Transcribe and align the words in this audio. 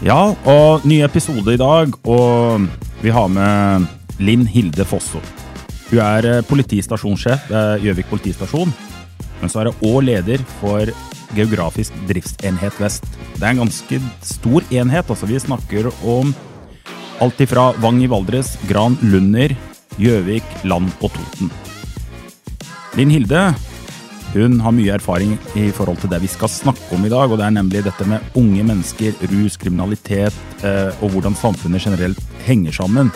Ja, 0.00 0.30
og 0.48 0.84
ny 0.88 1.02
episode 1.04 1.52
i 1.52 1.58
dag, 1.60 1.92
og 2.08 2.62
vi 3.02 3.10
har 3.12 3.26
med 3.28 3.84
Linn 4.16 4.46
Hilde 4.48 4.86
Fosso. 4.88 5.20
Hun 5.90 6.00
er 6.00 6.24
eh, 6.24 6.44
politistasjonssjef 6.48 7.50
ved 7.50 7.84
Gjøvik 7.84 8.08
politistasjon, 8.08 8.72
men 9.42 9.52
så 9.52 9.60
er 9.60 9.68
hun 9.68 9.90
òg 9.90 10.06
leder 10.08 10.40
for 10.56 10.88
Geografisk 11.36 11.92
driftsenhet 12.08 12.80
vest. 12.80 13.04
Det 13.36 13.44
er 13.44 13.52
en 13.52 13.60
ganske 13.66 14.00
stor 14.24 14.64
enhet, 14.72 15.12
altså 15.12 15.28
vi 15.28 15.42
snakker 15.44 15.90
om 16.00 16.32
alt 17.20 17.44
ifra 17.44 17.68
Vang 17.84 18.00
i 18.00 18.08
Valdres, 18.08 18.54
Gran 18.70 18.96
Lunder, 19.04 19.52
Gjøvik, 20.00 20.48
Land 20.64 20.88
og 21.04 21.12
Toten. 21.12 21.52
Linn 22.96 23.12
Hilde 23.12 23.50
hun 24.34 24.60
har 24.62 24.74
mye 24.76 24.94
erfaring 24.94 25.34
i 25.58 25.70
forhold 25.74 25.98
til 26.02 26.12
det 26.12 26.20
vi 26.22 26.30
skal 26.30 26.52
snakke 26.52 26.94
om 26.94 27.02
i 27.06 27.10
dag, 27.10 27.30
og 27.30 27.40
det 27.40 27.48
er 27.48 27.56
nemlig 27.56 27.82
dette 27.86 28.06
med 28.06 28.38
unge 28.38 28.62
mennesker, 28.66 29.16
rus, 29.32 29.58
kriminalitet 29.58 30.36
eh, 30.62 30.94
og 31.02 31.16
hvordan 31.16 31.34
samfunnet 31.38 31.82
generelt 31.82 32.20
henger 32.46 32.76
sammen. 32.78 33.10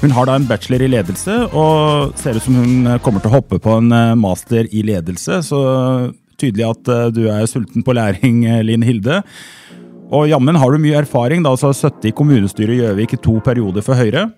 Hun 0.00 0.14
har 0.16 0.30
da 0.30 0.38
en 0.38 0.46
bachelor 0.48 0.86
i 0.86 0.88
ledelse, 0.88 1.34
og 1.50 2.14
ser 2.16 2.38
ut 2.38 2.46
som 2.46 2.56
hun 2.56 2.88
kommer 3.04 3.20
til 3.20 3.32
å 3.32 3.36
hoppe 3.40 3.58
på 3.60 3.74
en 3.80 3.90
eh, 3.92 4.16
master 4.16 4.70
i 4.70 4.84
ledelse, 4.86 5.42
så 5.50 5.60
tydelig 6.40 6.68
at 6.70 6.90
eh, 6.90 7.08
du 7.14 7.24
er 7.28 7.48
sulten 7.50 7.84
på 7.84 7.94
læring, 7.96 8.44
eh, 8.48 8.62
Linn 8.66 8.86
Hilde. 8.86 9.20
Og 10.10 10.26
jammen 10.30 10.58
har 10.58 10.72
du 10.72 10.80
mye 10.82 11.02
erfaring, 11.02 11.44
da, 11.44 11.52
altså 11.54 11.72
70 11.74 12.10
i 12.10 12.14
kommunestyret 12.16 12.74
i 12.74 12.80
Gjøvik 12.80 13.14
i 13.14 13.22
to 13.22 13.36
perioder 13.44 13.84
for 13.86 13.98
Høyre. 13.98 14.28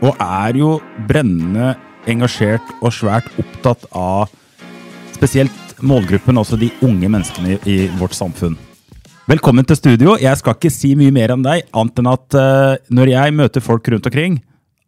Og 0.00 0.16
er 0.16 0.56
jo 0.56 0.76
brennende 1.08 1.74
engasjert 2.08 2.70
og 2.80 2.94
svært 2.96 3.28
opptatt 3.40 3.84
av 3.92 4.30
spesielt 5.20 5.82
målgruppen, 5.84 6.38
altså 6.40 6.56
de 6.56 6.70
unge 6.80 7.08
menneskene 7.12 7.58
i, 7.58 7.60
i 7.68 7.76
vårt 8.00 8.16
samfunn. 8.16 8.56
Velkommen 9.28 9.66
til 9.68 9.76
studio. 9.76 10.14
Jeg 10.18 10.38
skal 10.40 10.56
ikke 10.56 10.72
si 10.72 10.94
mye 10.96 11.12
mer 11.12 11.34
om 11.34 11.42
deg, 11.44 11.66
annet 11.76 12.00
enn 12.00 12.08
at 12.08 12.36
uh, 12.40 12.78
når 12.88 13.12
jeg 13.12 13.34
møter 13.36 13.62
folk 13.62 13.90
rundt 13.92 14.08
omkring, 14.08 14.38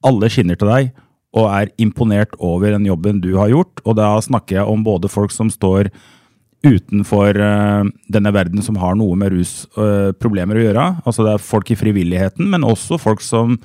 alle 0.03 0.31
skinner 0.33 0.57
til 0.59 0.73
deg 0.73 0.89
og 1.37 1.47
er 1.49 1.71
imponert 1.81 2.33
over 2.41 2.73
den 2.73 2.89
jobben 2.89 3.21
du 3.23 3.31
har 3.37 3.53
gjort. 3.53 3.85
Og 3.85 3.97
da 4.01 4.09
snakker 4.25 4.59
jeg 4.59 4.73
om 4.73 4.83
både 4.85 5.13
folk 5.13 5.33
som 5.37 5.53
står 5.53 5.93
utenfor 6.65 7.37
uh, 7.37 7.85
denne 8.17 8.33
verden 8.33 8.65
som 8.65 8.81
har 8.81 8.97
noe 8.97 9.19
med 9.21 9.37
rusproblemer 9.37 10.59
å 10.59 10.65
gjøre. 10.65 10.89
Altså 11.05 11.29
det 11.29 11.37
er 11.37 11.49
folk 11.53 11.77
i 11.77 11.79
frivilligheten, 11.79 12.49
men 12.49 12.65
også 12.65 13.01
folk 13.01 13.21
som 13.25 13.61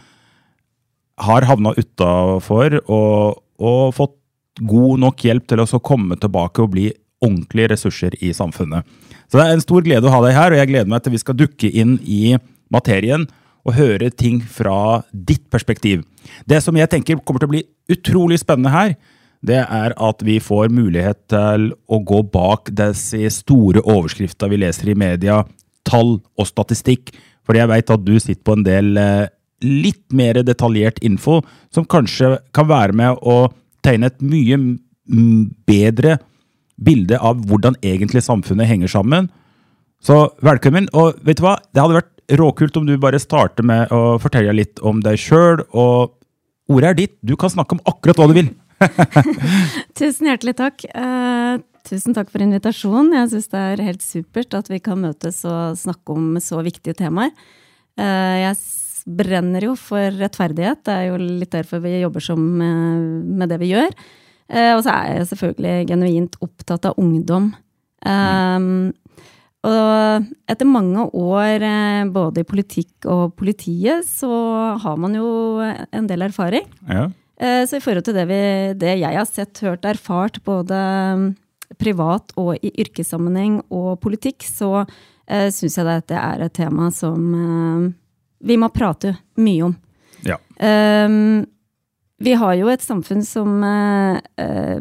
har 1.23 1.47
havna 1.47 1.71
utafor 1.79 2.81
og, 2.83 3.39
og 3.57 3.83
fått 3.95 4.16
god 4.59 5.03
nok 5.03 5.25
hjelp 5.25 5.47
til 5.49 5.63
å 5.63 5.81
komme 5.83 6.17
tilbake 6.19 6.63
og 6.63 6.73
bli 6.75 6.87
ordentlige 7.23 7.73
ressurser 7.73 8.15
i 8.21 8.33
samfunnet. 8.35 8.85
Så 9.27 9.39
det 9.39 9.45
er 9.45 9.55
en 9.55 9.63
stor 9.63 9.83
glede 9.85 10.07
å 10.07 10.13
ha 10.13 10.21
deg 10.23 10.37
her, 10.37 10.53
og 10.53 10.61
jeg 10.61 10.69
gleder 10.71 10.91
meg 10.91 11.03
til 11.03 11.15
vi 11.15 11.21
skal 11.21 11.37
dukke 11.37 11.71
inn 11.71 11.97
i 12.05 12.37
materien 12.73 13.25
og 13.67 13.75
høre 13.75 14.09
ting 14.13 14.39
fra 14.41 15.03
ditt 15.11 15.49
perspektiv. 15.51 16.05
Det 16.47 16.61
som 16.63 16.77
jeg 16.77 16.89
tenker 16.91 17.19
kommer 17.19 17.43
til 17.43 17.49
å 17.49 17.55
bli 17.55 17.63
utrolig 17.91 18.39
spennende 18.41 18.71
her, 18.71 18.95
det 19.45 19.59
er 19.61 19.93
at 20.01 20.23
vi 20.25 20.39
får 20.41 20.71
mulighet 20.73 21.19
til 21.31 21.71
å 21.91 21.99
gå 22.01 22.23
bak 22.33 22.71
disse 22.73 23.29
store 23.35 23.83
overskriftene 23.83 24.53
vi 24.53 24.61
leser 24.63 24.91
i 24.91 24.97
media, 24.97 25.43
tall 25.87 26.17
og 26.39 26.49
statistikk, 26.49 27.13
fordi 27.47 27.61
jeg 27.61 27.71
veit 27.71 27.93
at 27.93 28.03
du 28.03 28.15
sitter 28.19 28.43
på 28.43 28.57
en 28.57 28.65
del 28.65 28.97
eh, 28.99 29.29
litt 29.63 30.03
mer 30.15 30.41
detaljert 30.45 30.99
info 31.05 31.39
som 31.73 31.87
kanskje 31.87 32.35
kan 32.55 32.67
være 32.69 32.95
med 32.97 33.21
å 33.23 33.47
tegne 33.87 34.11
et 34.11 34.19
mye 34.23 34.59
bedre 35.67 36.17
bilde 36.77 37.17
av 37.17 37.39
hvordan 37.47 37.77
egentlig 37.81 38.21
samfunnet 38.25 38.69
henger 38.69 38.91
sammen. 38.91 39.31
Så 40.03 40.27
velkommen. 40.45 40.89
Og 40.93 41.17
vet 41.25 41.39
du 41.39 41.45
hva? 41.47 41.57
Det 41.73 41.81
hadde 41.81 41.99
vært 42.01 42.13
råkult 42.37 42.77
om 42.77 42.85
du 42.87 42.95
bare 43.01 43.21
starter 43.21 43.65
med 43.65 43.91
å 43.93 44.17
fortelle 44.21 44.53
litt 44.55 44.81
om 44.85 45.01
deg 45.03 45.17
sjøl. 45.21 45.63
Og 45.73 46.13
ordet 46.69 46.91
er 46.91 46.99
ditt. 47.01 47.15
Du 47.25 47.35
kan 47.39 47.53
snakke 47.53 47.77
om 47.77 47.83
akkurat 47.89 48.19
hva 48.19 48.29
du 48.29 48.37
vil. 48.37 48.51
Tusen 49.97 50.29
hjertelig 50.29 50.57
takk. 50.59 50.85
Eh, 50.85 51.53
tusen 51.87 52.17
takk 52.17 52.29
for 52.33 52.43
invitasjonen. 52.45 53.15
Jeg 53.23 53.31
syns 53.33 53.53
det 53.53 53.63
er 53.71 53.85
helt 53.87 54.05
supert 54.05 54.57
at 54.59 54.69
vi 54.69 54.81
kan 54.83 55.01
møtes 55.01 55.41
og 55.47 55.79
snakke 55.79 56.17
om 56.17 56.35
så 56.43 56.61
viktige 56.65 56.97
temaer. 56.99 57.33
Eh, 57.97 58.35
jeg 58.43 58.59
brenner 59.07 59.63
jo 59.69 59.73
for 59.79 60.11
rettferdighet. 60.19 60.83
Det 60.85 60.93
er 60.93 61.09
jo 61.09 61.19
litt 61.21 61.53
derfor 61.53 61.81
vi 61.83 61.99
jobber 62.01 62.23
som, 62.23 62.61
eh, 62.61 63.03
med 63.39 63.49
det 63.49 63.59
vi 63.61 63.71
gjør. 63.71 63.91
Eh, 64.49 64.73
og 64.75 64.83
så 64.83 64.93
er 64.93 65.17
jeg 65.17 65.29
selvfølgelig 65.31 65.87
genuint 65.89 66.35
opptatt 66.41 66.85
av 66.85 66.99
ungdom. 66.99 67.53
Eh, 68.05 68.91
og 69.67 70.27
etter 70.47 70.69
mange 70.69 71.07
år 71.17 71.63
eh, 71.65 72.03
både 72.13 72.43
i 72.43 72.47
politikk 72.47 73.07
og 73.11 73.35
politiet, 73.35 74.05
så 74.05 74.77
har 74.79 74.97
man 74.97 75.15
jo 75.15 75.59
en 75.91 76.07
del 76.07 76.21
erfaring. 76.21 76.67
Ja. 76.87 77.09
Så 77.37 77.77
i 77.77 77.81
forhold 77.83 78.01
til 78.01 78.15
det, 78.17 78.23
vi, 78.25 78.73
det 78.73 78.95
jeg 78.97 79.13
har 79.13 79.25
sett, 79.29 79.59
hørt, 79.61 79.83
erfart, 79.85 80.39
både 80.41 80.73
mm, 80.73 81.35
privat 81.75 82.31
og 82.39 82.55
i 82.63 82.71
yrkessammenheng 82.81 83.59
og 83.73 83.99
politikk, 84.03 84.45
så 84.47 84.71
uh, 84.85 85.47
syns 85.53 85.77
jeg 85.77 86.03
det 86.07 86.17
er 86.17 86.45
et 86.45 86.55
tema 86.55 86.89
som 86.95 87.27
eh, 87.35 87.87
vi 88.39 88.57
må 88.59 88.69
prate 88.73 89.15
mye 89.41 89.69
om. 89.69 89.77
ja. 90.25 90.39
Um, 90.57 91.45
vi 92.17 92.33
har 92.33 92.55
jo 92.57 92.69
et 92.71 92.81
samfunn 92.81 93.21
som 93.21 93.59
eh, 93.61 94.79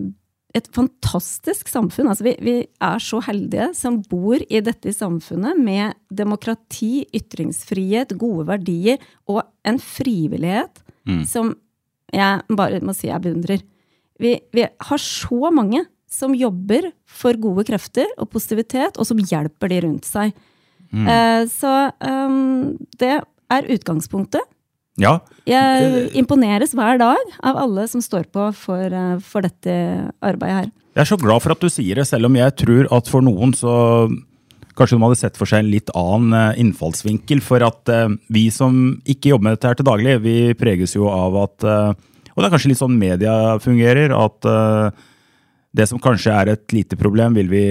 Et 0.56 0.68
fantastisk 0.72 1.68
samfunn. 1.68 2.08
Altså 2.08 2.24
vi, 2.24 2.32
vi 2.40 2.54
er 2.64 3.02
så 3.04 3.18
heldige 3.26 3.66
som 3.76 3.98
bor 4.08 4.40
i 4.40 4.62
dette 4.64 4.88
samfunnet 4.96 5.58
med 5.60 5.98
demokrati, 6.08 7.04
ytringsfrihet, 7.12 8.14
gode 8.16 8.46
verdier 8.48 8.96
og 9.28 9.42
en 9.68 9.76
frivillighet 9.76 10.80
som 11.28 11.52
jeg 12.08 12.56
bare 12.56 12.80
må 12.80 12.94
si 12.96 13.10
jeg 13.10 13.20
beundrer. 13.26 13.60
Vi, 14.16 14.32
vi 14.56 14.64
har 14.64 15.02
så 15.02 15.52
mange 15.52 15.84
som 16.08 16.32
jobber 16.32 16.88
for 17.04 17.36
gode 17.40 17.66
krefter 17.68 18.08
og 18.16 18.30
positivitet, 18.32 18.96
og 18.96 19.04
som 19.08 19.20
hjelper 19.20 19.72
de 19.72 19.80
rundt 19.84 20.08
seg. 20.08 20.32
Eh, 20.96 21.42
så 21.50 21.72
um, 22.00 22.76
det 22.96 23.18
er 23.52 23.68
utgangspunktet. 23.76 24.44
ja. 24.98 25.18
Jeg 25.46 26.10
imponeres 26.18 26.72
hver 26.74 26.98
dag 26.98 27.34
av 27.44 27.58
alle 27.60 27.86
som 27.90 28.02
står 28.02 28.30
på 28.32 28.48
for, 28.56 28.84
eh, 28.86 29.18
for 29.20 29.46
dette 29.46 29.74
arbeidet 30.24 30.56
her. 30.56 30.70
Jeg 30.96 31.02
er 31.04 31.10
så 31.10 31.20
glad 31.20 31.42
for 31.44 31.52
at 31.52 31.60
du 31.60 31.68
sier 31.68 32.00
det, 32.00 32.06
selv 32.08 32.26
om 32.26 32.38
jeg 32.38 32.56
tror 32.56 32.88
at 32.90 33.08
for 33.08 33.24
noen 33.24 33.54
så 33.56 34.08
Kanskje 34.76 34.98
de 34.98 35.04
hadde 35.06 35.16
sett 35.16 35.38
for 35.40 35.48
seg 35.48 35.62
en 35.62 35.70
litt 35.72 35.88
annen 35.96 36.34
eh, 36.36 36.58
innfallsvinkel. 36.60 37.40
For 37.40 37.64
at 37.64 37.88
eh, 37.88 38.10
vi 38.28 38.50
som 38.52 38.98
ikke 39.08 39.30
jobber 39.30 39.46
med 39.46 39.54
dette 39.54 39.70
her 39.70 39.78
til 39.78 39.86
daglig, 39.88 40.18
vi 40.20 40.34
preges 40.52 40.92
jo 40.92 41.08
av 41.08 41.32
at 41.46 41.64
Og 41.64 42.36
det 42.36 42.44
er 42.44 42.52
kanskje 42.52 42.68
litt 42.74 42.82
sånn 42.82 42.98
media 43.00 43.56
fungerer. 43.56 44.12
At 44.12 44.44
det 45.72 45.86
som 45.88 45.96
kanskje 45.96 46.28
er 46.28 46.52
et 46.52 46.76
lite 46.76 46.98
problem, 47.00 47.32
vil 47.40 47.48
vi 47.48 47.64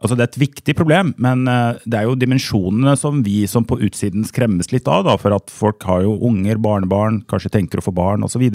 Altså 0.00 0.16
det 0.16 0.24
er 0.24 0.30
et 0.30 0.40
viktig 0.40 0.74
problem, 0.78 1.12
men 1.20 1.44
eh, 1.50 1.80
det 1.84 1.98
er 1.98 2.08
jo 2.08 2.18
dimensjonene 2.18 2.96
som 2.96 3.20
vi 3.24 3.42
som 3.50 3.66
på 3.68 3.76
utsiden 3.84 4.24
skremmes 4.24 4.72
litt 4.72 4.88
av. 4.88 5.04
da, 5.04 5.16
For 5.20 5.36
at 5.36 5.52
folk 5.52 5.84
har 5.88 6.06
jo 6.06 6.16
unger, 6.26 6.60
barnebarn, 6.62 7.20
kanskje 7.28 7.52
tenker 7.58 7.80
å 7.80 7.84
få 7.84 7.92
barn 7.96 8.24
osv. 8.24 8.46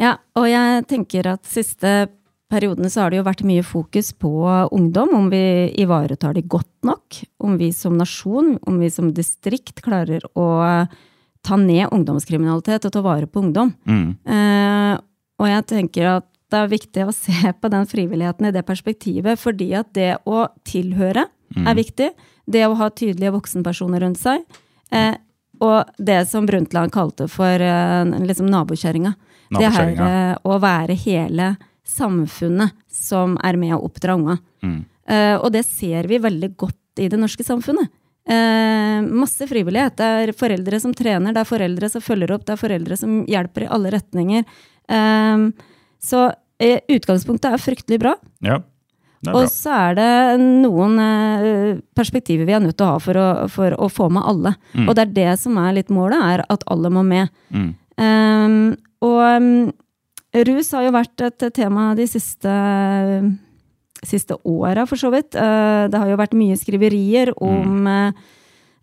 Ja, 0.00 0.16
og 0.36 0.48
jeg 0.48 0.86
tenker 0.88 1.28
at 1.36 1.44
siste 1.48 2.08
periodene 2.52 2.88
så 2.92 3.02
har 3.02 3.10
det 3.10 3.18
jo 3.20 3.26
vært 3.26 3.44
mye 3.46 3.64
fokus 3.66 4.12
på 4.14 4.30
ungdom, 4.72 5.12
om 5.18 5.28
vi 5.32 5.42
ivaretar 5.82 6.36
de 6.36 6.44
godt 6.46 6.70
nok, 6.86 7.20
om 7.42 7.56
vi 7.58 7.72
som 7.74 7.96
nasjon, 7.98 8.54
om 8.68 8.78
vi 8.80 8.90
som 8.92 9.10
distrikt 9.14 9.82
klarer 9.84 10.24
å 10.38 10.46
ta 11.46 11.58
ned 11.60 11.90
ungdomskriminalitet 11.94 12.86
og 12.86 12.94
ta 12.94 13.02
vare 13.04 13.28
på 13.30 13.42
ungdom. 13.44 13.74
Eh, 14.24 14.94
og 15.36 15.50
jeg 15.50 15.66
tenker 15.68 16.08
at 16.16 16.26
det 16.56 16.62
er 16.64 16.72
viktig 16.72 17.04
å 17.04 17.14
se 17.14 17.52
på 17.60 17.70
den 17.72 17.86
frivilligheten 17.88 18.48
i 18.48 18.54
det 18.54 18.64
perspektivet, 18.66 19.40
fordi 19.40 19.70
at 19.76 19.92
det 19.96 20.14
å 20.24 20.46
tilhøre 20.64 21.26
er 21.56 21.76
viktig. 21.76 22.10
Det 22.46 22.64
å 22.66 22.76
ha 22.78 22.88
tydelige 22.90 23.34
voksenpersoner 23.34 24.02
rundt 24.02 24.20
seg. 24.20 24.42
Eh, 24.94 25.14
og 25.64 25.88
det 25.98 26.20
som 26.30 26.46
Brundtland 26.46 26.92
kalte 26.94 27.28
for 27.32 27.62
eh, 27.62 28.04
liksom 28.26 28.48
nabokjerringa. 28.52 29.14
Det 29.56 29.70
her 29.72 29.92
eh, 30.06 30.34
å 30.42 30.58
være 30.62 30.96
hele 30.98 31.54
samfunnet 31.86 32.74
som 32.90 33.36
er 33.46 33.58
med 33.60 33.76
å 33.76 33.84
oppdra 33.86 34.16
unga. 34.18 34.38
Eh, 35.06 35.36
og 35.36 35.52
det 35.54 35.62
ser 35.68 36.08
vi 36.10 36.18
veldig 36.22 36.52
godt 36.58 37.02
i 37.02 37.08
det 37.12 37.20
norske 37.20 37.46
samfunnet. 37.46 37.92
Eh, 38.26 39.00
masse 39.06 39.46
frivillighet. 39.46 39.96
Det 39.98 40.06
er 40.22 40.34
foreldre 40.36 40.80
som 40.82 40.94
trener, 40.96 41.34
det 41.34 41.44
er 41.44 41.50
foreldre 41.50 41.90
som 41.92 42.02
følger 42.02 42.34
opp, 42.34 42.46
det 42.46 42.56
er 42.56 42.62
foreldre 42.64 42.98
som 42.98 43.20
hjelper 43.30 43.66
i 43.66 43.70
alle 43.78 43.94
retninger. 43.94 44.48
Eh, 44.90 45.46
så 46.02 46.26
utgangspunktet 46.62 47.52
er 47.52 47.62
fryktelig 47.62 48.00
bra. 48.00 48.14
Ja, 48.44 48.60
er 49.24 49.36
Og 49.36 49.48
så 49.50 49.72
er 49.74 49.96
det 49.96 50.10
noen 50.42 50.98
eh, 51.02 51.78
perspektiver 51.96 52.46
vi 52.48 52.54
er 52.56 52.62
nødt 52.62 52.76
til 52.78 52.86
å 52.86 52.92
ha 52.94 53.00
for 53.02 53.18
å, 53.18 53.28
for 53.52 53.74
å 53.74 53.88
få 53.92 54.08
med 54.12 54.26
alle. 54.28 54.52
Mm. 54.74 54.86
Og 54.86 54.94
det 54.96 55.06
er 55.06 55.16
det 55.16 55.32
som 55.42 55.56
er 55.62 55.74
litt 55.78 55.90
målet, 55.92 56.20
er 56.20 56.44
at 56.52 56.66
alle 56.70 56.92
må 56.92 57.02
med. 57.06 57.32
Mm. 57.50 57.72
Um, 57.96 58.60
og 59.06 59.18
um, 59.40 59.50
rus 60.46 60.70
har 60.76 60.86
jo 60.86 60.94
vært 60.94 61.26
et 61.26 61.46
tema 61.56 61.88
de 61.96 62.06
siste, 62.10 62.54
siste 64.04 64.36
åra, 64.44 64.86
for 64.88 65.00
så 65.00 65.10
vidt. 65.14 65.32
Uh, 65.34 65.88
det 65.90 66.00
har 66.02 66.12
jo 66.12 66.20
vært 66.20 66.36
mye 66.36 66.58
skriverier 66.60 67.32
om 67.40 67.88
uh, 67.88 68.26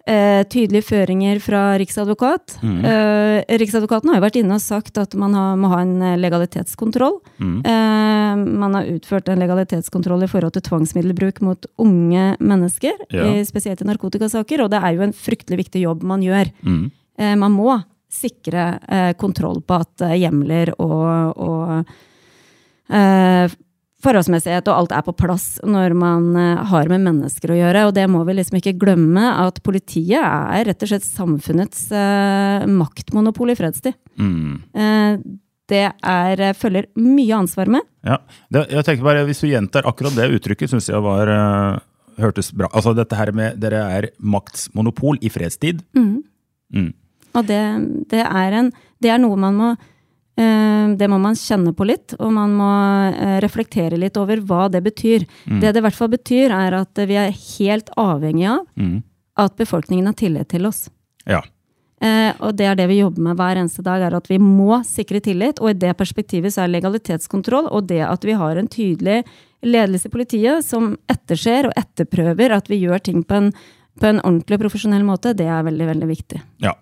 uh, 0.10 0.44
tydelige 0.50 0.88
føringer 0.90 1.40
fra 1.44 1.78
Riksadvokat. 1.82 2.58
Uh, 2.64 3.42
Riksadvokaten 3.62 4.10
har 4.12 4.20
jo 4.20 4.26
vært 4.28 4.40
inne 4.42 4.58
og 4.60 4.64
sagt 4.64 4.98
at 5.02 5.16
man 5.20 5.34
har, 5.38 5.56
må 5.60 5.72
ha 5.74 5.82
en 5.84 5.98
legalitetskontroll. 6.20 7.20
legalitetskontroll. 7.40 7.62
Eh, 7.66 8.36
man 8.36 8.74
har 8.76 8.84
utført 8.86 9.30
en 9.30 9.40
legalitetskontroll 9.40 10.24
i 10.24 10.30
forhold 10.32 10.54
til 10.56 10.66
tvangsmiddelbruk 10.68 11.42
mot 11.42 11.66
unge 11.78 12.36
mennesker, 12.40 12.94
Ja. 13.10 13.26
i, 13.34 13.44
spesielt 13.46 13.82
i 13.82 13.86
narkotikasaker, 13.86 14.64
og 14.64 14.72
det 14.72 14.82
er 14.84 14.94
jo 14.96 15.02
en 15.02 15.14
fryktelig 15.14 15.58
viktig 15.66 15.82
jobb 15.82 16.04
man 16.04 16.22
gjør. 16.22 16.52
Mm. 16.64 16.92
Eh, 17.18 17.36
man 17.36 17.52
må 17.52 17.84
sikre 18.10 18.80
eh, 18.88 19.14
kontroll 19.14 19.62
på 19.62 19.80
at 19.82 20.02
eh, 20.02 20.18
hjemler 20.22 20.74
og, 20.80 21.38
og 21.38 21.86
eh, 22.90 23.50
forholdsmessighet 24.04 24.68
og 24.70 24.76
alt 24.76 24.96
er 24.96 25.06
på 25.06 25.16
plass 25.18 25.48
når 25.66 25.96
man 25.98 26.34
eh, 26.40 26.64
har 26.72 26.90
med 26.92 27.06
mennesker 27.06 27.54
å 27.54 27.60
gjøre. 27.60 27.86
Og 27.90 27.96
det 27.98 28.08
må 28.12 28.24
vi 28.28 28.38
liksom 28.38 28.60
ikke 28.60 28.76
glemme, 28.82 29.30
at 29.44 29.62
politiet 29.66 30.20
er 30.20 30.68
rett 30.70 30.84
og 30.84 30.92
slett 30.92 31.08
samfunnets 31.08 31.88
uh, 31.94 32.68
maktmonopol 32.70 33.54
i 33.54 33.58
fredstid. 33.60 33.98
Mm. 34.20 34.60
Uh, 34.76 35.40
det 35.72 35.86
er, 35.88 36.44
følger 36.60 36.90
mye 37.00 37.40
ansvar 37.40 37.72
med. 37.72 37.88
Ja, 38.06 38.20
det, 38.52 38.68
jeg 38.74 38.86
tenker 38.86 39.08
bare, 39.08 39.24
Hvis 39.26 39.40
du 39.42 39.48
gjentar 39.48 39.88
akkurat 39.90 40.16
det 40.18 40.28
uttrykket, 40.36 40.74
syns 40.74 40.90
jeg 40.92 41.02
var 41.04 41.32
uh, 41.32 41.80
hørtes 42.20 42.52
bra. 42.54 42.70
Altså 42.74 42.94
dette 42.98 43.18
her 43.18 43.32
med 43.36 43.58
Dere 43.62 43.86
er 43.96 44.10
maktsmonopol 44.20 45.22
i 45.24 45.32
fredstid. 45.34 45.82
Mm. 45.96 46.92
Og 47.34 47.48
det, 47.50 47.64
det, 48.12 48.22
er 48.24 48.60
en, 48.60 48.70
det 49.02 49.14
er 49.14 49.22
noe 49.22 49.40
man 49.40 49.58
må 49.58 49.72
Det 50.98 51.08
må 51.10 51.18
man 51.22 51.36
kjenne 51.36 51.74
på 51.74 51.86
litt, 51.86 52.14
og 52.20 52.32
man 52.34 52.54
må 52.58 52.70
eh, 53.14 53.40
reflektere 53.42 53.98
litt 53.98 54.18
over 54.18 54.38
hva 54.42 54.68
det 54.72 54.84
betyr. 54.86 55.26
Det 55.46 55.72
det 55.74 55.78
i 55.78 55.84
hvert 55.86 55.98
fall 55.98 56.10
betyr, 56.10 56.52
er 56.54 56.74
at 56.74 57.02
vi 57.08 57.16
er 57.18 57.32
helt 57.32 57.90
avhengig 57.98 58.48
av 58.50 58.66
Mm. 58.78 59.04
at 59.38 59.56
befolkningen 59.58 60.06
har 60.06 60.14
tillit 60.14 60.50
til 60.50 60.66
oss. 60.66 60.90
Ja. 61.26 61.42
Eh, 62.02 62.34
og 62.40 62.56
det 62.58 62.66
er 62.66 62.76
det 62.76 62.88
vi 62.90 63.00
jobber 63.00 63.22
med 63.22 63.38
hver 63.38 63.56
eneste 63.58 63.82
dag, 63.84 64.02
er 64.02 64.14
at 64.16 64.28
vi 64.28 64.38
må 64.38 64.84
sikre 64.84 65.22
tillit. 65.22 65.60
Og 65.62 65.70
i 65.70 65.74
det 65.74 65.96
perspektivet 65.98 66.54
så 66.54 66.64
er 66.66 66.74
legalitetskontroll 66.74 67.70
og 67.72 67.88
det 67.88 68.02
at 68.06 68.24
vi 68.26 68.34
har 68.34 68.58
en 68.58 68.68
tydelig 68.68 69.24
ledelse 69.64 70.10
i 70.10 70.12
politiet 70.12 70.66
som 70.66 70.98
etterser 71.10 71.70
og 71.70 71.74
etterprøver 71.80 72.52
at 72.52 72.68
vi 72.70 72.82
gjør 72.84 73.00
ting 73.00 73.24
på 73.24 73.34
en, 73.40 73.52
på 74.00 74.10
en 74.10 74.20
ordentlig 74.20 74.58
og 74.60 74.66
profesjonell 74.66 75.06
måte, 75.08 75.34
det 75.34 75.48
er 75.48 75.64
veldig, 75.64 75.88
veldig 75.94 76.08
viktig. 76.10 76.42
ja. 76.60 76.74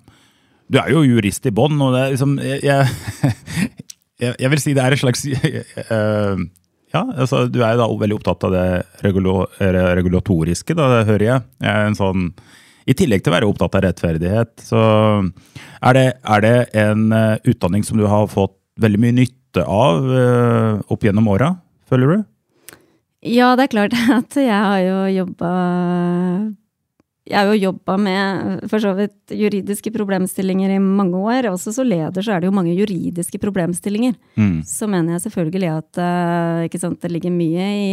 Du 0.71 0.79
er 0.79 0.93
jo 0.93 1.03
jurist 1.03 1.45
i 1.47 1.51
bånn, 1.53 1.75
og 1.83 1.95
det 1.95 2.01
er 2.01 2.13
liksom 2.13 2.37
jeg, 2.39 2.61
jeg, 2.63 4.31
jeg, 4.39 4.51
vil 4.53 4.63
si 4.63 4.75
det 4.77 4.85
er 4.85 4.95
et 4.95 5.01
slags 5.01 5.25
eh, 5.33 6.43
Ja, 6.95 7.03
altså 7.03 7.43
du 7.51 7.59
er 7.59 7.75
jo 7.75 7.81
da 7.81 7.89
veldig 8.03 8.17
opptatt 8.19 8.47
av 8.47 8.55
det 8.55 8.65
eh, 8.79 9.81
regulatoriske, 9.99 10.77
da, 10.77 10.87
det 10.95 11.09
hører 11.11 11.27
jeg. 11.27 11.45
jeg 11.67 11.97
sånn, 11.99 12.29
I 12.87 12.95
tillegg 12.97 13.25
til 13.25 13.33
å 13.33 13.37
være 13.37 13.51
opptatt 13.51 13.77
av 13.79 13.85
rettferdighet, 13.87 14.53
så 14.63 14.81
er 15.81 15.97
det, 15.97 16.07
er 16.23 16.45
det 16.47 16.55
en 16.85 17.07
eh, 17.15 17.51
utdanning 17.51 17.83
som 17.87 17.99
du 17.99 18.07
har 18.07 18.31
fått 18.31 18.55
veldig 18.81 19.03
mye 19.03 19.19
nytte 19.19 19.65
av 19.67 20.05
opp 20.87 21.01
gjennom 21.03 21.25
åra, 21.27 21.49
føler 21.91 22.13
du? 22.13 22.21
Ja, 23.27 23.51
det 23.59 23.67
er 23.67 23.73
klart 23.75 23.97
at 24.21 24.39
jeg 24.39 24.55
har 24.55 24.79
jo 24.85 25.03
jobba 25.19 25.51
Jeg 27.31 27.39
har 27.39 27.47
jo 27.53 27.69
jobba 27.69 27.95
med 28.01 28.65
for 28.71 28.83
så 28.83 28.91
vidt 28.97 29.31
juridiske 29.35 29.93
problemstillinger 29.95 30.75
i 30.75 30.81
mange 30.83 31.19
år. 31.19 31.47
Også 31.53 31.73
som 31.75 31.87
leder 31.87 32.25
så 32.25 32.35
er 32.35 32.43
det 32.43 32.49
jo 32.49 32.57
mange 32.57 32.75
juridiske 32.75 33.39
problemstillinger. 33.41 34.17
Mm. 34.35 34.61
Så 34.67 34.89
mener 34.91 35.15
jeg 35.15 35.25
selvfølgelig 35.29 35.71
at 35.77 36.03
eh, 36.03 36.79
sant, 36.81 36.99
det 37.01 37.13
ligger 37.13 37.33
mye 37.33 37.71
i, 37.71 37.89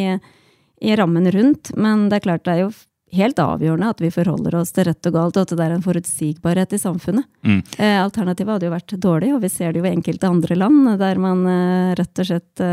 i 0.82 0.98
rammen 0.98 1.30
rundt. 1.34 1.72
Men 1.78 2.08
det 2.08 2.18
er 2.18 2.26
klart 2.26 2.46
det 2.48 2.56
er 2.56 2.64
jo 2.66 2.76
helt 3.14 3.38
avgjørende 3.40 3.88
at 3.88 4.02
vi 4.04 4.10
forholder 4.12 4.58
oss 4.58 4.74
til 4.76 4.84
rett 4.84 5.06
og 5.08 5.14
galt, 5.14 5.38
og 5.38 5.46
at 5.46 5.54
det 5.56 5.64
er 5.64 5.74
en 5.78 5.84
forutsigbarhet 5.86 6.74
i 6.76 6.80
samfunnet. 6.82 7.28
Mm. 7.46 7.60
Eh, 7.78 7.96
alternativet 8.02 8.56
hadde 8.56 8.68
jo 8.68 8.74
vært 8.74 8.96
dårlig, 9.00 9.30
og 9.36 9.44
vi 9.46 9.52
ser 9.54 9.72
det 9.72 9.80
jo 9.80 9.86
i 9.86 9.94
enkelte 9.94 10.28
andre 10.28 10.58
land 10.58 10.90
der 11.00 11.22
man 11.22 11.46
eh, 11.48 11.94
rett 12.00 12.24
og 12.24 12.32
slett 12.32 12.64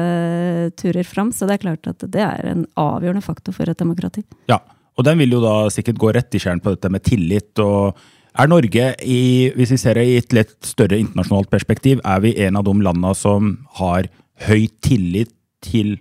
turer 0.81 1.07
fram. 1.07 1.29
Så 1.31 1.45
det 1.45 1.59
er 1.59 1.67
klart 1.69 1.94
at 1.94 2.09
det 2.09 2.25
er 2.25 2.50
en 2.56 2.65
avgjørende 2.73 3.23
faktor 3.23 3.56
for 3.56 3.69
et 3.69 3.79
demokrati. 3.79 4.25
Ja, 4.51 4.59
og 4.97 5.03
den 5.07 5.18
vil 5.19 5.31
jo 5.36 5.42
da 5.44 5.56
sikkert 5.74 5.97
gå 6.00 6.13
rett 6.15 6.36
i 6.36 6.39
kjern 6.39 6.62
på 6.63 6.71
dette 6.75 6.89
med 6.92 7.03
tillit. 7.03 7.59
og 7.59 7.97
Er 8.38 8.47
Norge, 8.47 8.95
i, 9.03 9.51
hvis 9.56 9.71
vi 9.71 9.77
ser 9.77 9.94
det 10.00 10.06
i 10.07 10.18
et 10.18 10.33
litt 10.36 10.56
større 10.63 10.97
internasjonalt 11.00 11.50
perspektiv, 11.51 12.00
er 12.03 12.19
vi 12.24 12.33
en 12.45 12.56
av 12.59 12.63
de 12.68 12.74
landene 12.83 13.13
som 13.15 13.57
har 13.80 14.07
høy 14.47 14.68
tillit 14.83 15.31
til 15.63 15.97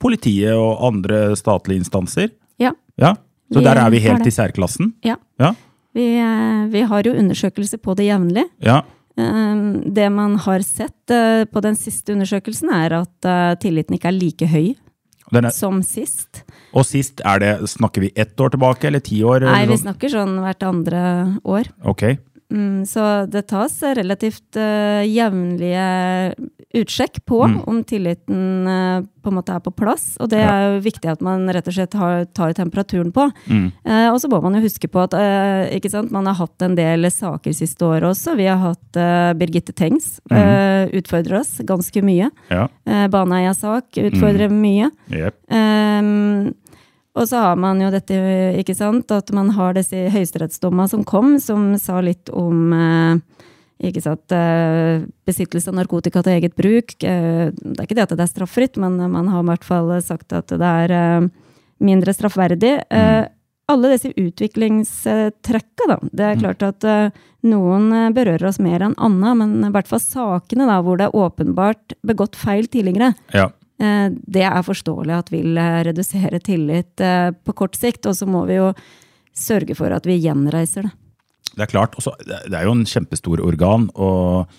politiet 0.00 0.54
og 0.56 0.80
andre 0.90 1.34
statlige 1.36 1.82
instanser? 1.84 2.30
Ja. 2.60 2.72
Ja, 3.00 3.14
Så 3.52 3.58
Vi 3.58 3.64
der 3.64 3.76
er 3.82 3.90
vi 3.90 3.98
helt 3.98 4.20
er 4.22 4.26
i 4.26 4.30
særklassen? 4.30 4.92
ja. 5.04 5.16
Ja. 5.40 5.54
Vi, 5.92 6.04
eh, 6.22 6.66
vi 6.70 6.82
har 6.86 7.02
jo 7.02 7.12
undersøkelser 7.18 7.78
på 7.82 7.96
det 7.96 8.06
jevnlig. 8.06 8.44
ja. 8.62 8.82
Eh, 9.18 9.56
Det 9.90 10.08
man 10.12 10.36
har 10.36 10.60
sett 10.60 11.10
eh, 11.10 11.44
på 11.44 11.60
den 11.60 11.74
siste 11.74 12.12
undersøkelsen, 12.12 12.70
er 12.70 13.00
at 13.02 13.58
tilliten 13.60 13.96
ikke 13.96 14.08
er 14.08 14.12
like 14.20 14.46
høy 14.46 14.74
Den 15.30 15.46
er, 15.46 15.54
som 15.54 15.82
sist. 15.86 16.42
og 16.74 16.86
sist, 16.86 17.22
det, 17.22 17.52
snakker 17.70 18.06
vi 18.06 18.10
ett 18.18 18.40
år 18.40 18.54
tilbake, 18.54 18.88
eller 18.90 19.02
ti 19.04 19.20
år? 19.22 19.46
Nei, 19.46 19.62
vi 19.70 19.78
snakker 19.78 20.10
sånn 20.12 20.36
hvert 20.42 20.66
andre 20.66 21.02
år. 21.44 21.70
Ok. 21.86 22.04
Mm, 22.50 22.86
så 22.86 23.26
det 23.30 23.46
tas 23.50 23.76
relativt 23.96 24.56
uh, 24.58 25.02
jevnlige 25.06 26.34
utsjekk 26.74 27.24
på 27.26 27.40
Mm. 27.46 27.60
om 27.66 27.78
tilliten 27.84 28.66
uh, 28.68 29.02
på 29.22 29.28
en 29.30 29.36
måte 29.36 29.52
er 29.52 29.60
på 29.60 29.72
plass. 29.74 30.16
Og 30.20 30.30
det 30.32 30.38
er 30.40 30.62
jo 30.64 30.80
viktig 30.84 31.10
at 31.10 31.20
man 31.20 31.44
rett 31.52 31.66
og 31.68 31.74
slett 31.76 31.92
har, 31.98 32.24
tar 32.36 32.52
temperaturen 32.56 33.10
på. 33.12 33.26
Mm. 33.50 33.66
Uh, 33.84 34.08
og 34.12 34.20
så 34.22 34.30
må 34.32 34.40
man 34.42 34.54
jo 34.58 34.62
huske 34.64 34.88
på 34.88 35.02
at 35.04 35.14
ikke 35.76 35.90
sant? 35.92 36.10
man 36.10 36.26
har 36.26 36.38
hatt 36.38 36.62
en 36.62 36.74
del 36.78 37.04
saker 37.10 37.52
siste 37.54 37.84
året 37.84 38.08
også. 38.10 38.36
Vi 38.38 38.46
har 38.48 38.58
hatt 38.62 39.00
Birgitte 39.38 39.74
Tengs 39.76 40.18
uh, 40.32 40.88
utfordre 40.96 41.40
oss 41.42 41.58
ganske 41.66 42.02
mye. 42.02 42.30
Ja. 42.50 42.66
Baneheia-sak 43.10 43.98
utfordrer 44.00 44.50
mye. 44.50 44.90
Yep. 45.12 45.36
Um, 45.52 46.54
og 47.18 47.26
så 47.26 47.42
har 47.42 47.56
man 47.58 47.80
jo 47.82 47.90
dette, 47.90 48.16
ikke 48.60 48.76
sant, 48.78 49.10
at 49.10 49.32
man 49.34 49.50
har 49.56 49.74
disse 49.74 50.08
høyesterettsdommene 50.14 50.90
som 50.92 51.02
kom, 51.06 51.38
som 51.42 51.72
sa 51.80 51.98
litt 52.04 52.30
om 52.30 52.70
eh, 52.76 53.40
ikke 53.90 54.02
sant, 54.04 54.30
eh, 54.36 55.02
besittelse 55.26 55.72
av 55.72 55.78
narkotika 55.80 56.22
til 56.22 56.36
eget 56.36 56.54
bruk. 56.58 56.94
Eh, 57.02 57.50
det 57.50 57.76
er 57.78 57.88
ikke 57.88 57.98
det 57.98 58.06
at 58.06 58.14
det 58.14 58.26
er 58.26 58.32
straffritt, 58.34 58.78
men 58.80 58.98
man 59.00 59.30
har 59.32 59.42
i 59.42 59.50
hvert 59.50 59.66
fall 59.66 59.92
sagt 60.04 60.34
at 60.36 60.52
det 60.52 60.72
er 60.86 61.28
mindre 61.80 62.14
straffverdig. 62.14 62.74
Eh, 62.92 63.22
alle 63.70 63.92
disse 63.92 64.10
utviklingstrekka, 64.18 65.86
da. 65.86 65.98
Det 66.02 66.26
er 66.26 66.40
klart 66.40 66.64
at 66.66 66.86
noen 67.46 67.92
berører 68.16 68.48
oss 68.48 68.58
mer 68.58 68.82
enn 68.82 68.96
annet, 68.98 69.38
men 69.38 69.52
i 69.68 69.70
hvert 69.70 69.86
fall 69.86 70.02
sakene 70.02 70.66
da, 70.66 70.80
hvor 70.82 70.98
det 70.98 71.06
er 71.06 71.14
åpenbart 71.14 71.94
begått 72.06 72.38
feil 72.38 72.66
tidligere, 72.66 73.14
Ja. 73.32 73.48
Eh, 73.80 74.08
Det 74.12 74.44
er 74.44 74.62
forståelig 74.66 75.14
at 75.16 75.30
vil 75.32 75.56
eh, 75.58 75.82
redusere 75.88 76.40
tillit 76.44 77.00
eh, 77.00 77.30
på 77.32 77.54
kort 77.56 77.78
sikt, 77.78 78.06
og 78.06 78.16
så 78.16 78.28
må 78.28 78.44
vi 78.50 78.58
jo 78.58 78.72
sørge 79.36 79.76
for 79.78 79.92
at 79.94 80.06
vi 80.08 80.18
gjenreiser 80.20 80.88
det. 80.88 80.92
Det 81.50 81.64
er 81.64 81.70
klart. 81.72 81.96
Også, 81.98 82.12
det 82.20 82.44
det 82.52 82.58
er 82.58 82.68
jo 82.68 82.76
en 82.76 82.86
kjempestor 82.86 83.40
organ, 83.42 83.88
og, 83.94 84.50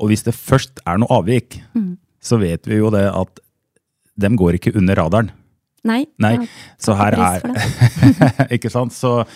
og 0.00 0.10
hvis 0.10 0.24
det 0.26 0.34
først 0.34 0.80
er 0.86 0.98
noe 0.98 1.12
avvik, 1.20 1.60
så 2.24 2.40
vet 2.40 2.66
vi 2.66 2.80
jo 2.80 2.90
det 2.90 3.04
at 3.06 3.42
dem 4.18 4.38
går 4.40 4.56
ikke 4.58 4.72
under 4.78 4.96
radaren. 4.98 5.30
Nei. 5.84 6.06
Nei, 6.18 6.38
så 6.80 6.94
her 6.96 7.12
er. 7.12 7.44
Ikke 8.56 8.70
sant? 8.72 8.94
Så, 8.96 9.26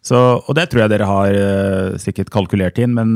så, 0.00 0.40
og 0.40 0.54
det 0.56 0.70
tror 0.70 0.86
jeg 0.86 0.92
dere 0.94 1.08
har 1.10 1.36
sikkert 2.00 2.30
kalkulert 2.32 2.80
inn, 2.80 2.94
men 2.96 3.12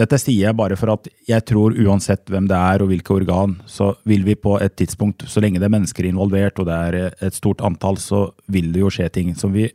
dette 0.00 0.18
sier 0.20 0.48
jeg 0.48 0.56
bare 0.56 0.76
for 0.80 0.94
at 0.94 1.08
jeg 1.28 1.44
tror 1.48 1.76
uansett 1.76 2.30
hvem 2.30 2.46
det 2.50 2.56
er 2.56 2.82
og 2.82 2.90
hvilke 2.90 3.14
organ, 3.18 3.56
så 3.68 3.92
vil 4.08 4.24
vi 4.26 4.38
på 4.38 4.56
et 4.62 4.76
tidspunkt, 4.78 5.26
så 5.28 5.42
lenge 5.42 5.60
det 5.60 5.68
er 5.68 5.74
mennesker 5.76 6.08
involvert 6.08 6.60
og 6.62 6.70
det 6.70 6.78
er 6.88 6.98
eh, 7.00 7.26
et 7.28 7.36
stort 7.36 7.62
antall, 7.66 8.00
så 8.00 8.28
vil 8.50 8.72
det 8.74 8.84
jo 8.84 8.92
skje 8.92 9.10
ting 9.12 9.34
som 9.38 9.52
vi 9.54 9.68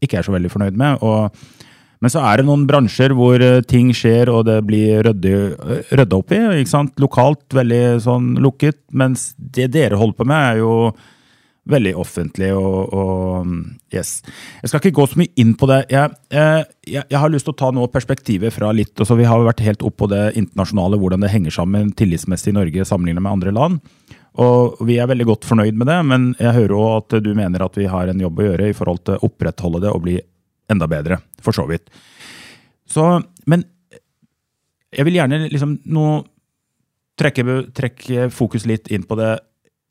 ikke 0.00 0.20
er 0.20 0.26
så 0.26 0.34
veldig 0.34 0.52
fornøyd 0.52 0.78
med. 0.80 1.02
Og, 1.04 1.34
men 2.00 2.12
så 2.12 2.22
er 2.24 2.40
det 2.40 2.46
noen 2.48 2.66
bransjer 2.68 3.14
hvor 3.16 3.42
eh, 3.44 3.62
ting 3.68 3.92
skjer 3.96 4.32
og 4.32 4.46
det 4.48 4.60
blir 4.68 5.04
rydda 5.04 6.20
opp 6.20 6.36
i. 6.36 6.42
Lokalt 7.02 7.58
veldig 7.58 7.84
sånn 8.06 8.34
lukket, 8.40 8.82
mens 8.92 9.32
det 9.36 9.72
dere 9.74 10.00
holder 10.00 10.20
på 10.20 10.28
med, 10.30 10.52
er 10.52 10.62
jo 10.62 10.74
veldig 11.68 11.92
offentlig 12.00 12.50
og, 12.56 12.94
og 12.94 13.54
Yes. 13.90 14.20
Jeg 14.62 14.70
skal 14.70 14.80
ikke 14.80 14.96
gå 15.00 15.04
så 15.10 15.18
mye 15.18 15.32
inn 15.42 15.56
på 15.58 15.66
det. 15.66 15.80
Jeg, 15.90 16.14
jeg, 16.30 17.02
jeg 17.02 17.18
har 17.18 17.32
lyst 17.32 17.48
til 17.48 17.56
å 17.56 17.58
ta 17.58 17.72
noe 17.74 17.90
perspektivet 17.90 18.54
fra 18.54 18.70
litt 18.70 18.94
altså 19.02 19.16
Vi 19.18 19.26
har 19.26 19.42
vært 19.42 19.64
helt 19.66 19.82
oppå 19.82 20.06
det 20.10 20.28
internasjonale, 20.38 21.00
hvordan 21.00 21.24
det 21.24 21.32
henger 21.32 21.56
sammen 21.56 21.90
tillitsmessig 21.98 22.52
i 22.52 22.56
Norge 22.60 22.86
sammenlignet 22.86 23.26
med 23.26 23.34
andre 23.34 23.54
land. 23.56 23.80
Og 24.38 24.78
vi 24.86 25.00
er 25.02 25.10
veldig 25.10 25.26
godt 25.32 25.48
fornøyd 25.48 25.74
med 25.74 25.90
det, 25.90 25.98
men 26.06 26.28
jeg 26.38 26.54
hører 26.54 26.76
òg 26.78 26.92
at 27.00 27.18
du 27.24 27.32
mener 27.34 27.66
at 27.66 27.76
vi 27.80 27.88
har 27.90 28.12
en 28.12 28.22
jobb 28.22 28.38
å 28.38 28.46
gjøre 28.46 28.70
i 28.70 28.76
forhold 28.78 29.02
til 29.02 29.18
å 29.18 29.26
opprettholde 29.26 29.82
det 29.82 29.90
og 29.90 30.04
bli 30.06 30.16
enda 30.70 30.86
bedre, 30.90 31.18
for 31.42 31.56
så 31.56 31.66
vidt. 31.66 31.90
Så, 32.86 33.06
men 33.50 33.66
jeg 34.94 35.06
vil 35.06 35.18
gjerne 35.18 35.48
liksom 35.50 35.80
nå 35.90 36.06
trekke, 37.18 37.44
trekke 37.74 38.30
fokus 38.34 38.66
litt 38.70 38.90
inn 38.94 39.02
på 39.06 39.18
det 39.18 39.34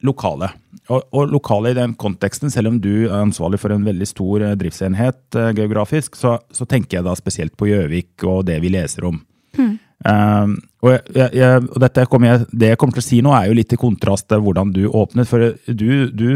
lokale. 0.06 0.51
Og, 0.89 1.03
og, 1.12 1.27
lokale 1.34 1.74
i 1.74 1.77
den 1.77 1.94
konteksten, 2.00 2.51
selv 2.53 2.72
om 2.72 2.79
du 2.82 3.10
er 3.10 3.18
ansvarlig 3.20 3.60
for 3.62 3.74
en 3.74 3.86
veldig 3.86 4.08
stor 4.08 4.46
eh, 4.46 4.56
driftsenhet 4.60 5.38
uh, 5.38 5.50
geografisk, 5.58 6.15
så, 6.18 6.38
så, 6.56 6.65
tenker 6.70 7.00
jeg 7.00 7.08
da 7.08 7.15
spesielt 7.18 7.56
på 7.60 7.68
Gjøvik 7.70 8.25
og 8.29 8.46
det 8.48 8.58
vi 8.63 8.72
leser 8.74 9.10
om. 9.10 9.20
Mm. 9.58 9.75
Um, 10.00 10.56
og, 10.86 10.94
jeg, 11.12 11.27
jeg, 11.36 11.65
og 11.68 11.77
dette 11.84 12.08
kommer 12.08 12.32
jeg, 12.32 12.48
det 12.56 12.72
jeg 12.72 12.79
kommer 12.79 12.96
til 12.96 13.03
å 13.03 13.10
si 13.10 13.20
nå, 13.25 13.36
er 13.36 13.50
jo 13.50 13.60
litt 13.60 13.75
i 13.75 13.82
kontrast 13.82 14.29
til 14.32 14.44
hvordan 14.46 14.72
du 14.75 14.86
åpnet. 14.88 15.27
For 15.27 15.51
du, 15.68 15.91
du 16.15 16.29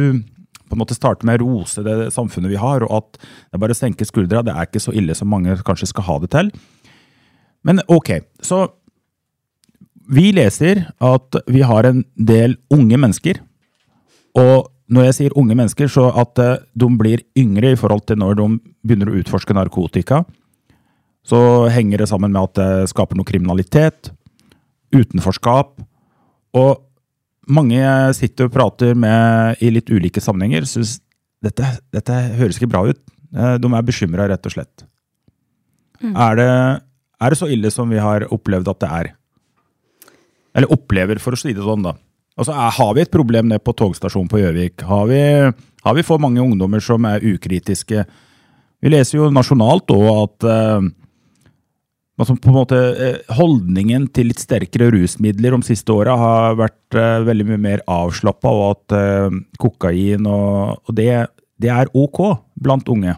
på 0.68 0.76
en 0.76 0.82
måte 0.82 0.98
starter 0.98 1.28
med 1.30 1.40
å 1.40 1.48
rose 1.48 1.86
det 1.86 2.12
samfunnet 2.16 2.52
vi 2.52 2.60
har, 2.60 2.84
og 2.84 3.00
at 3.00 3.20
det 3.24 3.56
er 3.56 3.64
bare 3.64 3.76
å 3.76 3.80
senke 3.80 4.08
skuldra. 4.10 4.44
Det 4.44 4.56
er 4.56 4.68
ikke 4.68 4.84
så 4.84 4.94
ille 4.98 5.16
som 5.16 5.32
mange 5.32 5.56
kanskje 5.64 5.92
skal 5.94 6.08
ha 6.10 6.20
det 6.24 6.34
til. 6.36 6.52
Men 7.64 7.80
ok, 7.88 8.18
så 8.44 8.66
vi 10.12 10.34
leser 10.36 10.84
at 11.00 11.38
vi 11.48 11.64
har 11.64 11.88
en 11.88 12.04
del 12.20 12.58
unge 12.74 13.00
mennesker 13.00 13.40
og 14.40 14.70
når 14.94 15.08
jeg 15.08 15.18
sier 15.18 15.36
unge 15.40 15.56
mennesker, 15.56 15.90
så 15.90 16.10
at 16.22 16.40
eh, 16.42 16.62
de 16.76 16.90
blir 17.00 17.24
yngre 17.40 17.74
i 17.74 17.80
forhold 17.80 18.06
til 18.10 18.20
når 18.22 18.38
de 18.40 18.48
begynner 18.86 19.12
å 19.12 19.20
utforske 19.22 19.56
narkotika, 19.56 20.24
så 21.24 21.40
henger 21.72 22.04
det 22.04 22.10
sammen 22.12 22.34
med 22.34 22.50
at 22.50 22.60
det 22.60 22.90
skaper 22.92 23.16
noe 23.16 23.28
kriminalitet, 23.28 24.12
utenforskap. 24.94 25.78
Og 26.60 26.84
mange 27.48 27.80
sitter 28.18 28.50
og 28.50 28.56
prater 28.56 28.98
med 28.98 29.64
i 29.64 29.72
litt 29.72 29.92
ulike 29.92 30.22
sammenhenger, 30.24 30.68
syns 30.68 30.98
dette, 31.44 31.78
dette 31.96 32.20
høres 32.38 32.60
ikke 32.60 32.72
bra 32.72 32.84
ut. 32.92 33.00
Eh, 33.34 33.56
de 33.60 33.72
er 33.72 33.88
bekymra, 33.88 34.28
rett 34.30 34.50
og 34.50 34.56
slett. 34.56 34.86
Mm. 36.04 36.12
Er, 36.12 36.40
det, 36.40 36.52
er 37.24 37.32
det 37.32 37.40
så 37.40 37.50
ille 37.52 37.72
som 37.72 37.92
vi 37.92 38.02
har 38.04 38.28
opplevd 38.36 38.72
at 38.74 38.84
det 38.84 38.92
er? 39.00 39.14
Eller 40.54 40.76
opplever, 40.76 41.22
for 41.24 41.34
å 41.34 41.40
si 41.40 41.56
det 41.56 41.64
sånn, 41.64 41.88
da. 41.88 41.96
Altså, 42.34 42.54
Har 42.54 42.96
vi 42.96 43.04
et 43.04 43.14
problem 43.14 43.50
nede 43.52 43.62
på 43.62 43.76
togstasjonen 43.78 44.30
på 44.30 44.42
Gjøvik? 44.42 44.82
Har, 44.90 45.12
har, 45.86 45.96
vi 45.96 46.06
for 46.06 46.22
mange 46.22 46.42
ungdommer 46.42 46.82
som 46.82 47.06
er 47.06 47.22
ukritiske? 47.22 48.06
Vi 48.84 48.92
leser 48.92 49.20
jo 49.20 49.30
nasjonalt 49.32 49.94
òg 49.94 50.08
at 50.12 50.48
eh, 50.50 50.88
altså 52.20 52.36
på 52.36 52.50
en 52.50 52.58
måte 52.58 52.78
uh, 52.78 53.36
holdningen 53.38 54.10
til 54.14 54.28
litt 54.32 54.42
sterkere 54.42 54.90
rusmidler 54.94 55.56
om 55.56 55.64
siste 55.66 55.94
åra 55.94 56.18
har 56.20 56.58
vært 56.60 56.98
eh, 57.00 57.24
veldig 57.24 57.48
mye 57.52 57.62
mer 57.64 57.86
avslappa, 57.88 58.52
og 58.52 58.66
at 58.74 59.38
kokain 59.62 60.28
og, 60.28 60.82
og 60.84 60.98
det, 60.98 61.08
det, 61.62 61.72
er 61.72 61.94
ok 61.94 62.20
blant 62.60 62.92
unge. 62.92 63.16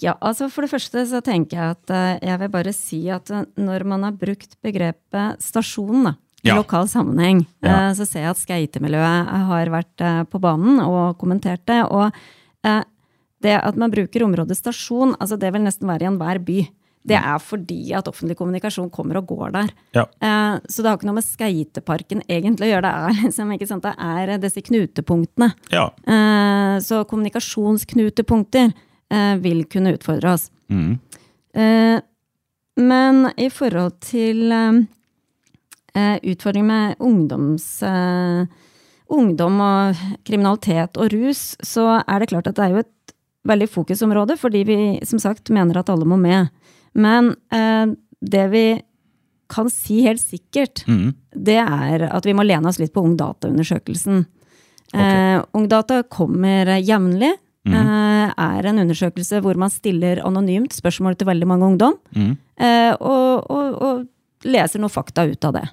ja, 0.00 0.14
altså 0.16 0.48
For 0.48 0.64
det 0.64 0.72
første 0.72 1.04
så 1.10 1.20
tenker 1.20 1.58
jeg 1.58 1.76
at 1.76 1.94
jeg 2.22 2.40
vil 2.40 2.52
bare 2.56 2.72
si 2.72 3.04
at 3.10 3.30
når 3.58 3.84
man 3.90 4.06
har 4.06 4.16
brukt 4.16 4.56
begrepet 4.64 5.42
stasjon, 5.44 6.06
da, 6.08 6.16
i 6.42 6.50
ja. 6.50 6.58
lokal 6.58 6.88
sammenheng. 6.90 7.44
Ja. 7.62 7.88
Eh, 7.88 7.94
så 7.94 8.06
ser 8.06 8.26
jeg 8.26 8.34
at 8.34 8.40
skatemiljøet 8.40 9.32
har 9.48 9.70
vært 9.70 10.02
eh, 10.02 10.22
på 10.26 10.40
banen 10.42 10.80
og 10.82 11.18
kommentert 11.20 11.62
det. 11.70 11.80
Og 11.86 12.10
eh, 12.66 12.82
det 13.42 13.58
at 13.58 13.78
man 13.78 13.92
bruker 13.92 14.24
området 14.26 14.58
stasjon, 14.58 15.14
altså 15.22 15.38
det 15.38 15.52
vil 15.54 15.62
nesten 15.62 15.90
være 15.90 16.06
i 16.06 16.10
enhver 16.10 16.42
by. 16.42 16.60
Det 17.02 17.16
er 17.18 17.38
fordi 17.42 17.80
at 17.98 18.06
offentlig 18.06 18.36
kommunikasjon 18.38 18.90
kommer 18.94 19.18
og 19.18 19.26
går 19.26 19.54
der. 19.56 19.70
Ja. 19.96 20.04
Så 20.70 20.84
det 20.84 20.86
har 20.86 21.00
ikke 21.00 21.08
noe 21.08 21.16
med 21.16 21.26
Skeiteparken 21.26 22.20
egentlig 22.30 22.68
å 22.68 22.70
gjøre. 22.76 22.84
Det 22.86 22.92
er, 23.08 23.16
liksom, 23.26 23.50
ikke 23.56 23.66
sant? 23.66 23.88
Det 23.88 23.94
er 23.98 24.38
disse 24.38 24.62
knutepunktene. 24.62 25.48
Ja. 25.74 25.88
Så 26.78 27.02
kommunikasjonsknutepunkter 27.10 28.70
vil 29.42 29.64
kunne 29.74 29.96
utfordre 29.98 30.36
oss. 30.36 30.46
Mm. 30.70 30.94
Men 32.86 33.20
i 33.34 33.50
forhold 33.50 33.98
til 34.06 34.54
eh, 35.96 36.16
utfordring 36.32 36.66
med 36.66 37.00
ungdoms, 37.02 37.66
eh, 37.82 38.46
ungdom 39.12 39.60
og 39.60 40.04
kriminalitet 40.24 40.96
og 40.96 41.12
rus, 41.12 41.52
så 41.60 42.00
er 42.00 42.22
det 42.22 42.30
klart 42.32 42.48
at 42.48 42.56
det 42.56 42.64
er 42.64 42.76
jo 42.76 42.84
et 42.84 43.16
veldig 43.48 43.68
fokusområde, 43.68 44.38
fordi 44.38 44.62
vi 44.64 44.78
som 45.08 45.20
sagt 45.22 45.50
mener 45.50 45.80
at 45.80 45.90
alle 45.92 46.06
må 46.08 46.16
med. 46.20 46.52
Men 46.94 47.34
eh, 47.52 47.92
det 48.22 48.46
vi 48.52 48.66
kan 49.52 49.68
si 49.70 50.00
helt 50.06 50.22
sikkert, 50.22 50.84
mm. 50.88 51.12
det 51.36 51.58
er 51.60 52.06
at 52.08 52.26
vi 52.26 52.34
må 52.36 52.44
lene 52.46 52.70
oss 52.70 52.80
litt 52.80 52.94
på 52.94 53.02
Ungdata-undersøkelsen. 53.04 54.24
Okay. 54.92 55.36
Eh, 55.36 55.42
Ungdata 55.56 56.02
kommer 56.08 56.78
jevnlig. 56.78 57.34
Mm. 57.68 57.74
Eh, 57.78 58.32
er 58.42 58.66
en 58.66 58.80
undersøkelse 58.82 59.38
hvor 59.44 59.58
man 59.60 59.70
stiller 59.70 60.22
anonymt 60.26 60.74
spørsmål 60.74 61.14
til 61.18 61.28
veldig 61.28 61.48
mange 61.48 61.68
ungdom. 61.68 61.98
Mm. 62.16 62.32
Eh, 62.58 62.90
og, 62.98 63.50
og, 63.50 63.76
og, 63.78 64.08
leser 64.42 64.82
noe 64.82 64.90
fakta 64.90 65.22
ut 65.30 65.44
av 65.46 65.52
det. 65.54 65.66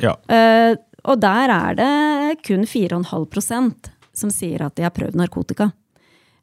Ja. 0.00 0.16
Uh, 0.30 0.76
og 1.02 1.18
der 1.20 1.50
er 1.50 1.74
det 1.78 2.42
kun 2.46 2.64
4,5% 2.68 3.90
som 4.14 4.30
sier 4.32 4.62
at 4.66 4.76
de 4.76 4.82
har 4.86 4.92
prøvd 4.94 5.16
narkotika. 5.18 5.70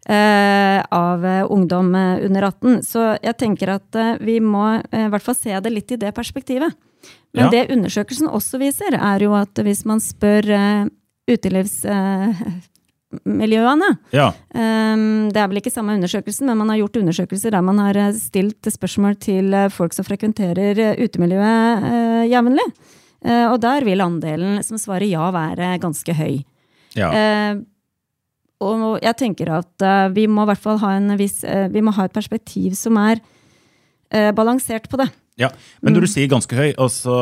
Uh, 0.09 0.79
av 0.95 1.25
ungdom 1.53 1.93
under 1.93 2.43
18. 2.47 2.79
Så 2.87 3.01
jeg 3.21 3.37
tenker 3.37 3.69
at 3.75 3.95
uh, 3.99 4.15
vi 4.25 4.39
må 4.41 4.81
i 4.81 5.09
hvert 5.11 5.25
fall 5.25 5.37
se 5.37 5.59
det 5.61 5.73
litt 5.73 5.91
i 5.93 6.01
det 6.01 6.11
perspektivet. 6.17 6.71
Men 7.35 7.45
ja. 7.45 7.51
det 7.53 7.71
undersøkelsen 7.75 8.27
også 8.27 8.57
viser, 8.59 8.93
er 8.97 9.23
jo 9.23 9.33
at 9.37 9.59
hvis 9.63 9.85
man 9.87 9.99
spør 10.01 10.43
utelivsmiljøene 11.29 13.89
ja. 14.11 14.27
um, 14.33 15.29
Det 15.29 15.37
er 15.37 15.47
vel 15.51 15.59
ikke 15.61 15.71
samme 15.71 15.93
undersøkelsen, 15.95 16.45
men 16.49 16.59
man 16.59 16.69
har 16.73 16.81
gjort 16.81 16.99
undersøkelser 17.03 17.49
der 17.53 17.63
man 17.63 17.79
har 17.83 17.95
stilt 18.17 18.63
spørsmål 18.73 19.13
til 19.21 19.45
folk 19.71 19.93
som 19.95 20.05
frekventerer 20.09 20.73
utemiljøet 21.05 22.29
jevnlig. 22.33 22.67
Eh, 23.25 23.47
og 23.49 23.59
der 23.63 23.83
vil 23.87 24.03
andelen 24.03 24.61
som 24.65 24.79
svarer 24.79 25.07
ja, 25.09 25.27
være 25.35 25.73
ganske 25.83 26.15
høy. 26.15 26.39
Ja. 26.97 27.09
Eh, 27.11 27.59
og 28.63 28.99
jeg 29.03 29.15
tenker 29.19 29.53
at 29.59 29.85
eh, 29.85 30.07
vi 30.15 30.25
må 30.31 30.43
i 30.43 30.51
hvert 30.51 30.63
fall 30.63 30.79
ha, 30.81 30.95
viss, 31.19 31.41
vi 31.43 31.83
må 31.83 31.93
ha 31.95 32.07
et 32.07 32.15
perspektiv 32.15 32.75
som 32.79 32.99
er 33.01 33.23
balansert 34.33 34.87
på 34.89 34.97
det. 34.97 35.05
Ja, 35.37 35.51
Men 35.85 35.93
når 35.93 36.01
du 36.01 36.07
mm. 36.07 36.11
sier 36.15 36.29
ganske 36.31 36.55
høy, 36.57 36.71
og 36.81 36.87
så 36.89 37.17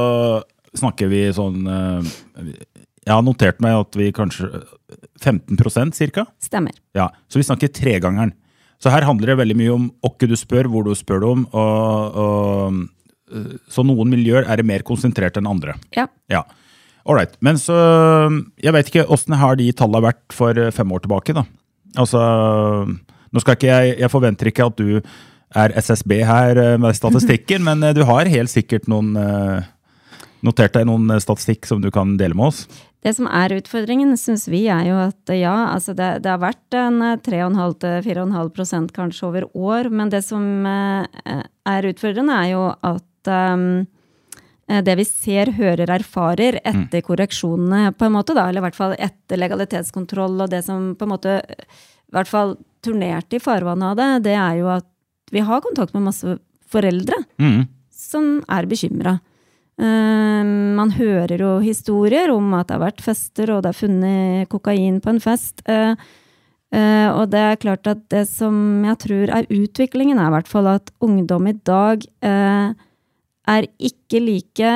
snakker 0.79 1.09
vi 1.11 1.25
sånn 1.35 1.65
Jeg 1.67 3.11
har 3.11 3.25
notert 3.27 3.59
meg 3.59 3.75
at 3.75 3.97
vi 3.99 4.07
kanskje 4.15 4.47
15% 5.19 5.91
cirka? 5.99 6.23
Stemmer. 6.39 6.79
Ja, 6.95 7.09
Så 7.27 7.41
vi 7.41 7.43
snakker 7.43 7.73
tregangeren. 7.75 8.31
Så 8.79 8.93
her 8.93 9.03
handler 9.03 9.33
det 9.33 9.39
veldig 9.41 9.57
mye 9.59 9.75
om 9.75 9.89
åkke 10.07 10.31
du 10.31 10.37
spør, 10.39 10.71
hvor 10.71 10.87
du 10.87 10.95
spør 10.95 11.25
det 11.25 11.33
om, 11.33 11.43
og, 11.51 12.15
og 12.23 12.79
Eh, 12.79 12.96
så 13.67 13.83
noen 13.83 14.11
miljøer 14.11 14.47
er 14.47 14.59
det 14.59 14.67
mer 14.67 14.85
konsentrert 14.87 15.37
enn 15.39 15.49
andre. 15.49 15.75
Ja. 15.95 16.07
ja. 16.31 16.45
Ålreit. 17.07 17.37
Men 17.39 17.59
så 17.59 17.75
Jeg 18.59 18.75
vet 18.75 18.91
ikke 18.91 19.07
åssen 19.07 19.37
har 19.39 19.55
de 19.59 19.69
tallene 19.71 20.09
vært 20.09 20.35
for 20.35 20.57
eh, 20.59 20.73
fem 20.75 20.91
år 20.91 21.05
tilbake, 21.05 21.35
da. 21.37 21.45
Altså 21.97 22.19
Nå 22.87 23.43
skal 23.43 23.57
ikke 23.57 23.71
jeg 23.71 23.97
Jeg 24.01 24.13
forventer 24.13 24.51
ikke 24.51 24.67
at 24.67 24.77
du 24.79 24.99
er 25.55 25.73
SSB 25.79 26.19
her 26.27 26.59
eh, 26.59 26.75
med 26.81 26.95
statistikken, 26.97 27.63
men 27.69 27.83
du 27.95 28.03
har 28.07 28.27
helt 28.27 28.51
sikkert 28.51 28.89
noen 28.91 29.15
notert 30.45 30.75
deg 30.75 30.85
noen 30.85 31.15
statistikk 31.23 31.65
som 31.65 31.79
du 31.81 31.87
kan 31.89 32.11
dele 32.19 32.35
med 32.37 32.51
oss? 32.51 32.67
Det 33.01 33.13
som 33.15 33.25
er 33.31 33.55
utfordringen, 33.55 34.11
syns 34.19 34.45
vi, 34.51 34.65
er 34.69 34.89
jo 34.89 34.97
at 34.99 35.31
ja, 35.33 35.71
altså 35.71 35.95
det, 35.97 36.09
det 36.25 36.29
har 36.29 36.41
vært 36.43 36.77
en 36.77 36.99
3,5-4,5% 37.25 38.93
kanskje 38.93 39.25
over 39.29 39.47
år, 39.55 39.89
men 39.89 40.11
det 40.13 40.21
som 40.27 40.67
er 40.67 41.89
utfordrende, 41.89 42.37
er 42.37 42.51
jo 42.51 42.67
at 42.69 43.06
um, 43.25 43.85
det 44.67 44.95
vi 44.99 45.05
ser, 45.07 45.53
hører, 45.55 45.89
erfarer 45.95 46.59
etter 46.59 46.99
mm. 46.99 47.05
korreksjonene, 47.07 47.93
på 47.95 48.05
en 48.05 48.15
måte, 48.17 48.35
da, 48.35 48.49
eller 48.49 48.59
i 48.59 48.65
hvert 48.67 48.77
fall 48.77 48.95
etter 48.99 49.39
legalitetskontroll 49.39 50.43
og 50.43 50.51
det 50.51 50.59
som 50.65 50.91
på 50.99 51.07
en 51.07 51.13
måte 51.13 51.37
i 51.47 52.15
hvert 52.15 52.29
fall 52.29 52.57
turnerte 52.83 53.39
i 53.39 53.43
farvannet 53.43 53.93
av 53.93 53.97
det, 53.99 54.09
det 54.27 54.35
er 54.35 54.59
jo 54.59 54.69
at 54.75 54.87
vi 55.31 55.43
har 55.43 55.63
kontakt 55.63 55.95
med 55.95 56.07
masse 56.07 56.37
foreldre 56.71 57.15
mm. 57.39 57.65
som 57.91 58.37
er 58.51 58.67
bekymra. 58.69 59.17
Uh, 59.77 60.41
man 60.77 60.93
hører 60.95 61.37
jo 61.43 61.51
historier 61.61 62.31
om 62.33 62.55
at 62.57 62.69
det 62.69 62.77
har 62.77 62.85
vært 62.87 63.03
fester, 63.05 63.51
og 63.53 63.63
det 63.63 63.73
er 63.73 63.81
funnet 63.81 64.49
kokain 64.51 65.01
på 65.03 65.13
en 65.13 65.21
fest. 65.21 65.61
Uh, 65.69 65.93
uh, 66.73 67.09
og 67.11 67.27
det 67.33 67.43
er 67.43 67.61
klart 67.61 67.91
at 67.91 68.01
det 68.13 68.25
som 68.31 68.85
jeg 68.87 68.99
tror 69.03 69.35
er 69.39 69.51
utviklingen, 69.53 70.19
er 70.19 70.31
i 70.31 70.35
hvert 70.37 70.51
fall 70.51 70.71
at 70.71 70.91
ungdom 71.03 71.51
i 71.51 71.57
dag 71.67 72.07
uh, 72.25 72.73
er 73.47 73.67
ikke 73.79 74.21
like 74.23 74.71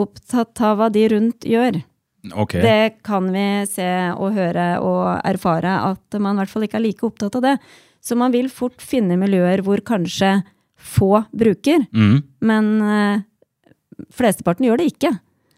opptatt 0.00 0.60
av 0.64 0.78
hva 0.80 0.88
de 0.92 1.06
rundt 1.12 1.46
gjør. 1.48 1.82
Okay. 2.38 2.62
Det 2.62 3.02
kan 3.02 3.26
vi 3.34 3.46
se 3.66 3.88
og 4.14 4.36
høre 4.36 4.66
og 4.80 5.06
erfare 5.26 5.72
at 5.90 6.18
man 6.22 6.36
i 6.36 6.42
hvert 6.42 6.52
fall 6.52 6.66
ikke 6.68 6.78
er 6.78 6.86
like 6.86 7.06
opptatt 7.06 7.34
av 7.40 7.42
det. 7.48 7.56
Så 8.02 8.16
man 8.18 8.34
vil 8.34 8.48
fort 8.50 8.82
finne 8.82 9.18
miljøer 9.18 9.62
hvor 9.66 9.82
kanskje 9.86 10.40
få 10.82 11.24
bruker, 11.30 11.84
Mm. 11.94 12.22
men 12.42 12.70
uh, 12.82 13.22
flesteparten 14.10 14.66
gjør 14.66 14.80
det 14.80 14.88
ikke. 14.94 15.12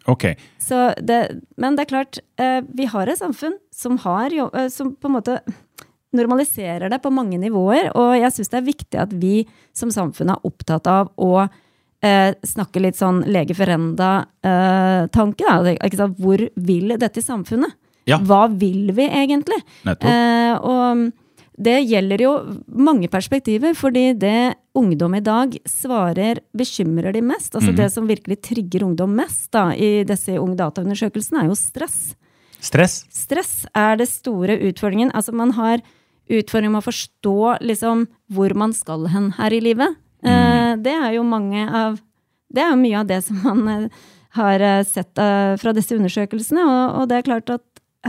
Okay. 0.06 0.34
Så 0.60 0.92
det, 1.00 1.40
men 1.56 1.76
det 1.76 1.86
er 1.86 1.92
klart, 1.92 2.18
uh, 2.40 2.60
vi 2.76 2.84
har 2.84 3.08
et 3.08 3.20
samfunn 3.20 3.56
som, 3.72 3.96
har, 4.04 4.32
eh, 4.32 4.68
som 4.68 4.92
på 4.92 5.08
en 5.08 5.16
måte 5.16 5.38
normaliserer 6.14 6.90
det 6.92 7.00
på 7.02 7.12
mange 7.12 7.38
nivåer, 7.40 7.88
og 7.96 8.12
jeg 8.20 8.32
syns 8.36 8.52
det 8.52 8.58
er 8.60 8.68
viktig 8.68 9.00
at 9.00 9.14
vi 9.16 9.46
som 9.72 9.90
samfunn 9.90 10.34
er 10.34 10.44
opptatt 10.46 10.86
av 10.90 11.10
å 11.16 11.46
eh, 12.04 12.34
snakke 12.46 12.82
litt 12.84 12.98
sånn 13.00 13.22
lege 13.26 13.56
ferenda-tanke. 13.56 15.44
sant? 15.96 16.20
Hvor 16.20 16.44
vil 16.54 16.96
dette 17.00 17.24
samfunnet? 17.24 17.74
Ja. 18.08 18.18
Hva 18.20 18.46
vil 18.52 18.92
vi 18.92 19.06
egentlig? 19.08 19.60
Eh, 19.88 20.54
og 20.60 21.12
det 21.54 21.76
gjelder 21.86 22.22
jo 22.24 22.32
mange 22.66 23.08
perspektiver, 23.08 23.76
fordi 23.78 24.12
det 24.18 24.56
ungdom 24.74 25.14
i 25.14 25.22
dag 25.24 25.54
svarer 25.70 26.42
bekymrer 26.56 27.14
de 27.14 27.22
mest, 27.22 27.54
altså 27.54 27.70
mm. 27.70 27.76
det 27.78 27.88
som 27.94 28.08
virkelig 28.10 28.40
trigger 28.42 28.84
ungdom 28.88 29.14
mest 29.14 29.52
da, 29.54 29.68
i 29.72 30.02
disse 30.06 30.34
Ung 30.40 30.56
Data-undersøkelsene, 30.58 31.44
er 31.44 31.52
jo 31.52 31.58
stress. 31.58 32.16
Stress? 32.64 33.04
Stress 33.12 33.52
er 33.76 34.00
det 34.00 34.08
store 34.10 34.56
utfordringen. 34.66 35.12
Altså 35.14 35.34
man 35.36 35.52
har 35.54 35.84
utfordring 36.32 36.72
med 36.72 36.80
å 36.80 36.88
forstå 36.88 37.38
liksom 37.60 38.06
hvor 38.32 38.54
man 38.56 38.72
skal 38.76 39.06
hen 39.12 39.30
her 39.38 39.54
i 39.54 39.60
livet. 39.62 40.00
Eh, 40.24 40.72
det 40.80 40.94
er 40.94 41.14
jo 41.18 41.24
mange 41.28 41.64
av 41.68 41.98
Det 42.54 42.62
er 42.62 42.70
jo 42.70 42.80
mye 42.80 43.00
av 43.00 43.08
det 43.08 43.20
som 43.26 43.40
man 43.44 43.64
eh, 43.68 44.04
har 44.38 44.62
eh, 44.62 44.82
sett 44.86 45.14
fra 45.60 45.72
disse 45.76 45.94
undersøkelsene, 45.94 46.62
og, 46.98 47.08
det 47.10 47.20
er 47.20 47.26
klart 47.28 47.50
at 47.54 47.62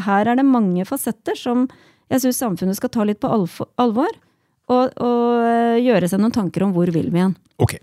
her 0.06 0.28
er 0.28 0.40
det 0.40 0.46
mange 0.46 0.86
fasetter 0.86 1.38
som 1.38 1.68
jeg 2.10 2.24
syns 2.24 2.42
samfunnet 2.42 2.78
skal 2.78 2.92
ta 2.94 3.06
litt 3.06 3.22
på 3.22 3.30
alvor. 3.30 4.18
Og, 4.66 4.96
og 4.98 5.78
gjøre 5.78 6.08
seg 6.10 6.22
noen 6.22 6.34
tanker 6.34 6.64
om 6.66 6.72
hvor 6.74 6.90
vil 6.90 7.12
vi 7.14 7.22
hen. 7.22 7.36
Ok, 7.62 7.76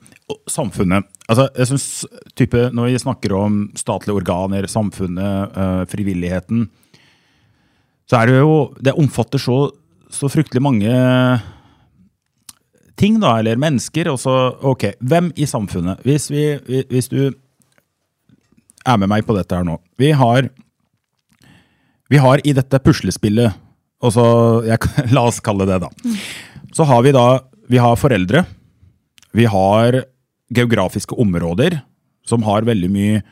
samfunnet. 0.50 1.06
Altså, 1.30 1.46
jeg 1.54 1.70
synes 1.70 1.86
type, 2.34 2.64
Når 2.74 2.90
vi 2.90 3.02
snakker 3.04 3.34
om 3.38 3.60
statlige 3.78 4.18
organer, 4.18 4.66
samfunnet, 4.66 5.54
frivilligheten, 5.94 6.66
så 8.10 8.18
er 8.18 8.28
det 8.28 8.40
jo 8.42 8.56
Det 8.82 8.96
omfatter 8.98 9.38
så, 9.38 9.60
så 10.10 10.30
fryktelig 10.30 10.62
mange 10.66 10.90
ting, 13.00 13.18
da, 13.22 13.36
eller 13.40 13.56
mennesker. 13.60 14.08
Og 14.12 14.18
så, 14.22 14.34
ok, 14.72 14.90
hvem 15.00 15.30
i 15.36 15.46
samfunnet? 15.48 16.02
Hvis, 16.06 16.30
vi, 16.32 16.44
vi- 16.68 16.84
hvis 16.90 17.08
du 17.12 17.30
er 18.86 18.98
med 18.98 19.08
meg 19.12 19.24
på 19.26 19.36
dette 19.36 19.54
her 19.54 19.64
nå. 19.66 19.76
Vi 19.98 20.10
har, 20.18 20.48
vi 22.10 22.18
har 22.20 22.42
i 22.44 22.52
dette 22.56 22.80
puslespillet, 22.82 23.54
og 24.02 24.12
så, 24.16 24.24
jeg, 24.66 24.78
la 25.14 25.22
oss 25.30 25.38
kalle 25.44 25.66
det, 25.68 25.80
da. 25.84 25.90
Så 26.74 26.84
har 26.88 27.02
vi 27.06 27.12
da 27.14 27.26
vi 27.72 27.78
har 27.80 27.96
foreldre. 27.96 28.42
Vi 29.32 29.46
har 29.48 30.02
geografiske 30.52 31.16
områder 31.22 31.78
som 32.28 32.42
har 32.44 32.66
veldig 32.68 32.90
mye 32.92 33.22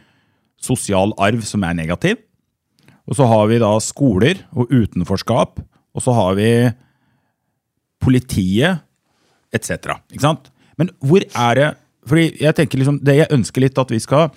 sosial 0.61 1.13
arv 1.21 1.43
som 1.45 1.63
er 1.67 1.75
negativ. 1.77 2.17
Og 3.11 3.17
så 3.19 3.27
har 3.29 3.49
vi 3.51 3.59
da 3.61 3.73
skoler 3.83 4.41
og 4.55 4.71
utenforskap. 4.73 5.59
Og 5.97 6.05
så 6.05 6.15
har 6.15 6.37
vi 6.39 6.49
politiet 8.01 8.81
etc. 9.53 9.97
Men 10.79 10.93
hvor 11.05 11.25
er 11.27 11.55
det 11.59 11.71
fordi 12.09 12.31
jeg 12.41 12.57
tenker 12.57 12.81
liksom, 12.81 12.99
Det 13.05 13.19
jeg 13.19 13.33
ønsker 13.35 13.61
litt 13.61 13.79
at 13.79 13.91
vi 13.93 14.01
skal 14.01 14.31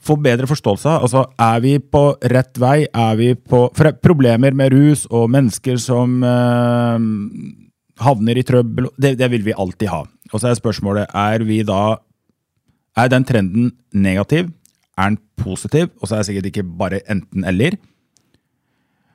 få 0.00 0.16
bedre 0.20 0.48
forståelse 0.48 0.88
av. 0.88 1.02
Altså, 1.04 1.24
er 1.36 1.58
vi 1.64 1.74
på 1.80 2.02
rett 2.32 2.60
vei? 2.60 2.86
Er 2.88 3.18
vi 3.20 3.34
på 3.34 3.66
For 3.76 3.90
er 3.90 3.98
problemer 4.00 4.56
med 4.56 4.72
rus 4.72 5.06
og 5.10 5.28
mennesker 5.32 5.76
som 5.80 6.22
eh, 6.24 7.02
havner 8.00 8.40
i 8.40 8.44
trøbbel, 8.46 8.88
det, 8.96 9.16
det 9.20 9.28
vil 9.32 9.44
vi 9.44 9.56
alltid 9.56 9.92
ha. 9.92 10.04
Og 10.30 10.40
så 10.40 10.50
er 10.50 10.60
spørsmålet 10.60 11.12
er 11.16 11.44
vi 11.44 11.60
da 11.66 11.98
Er 12.98 13.08
den 13.12 13.24
trenden 13.24 13.72
negativ? 13.92 14.50
Er 14.98 15.12
den 15.12 15.20
positiv? 15.36 15.90
Og 16.00 16.08
så 16.08 16.14
er 16.14 16.22
det 16.22 16.30
sikkert 16.30 16.48
ikke 16.50 16.64
bare 16.64 17.02
enten-eller. 17.08 17.76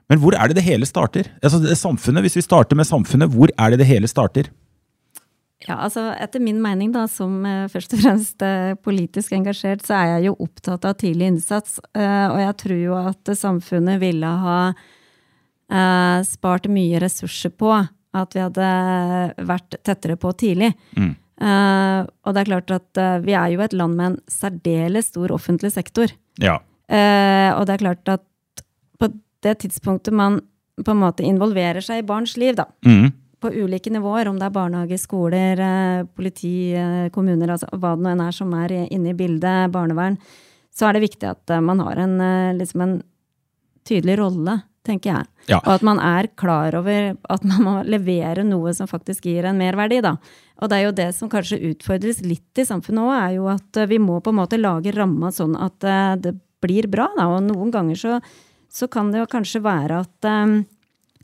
Men 0.10 0.22
hvor 0.22 0.38
er 0.38 0.48
det 0.48 0.60
det 0.60 0.68
hele 0.68 0.86
starter? 0.86 1.32
Altså 1.42 1.60
det 1.60 1.78
samfunnet, 1.78 2.22
Hvis 2.22 2.38
vi 2.38 2.46
starter 2.46 2.76
med 2.76 2.86
samfunnet, 2.86 3.30
hvor 3.30 3.50
er 3.58 3.70
det 3.74 3.80
det 3.80 3.90
hele 3.90 4.08
starter? 4.08 4.52
Ja, 5.66 5.80
altså 5.82 6.12
Etter 6.22 6.42
min 6.44 6.60
mening, 6.62 6.92
da, 6.94 7.08
som 7.10 7.40
eh, 7.48 7.66
først 7.74 7.96
og 7.98 8.02
fremst 8.04 8.44
eh, 8.46 8.76
politisk 8.86 9.34
engasjert, 9.34 9.82
så 9.86 9.96
er 9.98 10.12
jeg 10.12 10.28
jo 10.28 10.36
opptatt 10.46 10.86
av 10.86 10.94
tidlig 11.02 11.32
innsats. 11.34 11.80
Eh, 11.98 12.28
og 12.30 12.38
jeg 12.44 12.58
tror 12.62 12.78
jo 12.84 12.98
at 13.00 13.32
samfunnet 13.40 13.98
ville 14.04 14.30
ha 14.44 14.60
eh, 14.70 16.20
spart 16.28 16.70
mye 16.72 17.02
ressurser 17.02 17.54
på 17.58 17.74
at 18.16 18.36
vi 18.38 18.44
hadde 18.46 18.68
vært 19.50 19.80
tettere 19.84 20.16
på 20.22 20.32
tidlig. 20.40 20.70
Eh, 20.96 22.00
og 22.06 22.32
det 22.38 22.44
er 22.46 22.52
klart 22.54 22.72
at 22.78 23.02
vi 23.26 23.34
er 23.36 23.50
jo 23.56 23.66
et 23.66 23.74
land 23.76 23.98
med 23.98 24.14
en 24.14 24.22
særdeles 24.32 25.10
stor 25.12 25.34
offentlig 25.36 25.74
sektor. 25.76 26.14
Ja. 26.40 26.60
Eh, 26.88 27.50
og 27.58 27.66
det 27.68 27.76
er 27.76 27.84
klart 27.88 28.14
at 28.14 28.24
på 29.02 29.10
det 29.44 29.58
tidspunktet 29.66 30.14
man 30.16 30.40
på 30.80 30.92
en 30.94 31.02
måte 31.02 31.26
involverer 31.26 31.84
seg 31.84 32.04
i 32.04 32.08
barns 32.08 32.38
liv, 32.38 32.56
da, 32.56 32.70
Mm. 32.86 33.12
På 33.46 33.54
ulike 33.54 33.92
nivåer, 33.94 34.28
om 34.28 34.40
det 34.40 34.48
er 34.48 34.56
barnehage, 34.56 34.98
skoler, 34.98 35.60
eh, 35.62 36.06
politi, 36.18 36.74
eh, 36.74 37.10
kommuner, 37.14 37.52
altså 37.54 37.70
hva 37.78 37.94
det 37.96 38.04
nå 38.04 38.14
enn 38.14 38.24
er 38.26 38.34
som 38.34 38.54
er 38.58 38.74
inne 38.90 39.12
i 39.12 39.18
bildet, 39.18 39.72
barnevern, 39.72 40.18
så 40.74 40.88
er 40.88 40.96
det 40.96 41.06
viktig 41.06 41.30
at 41.30 41.54
eh, 41.54 41.62
man 41.62 41.84
har 41.84 42.02
en, 42.02 42.16
liksom 42.58 42.82
en 42.82 42.96
tydelig 43.86 44.18
rolle, 44.18 44.58
tenker 44.86 45.12
jeg. 45.12 45.30
Ja. 45.50 45.60
Og 45.60 45.76
at 45.76 45.86
man 45.86 46.02
er 46.02 46.30
klar 46.38 46.74
over 46.78 47.16
at 47.30 47.46
man 47.46 47.62
må 47.66 47.76
levere 47.86 48.46
noe 48.46 48.74
som 48.74 48.90
faktisk 48.90 49.26
gir 49.30 49.46
en 49.46 49.62
merverdi, 49.62 50.02
da. 50.02 50.16
Og 50.62 50.72
det 50.72 50.80
er 50.80 50.88
jo 50.88 50.98
det 50.98 51.10
som 51.18 51.30
kanskje 51.30 51.62
utfordres 51.72 52.24
litt 52.26 52.58
i 52.58 52.66
samfunnet 52.66 53.06
òg, 53.06 53.14
er 53.14 53.32
jo 53.38 53.50
at 53.54 53.86
vi 53.90 54.02
må 54.02 54.22
på 54.22 54.34
en 54.34 54.42
måte 54.42 54.62
lage 54.62 54.94
ramma 54.96 55.30
sånn 55.34 55.58
at 55.58 55.86
det 56.22 56.34
blir 56.66 56.88
bra, 56.90 57.12
da. 57.18 57.30
Og 57.34 57.44
noen 57.46 57.74
ganger 57.74 58.00
så, 58.00 58.20
så 58.70 58.90
kan 58.90 59.12
det 59.14 59.22
jo 59.22 59.30
kanskje 59.30 59.62
være 59.66 60.06
at 60.06 60.30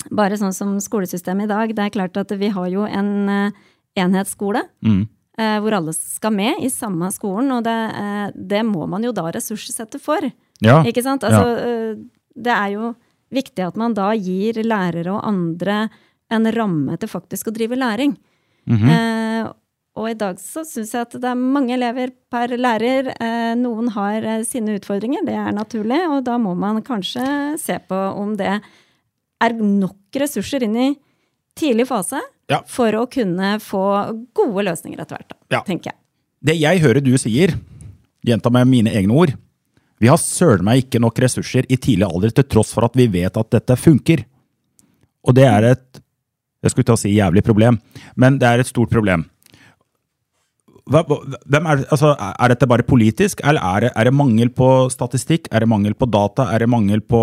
bare 0.09 0.37
sånn 0.39 0.53
som 0.55 0.75
skolesystemet 0.81 1.45
i 1.45 1.51
dag, 1.51 1.73
det 1.75 1.83
er 1.85 1.93
klart 1.93 2.17
at 2.17 2.31
vi 2.39 2.49
har 2.53 2.69
jo 2.71 2.85
en 2.87 3.29
eh, 3.29 3.51
enhetsskole. 4.01 4.63
Mm. 4.85 5.07
eh, 5.37 5.57
hvor 5.63 5.73
alle 5.77 5.93
skal 5.93 6.33
med 6.33 6.63
i 6.63 6.69
samme 6.69 7.11
skolen, 7.11 7.51
og 7.51 7.63
det, 7.63 7.77
eh, 7.97 8.31
det 8.35 8.63
må 8.67 8.87
man 8.87 9.03
jo 9.03 9.11
da 9.11 9.29
ressurssette 9.31 9.99
for. 9.99 10.25
Ja. 10.61 10.81
Ikke 10.83 11.03
sant? 11.03 11.23
Altså, 11.23 11.97
Det 12.31 12.51
er 12.53 12.69
jo 12.71 12.95
viktig 13.31 13.65
at 13.65 13.75
man 13.75 13.93
da 13.93 14.11
gir 14.13 14.53
lærere 14.63 15.11
og 15.11 15.25
andre 15.27 15.89
en 16.31 16.47
ramme 16.55 16.97
til 16.99 17.09
faktisk 17.11 17.49
å 17.49 17.55
drive 17.55 17.75
læring. 17.75 18.15
Mhm. 18.67 18.89
eh, 18.89 19.51
og 19.99 20.07
i 20.07 20.15
dag 20.15 20.37
så 20.39 20.63
syns 20.63 20.93
jeg 20.93 21.03
at 21.03 21.15
det 21.19 21.27
er 21.27 21.35
mange 21.35 21.73
elever 21.75 22.13
per 22.31 22.53
lærer. 22.55 23.09
Eh, 23.11 23.55
noen 23.59 23.89
har 23.91 24.23
eh, 24.23 24.43
sine 24.47 24.77
utfordringer, 24.79 25.25
det 25.27 25.35
er 25.35 25.51
naturlig, 25.51 25.99
og 26.07 26.23
da 26.23 26.37
må 26.39 26.55
man 26.55 26.79
kanskje 26.81 27.57
se 27.59 27.75
på 27.89 27.99
om 28.15 28.37
det 28.39 28.61
er 29.41 29.55
nok 29.57 30.19
ressurser 30.21 30.63
inn 30.67 30.75
i 30.77 30.89
tidlig 31.57 31.87
fase 31.89 32.21
Ja. 32.51 32.61
for 32.67 32.91
å 32.99 33.05
kunne 33.09 33.57
få 33.63 33.83
gode 34.33 34.65
løsninger 34.67 34.99
etter 34.99 35.17
hvert, 35.17 35.29
da, 35.29 35.35
Ja. 35.57 35.61
tenker 35.63 35.91
jeg. 35.91 35.95
Det 36.43 36.57
jeg 36.59 36.81
hører 36.81 37.03
du 37.03 37.13
sier, 37.17 37.55
gjenta 38.25 38.51
med 38.51 38.67
mine 38.67 38.91
egne 38.91 39.13
ord, 39.13 39.33
vi 39.99 40.07
har 40.07 40.17
søren 40.17 40.63
meg 40.63 40.85
ikke 40.89 40.99
nok 40.99 41.15
ressurser 41.21 41.65
i 41.69 41.77
tidlig 41.77 42.07
alder 42.09 42.31
til 42.33 42.43
tross 42.43 42.73
for 42.73 42.83
at 42.85 42.93
vi 42.97 43.07
vet 43.07 43.37
at 43.37 43.49
dette 43.51 43.75
funker. 43.77 44.25
Og 45.23 45.35
det 45.35 45.45
er 45.45 45.63
et 45.71 46.01
jeg 46.63 46.71
skulle 46.71 46.85
til 46.85 46.93
å 46.93 47.01
si 47.01 47.11
jævlig 47.15 47.41
problem, 47.43 47.79
men 48.15 48.37
det 48.37 48.47
er 48.47 48.59
et 48.61 48.67
stort 48.69 48.89
problem. 48.89 49.25
Hva, 50.91 51.01
hvem 51.05 51.67
er, 51.69 51.83
altså, 51.93 52.11
er 52.19 52.51
dette 52.53 52.67
bare 52.69 52.83
politisk, 52.85 53.41
eller 53.47 53.61
er 53.61 53.85
det, 53.85 53.91
er 53.95 54.03
det 54.09 54.13
mangel 54.13 54.49
på 54.49 54.67
statistikk? 54.91 55.47
Er 55.53 55.63
det 55.63 55.69
mangel 55.71 55.93
på 55.97 56.09
data? 56.11 56.49
Er 56.53 56.59
det 56.59 56.69
mangel 56.69 57.01
på 57.01 57.21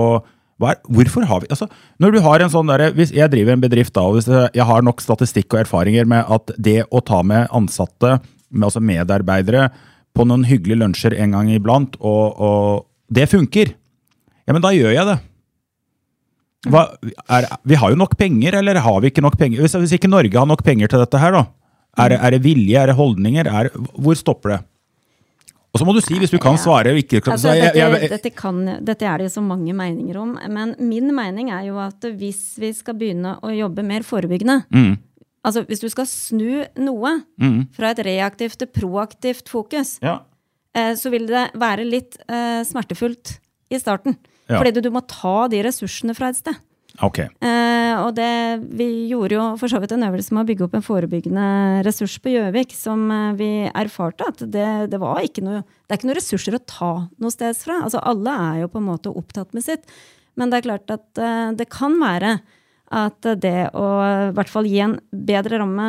er, 0.66 0.80
Hvorfor 0.82 1.26
har 1.28 1.42
vi 1.42 1.50
altså, 1.54 1.68
Når 2.02 2.14
du 2.14 2.20
har 2.24 2.42
en 2.42 2.50
sånn 2.50 2.70
der, 2.72 2.88
Hvis 2.96 3.12
jeg 3.14 3.30
driver 3.30 3.54
en 3.54 3.62
bedrift 3.62 3.94
da, 3.94 4.02
og 4.02 4.18
hvis 4.18 4.28
jeg 4.28 4.66
har 4.70 4.82
nok 4.82 5.02
statistikk 5.04 5.54
og 5.54 5.62
erfaringer 5.62 6.08
med 6.08 6.26
at 6.26 6.52
det 6.58 6.80
å 6.90 7.02
ta 7.04 7.22
med 7.22 7.46
ansatte, 7.54 8.18
med, 8.50 8.66
altså 8.66 8.82
medarbeidere, 8.82 9.68
på 10.16 10.26
noen 10.26 10.46
hyggelige 10.48 10.80
lunsjer 10.80 11.14
en 11.14 11.36
gang 11.36 11.50
iblant, 11.54 11.94
og, 12.00 12.40
og 12.42 12.86
det 13.14 13.28
funker, 13.30 13.70
ja, 14.48 14.54
men 14.54 14.64
da 14.64 14.72
gjør 14.74 14.94
jeg 14.96 15.06
det. 15.06 15.18
Hva, 16.72 16.82
er, 17.30 17.46
vi 17.68 17.78
har 17.78 17.92
jo 17.92 18.00
nok 18.00 18.16
penger, 18.18 18.56
eller 18.58 18.80
har 18.82 18.98
vi 19.04 19.12
ikke 19.12 19.22
nok 19.22 19.38
penger? 19.38 19.62
Hvis, 19.62 19.76
hvis 19.78 19.94
ikke 19.94 20.10
Norge 20.10 20.34
har 20.34 20.48
nok 20.48 20.64
penger 20.66 20.90
til 20.90 21.04
dette 21.04 21.20
her, 21.22 21.36
da? 21.36 21.44
Er, 21.98 22.16
er 22.18 22.34
det 22.34 22.42
vilje, 22.44 22.74
er 22.80 22.90
det 22.90 22.98
holdninger? 22.98 23.46
Er, 23.46 23.70
hvor 23.94 24.18
stopper 24.18 24.56
det? 24.56 24.58
Og 25.68 25.80
så 25.80 25.84
må 25.84 25.92
du 25.92 26.00
si, 26.00 26.16
hvis 26.16 26.32
du 26.32 26.38
kan 26.40 26.56
svare 26.60 26.94
ikke, 26.96 27.20
Altså, 27.20 27.50
så 27.50 27.56
jeg, 27.56 27.74
dette, 27.76 28.08
dette, 28.14 28.30
kan, 28.36 28.62
dette 28.84 29.04
er 29.04 29.20
det 29.20 29.28
jo 29.28 29.34
så 29.36 29.42
mange 29.44 29.74
meninger 29.76 30.16
om, 30.20 30.32
men 30.48 30.72
min 30.80 31.12
mening 31.14 31.50
er 31.52 31.66
jo 31.68 31.76
at 31.82 32.06
hvis 32.18 32.56
vi 32.60 32.72
skal 32.76 32.96
begynne 32.98 33.36
å 33.44 33.52
jobbe 33.52 33.84
mer 33.86 34.06
forebyggende 34.06 34.62
Mm. 34.72 34.96
Altså 35.46 35.62
hvis 35.68 35.80
du 35.80 35.86
skal 35.88 36.04
snu 36.10 36.64
noe 36.82 37.12
fra 37.76 37.92
et 37.94 38.00
reaktivt 38.04 38.58
til 38.60 38.68
proaktivt 38.74 39.48
fokus, 39.48 39.94
ja. 40.02 40.18
eh, 40.76 40.92
så 40.98 41.12
vil 41.14 41.28
det 41.30 41.44
være 41.56 41.86
litt 41.86 42.18
eh, 42.26 42.60
smertefullt 42.66 43.36
i 43.70 43.78
starten. 43.80 44.18
Ja. 44.48 44.58
Fordi 44.58 44.74
du, 44.76 44.82
du 44.84 44.90
må 44.92 45.04
ta 45.08 45.46
de 45.52 45.62
ressursene 45.64 46.16
fra 46.18 46.32
et 46.32 46.40
sted. 46.40 46.58
Ok. 47.04 47.18
Eh, 47.22 47.94
og 48.02 48.10
det, 48.16 48.30
vi 48.74 48.88
gjorde 49.10 49.36
jo 49.36 49.44
for 49.60 49.70
så 49.70 49.78
vidt 49.82 49.92
en 49.94 50.06
øvelse 50.08 50.34
med 50.34 50.42
å 50.42 50.48
bygge 50.48 50.66
opp 50.66 50.76
en 50.78 50.84
forebyggende 50.84 51.48
ressurs 51.86 52.16
på 52.22 52.32
Gjøvik, 52.32 52.74
som 52.74 53.04
eh, 53.14 53.32
vi 53.38 53.50
erfarte 53.70 54.26
at 54.32 54.42
det, 54.42 54.68
det, 54.90 55.00
var 55.02 55.22
ikke 55.22 55.44
noe, 55.46 55.62
det 55.86 55.94
er 55.94 56.00
ikke 56.00 56.10
noen 56.10 56.18
ressurser 56.18 56.58
å 56.58 56.62
ta 56.66 56.92
noe 57.22 57.34
sted 57.34 57.58
fra. 57.60 57.80
Altså 57.86 58.02
alle 58.02 58.34
er 58.48 58.62
jo 58.64 58.70
på 58.72 58.82
en 58.82 58.88
måte 58.88 59.12
opptatt 59.14 59.54
med 59.54 59.66
sitt. 59.66 59.86
Men 60.38 60.50
det 60.50 60.60
er 60.60 60.68
klart 60.68 60.94
at 60.94 61.22
eh, 61.22 61.50
det 61.58 61.68
kan 61.74 61.94
være 62.02 62.38
at 62.88 63.26
det 63.36 63.68
å 63.76 63.86
i 64.30 64.34
hvert 64.36 64.50
fall 64.50 64.66
gi 64.66 64.78
en 64.80 64.96
bedre 65.12 65.58
ramme 65.60 65.88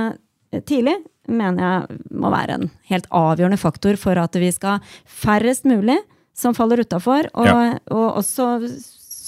tidlig, 0.68 0.98
mener 1.30 1.64
jeg 1.64 2.00
må 2.20 2.32
være 2.34 2.58
en 2.58 2.72
helt 2.90 3.08
avgjørende 3.16 3.60
faktor 3.62 3.96
for 4.02 4.20
at 4.20 4.36
vi 4.42 4.50
skal 4.52 4.82
færrest 5.08 5.68
mulig 5.70 5.96
som 6.36 6.56
faller 6.58 6.84
utafor, 6.84 7.30
og, 7.34 7.48
Ja. 7.48 7.78
og 7.94 8.20
også 8.22 8.50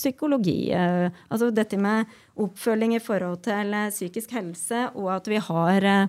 psykologi. 0.01 0.71
eh, 0.73 1.11
Altså 1.29 1.51
dette 1.53 1.77
med 1.77 2.09
oppfølging 2.41 2.95
i 2.97 3.03
forhold 3.03 3.43
til 3.45 3.73
eh, 3.77 3.93
psykisk 3.93 4.33
helse, 4.33 4.89
og 4.95 5.13
at 5.15 5.27
vi 5.31 5.37
har 5.37 5.83
eh, 5.83 6.07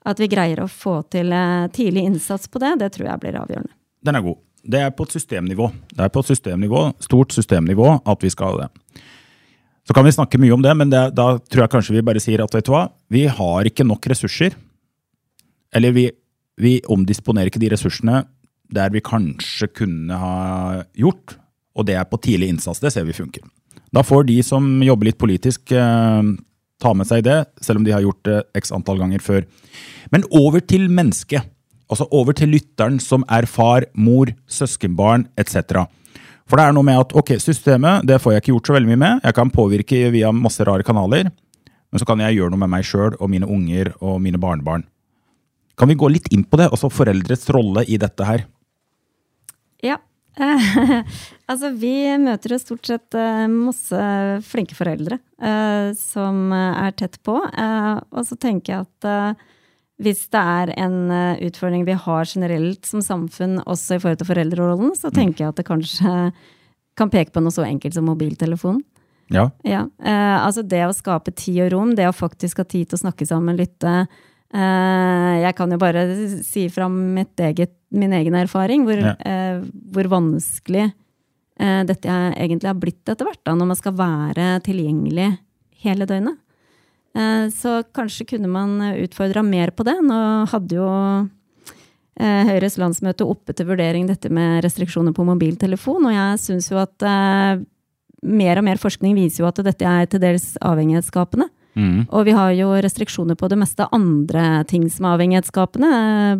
At 0.00 0.18
vi 0.18 0.30
greier 0.32 0.62
å 0.64 0.68
få 0.68 1.02
til 1.12 1.28
tidlig 1.76 2.06
innsats 2.08 2.48
på 2.48 2.58
det, 2.58 2.70
det 2.80 2.86
tror 2.94 3.06
jeg 3.10 3.20
blir 3.20 3.36
avgjørende. 3.36 3.74
Den 4.00 4.16
er 4.16 4.22
god. 4.24 4.38
Det 4.64 4.80
er 4.80 4.94
på 4.96 5.04
et 5.04 5.12
systemnivå. 5.12 5.66
Det 5.92 6.06
er 6.06 6.08
på 6.08 6.22
et 6.22 6.30
systemnivå, 6.30 6.80
stort 7.04 7.34
systemnivå 7.36 7.98
at 8.08 8.24
vi 8.24 8.30
skal 8.32 8.48
ha 8.48 8.62
det. 8.62 9.02
Så 9.84 9.92
kan 9.92 10.06
vi 10.08 10.14
snakke 10.16 10.40
mye 10.40 10.54
om 10.56 10.64
det, 10.64 10.72
men 10.72 10.88
det, 10.88 11.02
da 11.12 11.34
tror 11.36 11.66
jeg 11.66 11.72
kanskje 11.74 11.98
vi 11.98 12.04
bare 12.06 12.22
sier 12.22 12.40
at 12.40 12.56
vet 12.56 12.64
du 12.64 12.72
hva, 12.72 12.86
vi 13.12 13.26
har 13.28 13.68
ikke 13.68 13.84
nok 13.84 14.08
ressurser. 14.08 14.56
Eller 15.76 15.92
vi, 15.92 16.06
vi 16.56 16.78
omdisponerer 16.88 17.52
ikke 17.52 17.60
de 17.60 17.72
ressursene 17.74 18.22
der 18.72 18.92
vi 18.94 19.02
kanskje 19.04 19.68
kunne 19.82 20.16
ha 20.16 20.82
gjort, 20.96 21.36
og 21.76 21.86
det 21.86 21.96
er 21.98 22.06
på 22.08 22.20
tidlig 22.22 22.50
innsats. 22.54 22.80
Det 22.82 22.92
ser 22.92 23.06
vi 23.06 23.16
funker. 23.16 23.44
Da 23.94 24.02
får 24.06 24.26
de 24.28 24.38
som 24.46 24.66
jobber 24.84 25.10
litt 25.10 25.18
politisk, 25.18 25.72
eh, 25.72 26.22
ta 26.80 26.92
med 26.94 27.06
seg 27.06 27.24
det, 27.26 27.44
selv 27.60 27.80
om 27.80 27.84
de 27.84 27.92
har 27.92 28.04
gjort 28.04 28.22
det 28.24 28.42
x 28.56 28.72
antall 28.72 28.98
ganger 28.98 29.22
før. 29.22 29.46
Men 30.10 30.24
over 30.30 30.60
til 30.60 30.88
mennesket. 30.88 31.44
Altså 31.90 32.06
over 32.14 32.32
til 32.32 32.52
lytteren 32.54 33.00
som 33.02 33.24
er 33.28 33.48
far, 33.50 33.84
mor, 33.94 34.30
søskenbarn 34.46 35.26
etc. 35.36 35.86
For 36.46 36.58
det 36.58 36.66
er 36.66 36.74
noe 36.74 36.86
med 36.86 37.00
at 37.02 37.14
ok, 37.14 37.34
systemet 37.42 38.06
det 38.06 38.20
får 38.22 38.34
jeg 38.34 38.42
ikke 38.42 38.52
gjort 38.54 38.70
så 38.70 38.76
veldig 38.76 38.90
mye 38.92 39.02
med. 39.02 39.24
Jeg 39.26 39.34
kan 39.34 39.50
påvirke 39.50 40.10
via 40.14 40.30
masse 40.34 40.64
rare 40.66 40.86
kanaler. 40.86 41.30
Men 41.90 41.98
så 41.98 42.06
kan 42.06 42.22
jeg 42.22 42.38
gjøre 42.38 42.54
noe 42.54 42.62
med 42.62 42.70
meg 42.70 42.86
sjøl 42.86 43.16
og 43.18 43.30
mine 43.30 43.48
unger 43.50 43.92
og 43.98 44.20
mine 44.22 44.38
barnebarn. 44.38 44.86
Kan 45.78 45.90
vi 45.90 45.98
gå 45.98 46.10
litt 46.12 46.28
inn 46.34 46.44
på 46.46 46.60
det? 46.60 46.68
Altså 46.70 46.90
foreldres 46.92 47.48
rolle 47.54 47.82
i 47.88 47.98
dette 47.98 48.26
her. 48.26 48.46
Ja. 49.82 49.98
altså, 51.50 51.70
vi 51.76 51.94
møter 52.22 52.54
jo 52.54 52.58
stort 52.62 52.88
sett 52.88 53.16
eh, 53.18 53.46
masse 53.50 54.02
flinke 54.46 54.76
foreldre 54.78 55.18
eh, 55.18 55.90
som 55.98 56.52
eh, 56.54 56.82
er 56.86 56.94
tett 56.98 57.18
på. 57.26 57.36
Og 57.40 58.22
så 58.26 58.38
tenker 58.40 58.74
jeg 58.74 58.86
at 58.86 59.46
hvis 60.00 60.22
det 60.32 60.40
er 60.40 60.72
en 60.80 61.12
utfordring 61.44 61.84
vi 61.84 61.98
har 62.06 62.24
generelt 62.24 62.88
som 62.88 63.02
samfunn, 63.04 63.58
også 63.68 63.98
i 63.98 64.00
forhold 64.00 64.22
til 64.22 64.30
foreldrerollen, 64.30 64.94
så 64.96 65.12
tenker 65.12 65.44
jeg 65.44 65.52
at 65.52 65.60
det 65.60 65.68
kanskje 65.68 66.14
kan 66.98 67.12
peke 67.12 67.34
på 67.34 67.42
noe 67.44 67.52
så 67.54 67.66
enkelt 67.66 67.96
som 67.96 68.08
mobiltelefon. 68.08 68.80
Ja. 69.30 69.44
Ja, 69.62 69.84
altså 70.40 70.64
det 70.66 70.80
å 70.88 70.94
skape 70.96 71.30
tid 71.36 71.60
og 71.66 71.74
rom, 71.74 71.92
det 71.94 72.08
å 72.08 72.16
faktisk 72.16 72.58
ha 72.58 72.66
tid 72.66 72.88
til 72.90 72.98
å 72.98 73.02
snakke 73.04 73.28
sammen, 73.28 73.60
lytte. 73.60 74.08
Eh, 74.50 75.34
jeg 75.44 75.54
kan 75.54 75.70
jo 75.70 75.78
bare 75.78 76.02
si 76.42 76.64
fra 76.74 76.88
mitt 76.90 77.38
eget, 77.38 77.70
min 77.94 78.14
egen 78.16 78.34
erfaring 78.34 78.82
hvor, 78.86 78.98
Ja. 78.98 79.14
eh, 79.22 79.60
hvor 79.94 80.08
vanskelig 80.10 80.92
eh, 81.60 81.82
dette 81.84 82.08
egentlig 82.34 82.66
har 82.66 82.74
blitt 82.74 83.04
etter 83.06 83.26
hvert, 83.28 83.42
da, 83.44 83.54
når 83.54 83.66
man 83.70 83.76
skal 83.78 83.92
være 83.94 84.60
tilgjengelig 84.66 85.38
hele 85.84 86.06
døgnet. 86.06 86.38
Så 87.50 87.82
kanskje 87.92 88.22
kunne 88.24 88.46
man 88.46 88.78
utfordra 89.02 89.42
mer 89.42 89.72
på 89.74 89.82
det. 89.82 89.96
Nå 89.98 90.46
hadde 90.46 90.76
jo 90.76 91.28
Høyres 92.20 92.76
landsmøte 92.78 93.26
oppe 93.26 93.52
til 93.56 93.66
vurdering 93.66 94.06
dette 94.06 94.30
med 94.30 94.62
restriksjoner 94.62 95.12
på 95.16 95.24
mobiltelefon, 95.26 96.06
og 96.06 96.12
jeg 96.14 96.38
syns 96.38 96.68
jo 96.70 96.78
at 96.78 97.02
mer 98.22 98.60
og 98.60 98.64
mer 98.64 98.78
forskning 98.78 99.16
viser 99.16 99.42
jo 99.42 99.48
at 99.48 99.58
dette 99.64 99.82
er 99.82 100.06
til 100.06 100.20
dels 100.22 100.52
avhengighetsskapende. 100.62 101.48
Mm. 101.78 102.06
Og 102.08 102.24
vi 102.26 102.34
har 102.34 102.52
jo 102.58 102.70
restriksjoner 102.82 103.38
på 103.38 103.48
det 103.50 103.58
meste 103.60 103.86
andre 103.94 104.64
ting 104.70 104.88
som 104.90 105.06
er 105.06 105.16
avhengighetsskapende. 105.16 105.90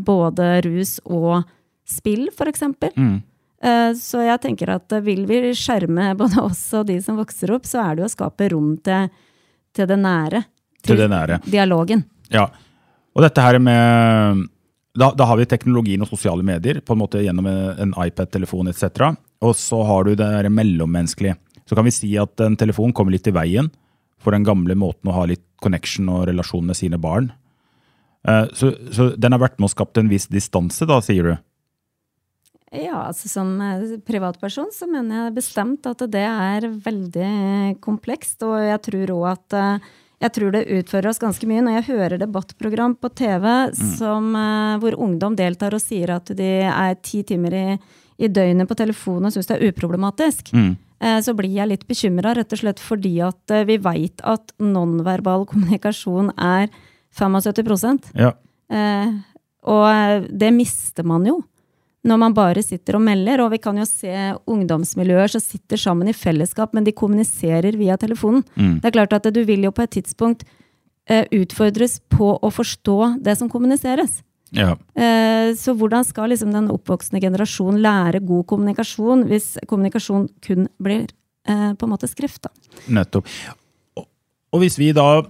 Både 0.06 0.52
rus 0.66 0.98
og 1.04 1.44
spill, 1.88 2.28
eksempel. 2.46 2.94
Mm. 2.96 3.18
Eh, 3.62 3.92
Så 3.94 4.24
jeg 4.24 4.40
tenker 4.40 4.74
at 4.76 4.92
vil 5.04 5.26
vi 5.26 5.52
skjerme 5.54 6.14
både 6.16 6.40
oss 6.42 6.62
og 6.74 6.86
de 6.86 7.00
som 7.02 7.18
vokser 7.20 7.52
opp, 7.54 7.66
så 7.68 7.82
er 7.84 7.96
det 7.96 8.04
jo 8.04 8.10
å 8.10 8.16
skape 8.16 8.50
rom 8.54 8.76
til, 8.78 9.10
til 9.74 9.86
det 9.86 9.98
nære. 9.98 10.44
Til 10.82 10.96
det 10.96 11.10
nære. 11.12 11.42
dialogen. 11.44 12.04
Ja. 12.32 12.48
Og 13.14 13.22
dette 13.22 13.42
her 13.42 13.58
med 13.58 14.46
da, 14.96 15.12
da 15.14 15.26
har 15.28 15.38
vi 15.38 15.46
teknologien 15.46 16.02
og 16.02 16.08
sosiale 16.10 16.42
medier 16.42 16.80
på 16.82 16.94
en 16.94 17.02
måte 17.02 17.20
gjennom 17.22 17.46
en 17.46 17.92
iPad, 17.94 18.30
telefon 18.32 18.70
etc. 18.70 19.12
Og 19.42 19.54
så 19.54 19.82
har 19.86 20.04
du 20.08 20.16
det 20.18 20.50
mellommenneskelige. 20.50 21.36
Så 21.68 21.76
kan 21.78 21.86
vi 21.86 21.92
si 21.94 22.10
at 22.18 22.40
en 22.42 22.56
telefon 22.58 22.92
kommer 22.92 23.14
litt 23.14 23.28
i 23.30 23.34
veien 23.34 23.70
for 24.20 24.36
den 24.36 24.46
gamle 24.46 24.76
måten 24.78 25.10
å 25.10 25.16
ha 25.16 25.26
litt 25.28 25.44
connection 25.60 26.08
og 26.12 26.26
relasjon 26.30 26.66
med 26.68 26.78
sine 26.78 27.00
barn. 27.00 27.32
Eh, 28.28 28.46
Så, 28.52 28.74
så 28.92 29.12
den 29.16 29.32
har 29.32 29.40
vært 29.42 29.58
med 29.58 29.70
og 29.70 29.74
skapt 29.74 30.00
en 30.00 30.10
viss 30.12 30.28
distanse, 30.28 30.86
da, 30.88 31.00
sier 31.04 31.24
du? 31.24 31.36
Ja, 32.70 33.08
altså 33.08 33.28
som 33.28 33.56
eh, 33.64 33.96
privatperson 34.06 34.68
så 34.74 34.86
mener 34.86 35.24
jeg 35.24 35.38
bestemt 35.40 35.86
at 35.90 36.04
det 36.12 36.22
er 36.22 36.68
veldig 36.84 37.80
komplekst, 37.82 38.44
og 38.46 38.60
jeg 38.62 38.82
tror 38.86 39.14
òg 39.16 39.24
at 39.32 39.56
eh, 39.58 39.88
jeg 40.20 40.34
tror 40.36 40.52
det 40.52 40.68
utfører 40.68 41.08
oss 41.08 41.18
ganske 41.18 41.48
mye 41.48 41.62
når 41.64 41.78
jeg 41.78 41.88
hører 41.94 42.20
debattprogram 42.20 42.94
på 43.00 43.08
TV 43.16 43.46
som, 43.72 44.28
eh, 44.36 44.76
hvor 44.82 44.98
ungdom 45.00 45.34
deltar 45.38 45.74
og 45.74 45.82
sier 45.82 46.12
at 46.18 46.30
de 46.36 46.50
er 46.68 46.94
ti 47.02 47.24
timer 47.26 47.56
i, 47.56 47.66
i 48.20 48.28
døgnet 48.28 48.68
på 48.68 48.76
telefon 48.78 49.24
og 49.24 49.32
syns 49.34 49.48
det 49.48 49.56
er 49.56 49.72
uproblematisk. 49.72 50.52
Mm. 50.54 50.74
Eh, 51.00 51.20
Så 51.24 51.34
blir 51.36 51.52
jeg 51.52 51.68
litt 51.70 51.86
bekymra, 51.88 52.34
rett 52.36 52.52
og 52.52 52.60
slett 52.60 52.80
fordi 52.82 53.14
at 53.24 53.54
eh, 53.54 53.64
vi 53.68 53.78
veit 53.80 54.20
at 54.26 54.52
nonverbal 54.60 55.46
kommunikasjon 55.48 56.32
er 56.36 56.68
75 57.16 58.12
Ja. 58.14 58.34
Eh, 58.70 59.14
og 59.70 60.28
det 60.30 60.52
mister 60.54 61.04
man 61.04 61.26
jo 61.26 61.40
når 62.00 62.16
man 62.16 62.32
bare 62.32 62.62
sitter 62.64 62.96
og 62.96 63.02
melder. 63.04 63.42
Og 63.44 63.50
vi 63.52 63.58
kan 63.60 63.76
jo 63.76 63.84
se 63.84 64.12
ungdomsmiljøer 64.48 65.28
som 65.28 65.42
sitter 65.44 65.76
sammen 65.76 66.08
i 66.08 66.16
fellesskap, 66.16 66.72
men 66.72 66.86
de 66.86 66.94
kommuniserer 66.96 67.76
via 67.76 67.98
telefonen. 68.00 68.40
Mm. 68.56 68.78
Det 68.80 68.88
er 68.88 68.94
klart 68.94 69.12
at 69.12 69.28
du 69.34 69.42
vil 69.44 69.66
jo 69.66 69.72
på 69.72 69.84
et 69.84 69.92
tidspunkt 69.98 70.46
utfordres 71.10 71.98
på 72.08 72.30
å 72.40 72.48
forstå 72.54 73.20
det 73.20 73.34
som 73.36 73.50
kommuniseres. 73.52 74.22
Ja. 74.56 74.74
Eh, 74.98 75.52
så 75.58 75.74
hvordan 75.78 76.04
skal 76.06 76.32
liksom 76.32 76.52
den 76.54 76.70
oppvoksende 76.74 77.22
generasjon 77.22 77.78
lære 77.82 78.22
god 78.26 78.46
kommunikasjon 78.50 79.24
hvis 79.30 79.52
kommunikasjon 79.70 80.26
kun 80.42 80.66
blir 80.82 81.06
eh, 81.46 81.70
på 81.74 81.86
en 81.86 81.92
måte 81.92 82.10
skrift? 82.10 82.42
da? 82.48 82.52
Nettopp. 83.00 83.30
Og, 83.98 84.08
og 84.54 84.64
hvis 84.64 84.78
vi 84.80 84.90
da 84.96 85.22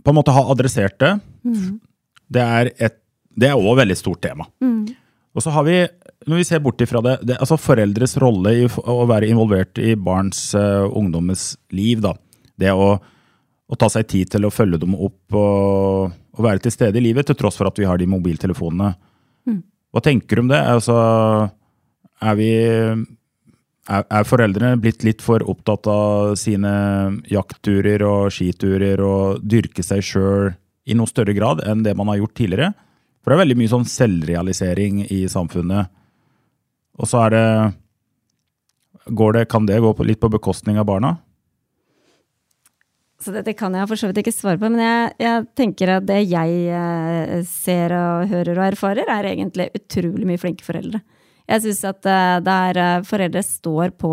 på 0.00 0.12
en 0.12 0.16
måte 0.16 0.34
har 0.34 0.48
adressert 0.54 0.96
det, 1.02 1.16
det 2.30 2.46
er 2.46 2.72
et 2.78 3.00
det 3.40 3.48
er 3.48 3.56
et 3.56 3.78
veldig 3.78 3.96
stort 3.98 4.22
tema. 4.24 4.46
Og 5.30 5.44
så 5.44 5.52
har 5.54 5.64
vi, 5.66 5.76
når 6.26 6.40
vi 6.40 6.46
ser 6.48 6.62
bort 6.64 6.82
ifra 6.82 7.02
det, 7.04 7.16
det 7.28 7.38
altså 7.38 7.58
foreldres 7.60 8.16
rolle 8.20 8.54
i 8.58 8.66
å 8.66 9.04
være 9.08 9.30
involvert 9.30 9.78
i 9.78 9.94
barns, 9.94 10.50
uh, 10.58 10.90
ungdommens 10.90 11.54
liv, 11.74 12.02
da. 12.02 12.16
Det 12.58 12.74
å, 12.74 12.96
å 13.70 13.78
ta 13.78 13.86
seg 13.92 14.08
tid 14.10 14.32
til 14.32 14.46
å 14.46 14.50
følge 14.50 14.80
dem 14.82 14.96
opp 14.98 15.36
og, 15.38 16.16
og 16.34 16.42
være 16.42 16.64
til 16.64 16.74
stede 16.74 16.98
i 16.98 17.04
livet, 17.04 17.28
til 17.28 17.38
tross 17.38 17.58
for 17.60 17.70
at 17.70 17.78
vi 17.78 17.86
har 17.86 18.00
de 18.00 18.08
mobiltelefonene. 18.10 18.90
Hva 19.90 20.02
tenker 20.04 20.38
du 20.38 20.44
om 20.44 20.50
det? 20.50 20.58
Altså, 20.58 20.96
er 22.22 22.36
vi 22.38 22.50
er, 23.90 24.04
er 24.04 24.28
foreldrene 24.28 24.78
blitt 24.82 25.04
litt 25.06 25.22
for 25.24 25.42
opptatt 25.50 25.88
av 25.90 26.34
sine 26.38 26.72
jaktturer 27.30 28.04
og 28.06 28.30
skiturer 28.34 29.02
og 29.02 29.42
dyrke 29.42 29.84
seg 29.86 30.04
sjøl 30.06 30.52
i 30.90 30.96
noe 30.96 31.10
større 31.10 31.34
grad 31.36 31.64
enn 31.66 31.82
det 31.86 31.96
man 31.98 32.10
har 32.12 32.20
gjort 32.22 32.36
tidligere? 32.38 32.72
For 33.20 33.32
det 33.32 33.36
er 33.36 33.42
veldig 33.44 33.58
mye 33.60 33.72
sånn 33.72 33.88
selvrealisering 33.90 35.02
i 35.12 35.24
samfunnet. 35.30 35.90
Og 37.00 37.10
så 37.10 37.24
er 37.26 37.34
det, 37.34 37.46
går 39.16 39.36
det 39.36 39.48
Kan 39.50 39.66
det 39.68 39.80
gå 39.82 39.92
på, 39.96 40.06
litt 40.06 40.20
på 40.22 40.30
bekostning 40.32 40.78
av 40.80 40.86
barna? 40.88 41.16
Så 43.20 43.32
dette 43.34 43.52
kan 43.52 43.74
jeg 43.76 43.88
for 43.90 44.00
så 44.00 44.08
vidt 44.08 44.22
ikke 44.22 44.32
svare 44.32 44.56
på, 44.60 44.70
men 44.72 44.80
jeg, 44.80 45.10
jeg 45.20 45.46
tenker 45.58 45.90
at 45.98 46.06
det 46.08 46.22
jeg 46.30 46.60
eh, 46.72 47.40
ser 47.44 47.92
og 47.92 48.30
hører 48.32 48.56
og 48.56 48.68
erfarer, 48.70 49.04
er 49.12 49.28
egentlig 49.34 49.66
utrolig 49.76 50.24
mye 50.28 50.40
flinke 50.40 50.64
foreldre. 50.64 51.02
Jeg 51.50 51.64
syns 51.66 51.82
at 51.90 52.06
eh, 52.08 52.38
der 52.46 52.78
eh, 52.80 53.02
foreldre 53.04 53.42
står 53.44 53.92
på, 54.00 54.12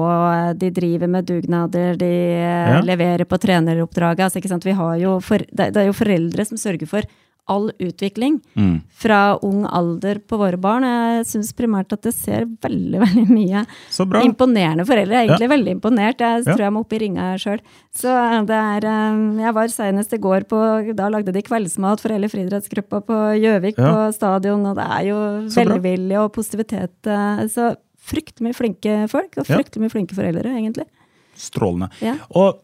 de 0.59 0.71
driver 0.75 1.07
med 1.13 1.27
dugnader, 1.29 1.95
de 2.01 2.11
Ja. 2.37 2.81
leverer 2.83 3.23
på 3.29 3.39
treneroppdraget. 3.39 4.25
Altså? 4.27 4.59
Vi 4.65 4.75
har 4.75 4.97
jo 4.99 5.19
for, 5.23 5.39
det, 5.39 5.69
det 5.73 5.83
er 5.85 5.87
jo 5.87 5.95
foreldre 5.95 6.45
som 6.49 6.59
sørger 6.59 6.89
for 6.89 7.07
all 7.47 7.69
utvikling 7.79 8.41
Mm. 8.57 8.81
fra 8.89 9.37
ung 9.41 9.65
alder 9.65 10.19
på 10.19 10.37
våre 10.37 10.57
barn. 10.59 10.83
Jeg 10.83 11.25
syns 11.25 11.53
primært 11.55 11.93
at 11.93 12.01
det 12.03 12.13
ser 12.13 12.45
veldig 12.45 12.99
veldig 13.05 13.25
mye 13.29 13.65
imponerende 14.25 14.85
foreldre. 14.85 15.15
Jeg 15.15 15.29
er 15.29 15.29
egentlig 15.29 15.49
veldig 15.53 15.75
imponert. 15.79 16.19
Jeg 16.19 16.43
Ja. 16.45 16.53
tror 16.53 16.63
jeg 16.65 16.73
må 16.73 16.79
opp 16.83 16.93
i 16.93 16.99
ringa 16.99 17.37
sjøl. 17.39 17.59
Så 17.95 18.11
det 18.45 18.57
er 18.57 18.85
eh, 18.85 19.41
Jeg 19.45 19.53
var 19.53 19.67
senest 19.67 20.13
i 20.13 20.17
går 20.17 20.43
på 20.47 20.95
Da 20.95 21.09
lagde 21.09 21.31
de 21.33 21.41
kveldsmat 21.41 21.99
for 21.99 22.09
hele 22.09 22.27
friidrettsgruppa 22.29 23.01
på 23.05 23.17
Gjøvik 23.41 23.77
Ja. 23.77 23.91
på 23.93 24.13
stadion, 24.13 24.65
og 24.65 24.75
det 24.75 24.85
er 24.85 25.03
jo 25.07 25.17
velvilje 25.47 26.17
og 26.23 26.33
positivitet. 26.33 26.93
eh, 27.07 27.47
Så 27.47 27.75
fryktelig 28.07 28.41
mye 28.41 28.55
flinke 28.55 29.09
folk, 29.09 29.37
og 29.37 29.45
Ja. 29.49 29.57
fryktelig 29.57 29.81
mye 29.83 29.91
flinke 29.91 30.15
foreldre, 30.15 30.45
egentlig. 30.47 30.85
Strålende. 31.35 31.89
Ja. 32.01 32.15
Og, 32.31 32.59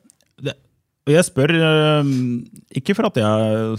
jeg 1.05 1.23
spør 1.25 1.51
eh, 1.51 2.03
ikke 2.79 2.95
for 2.95 3.05
at 3.07 3.15
jeg 3.15 3.77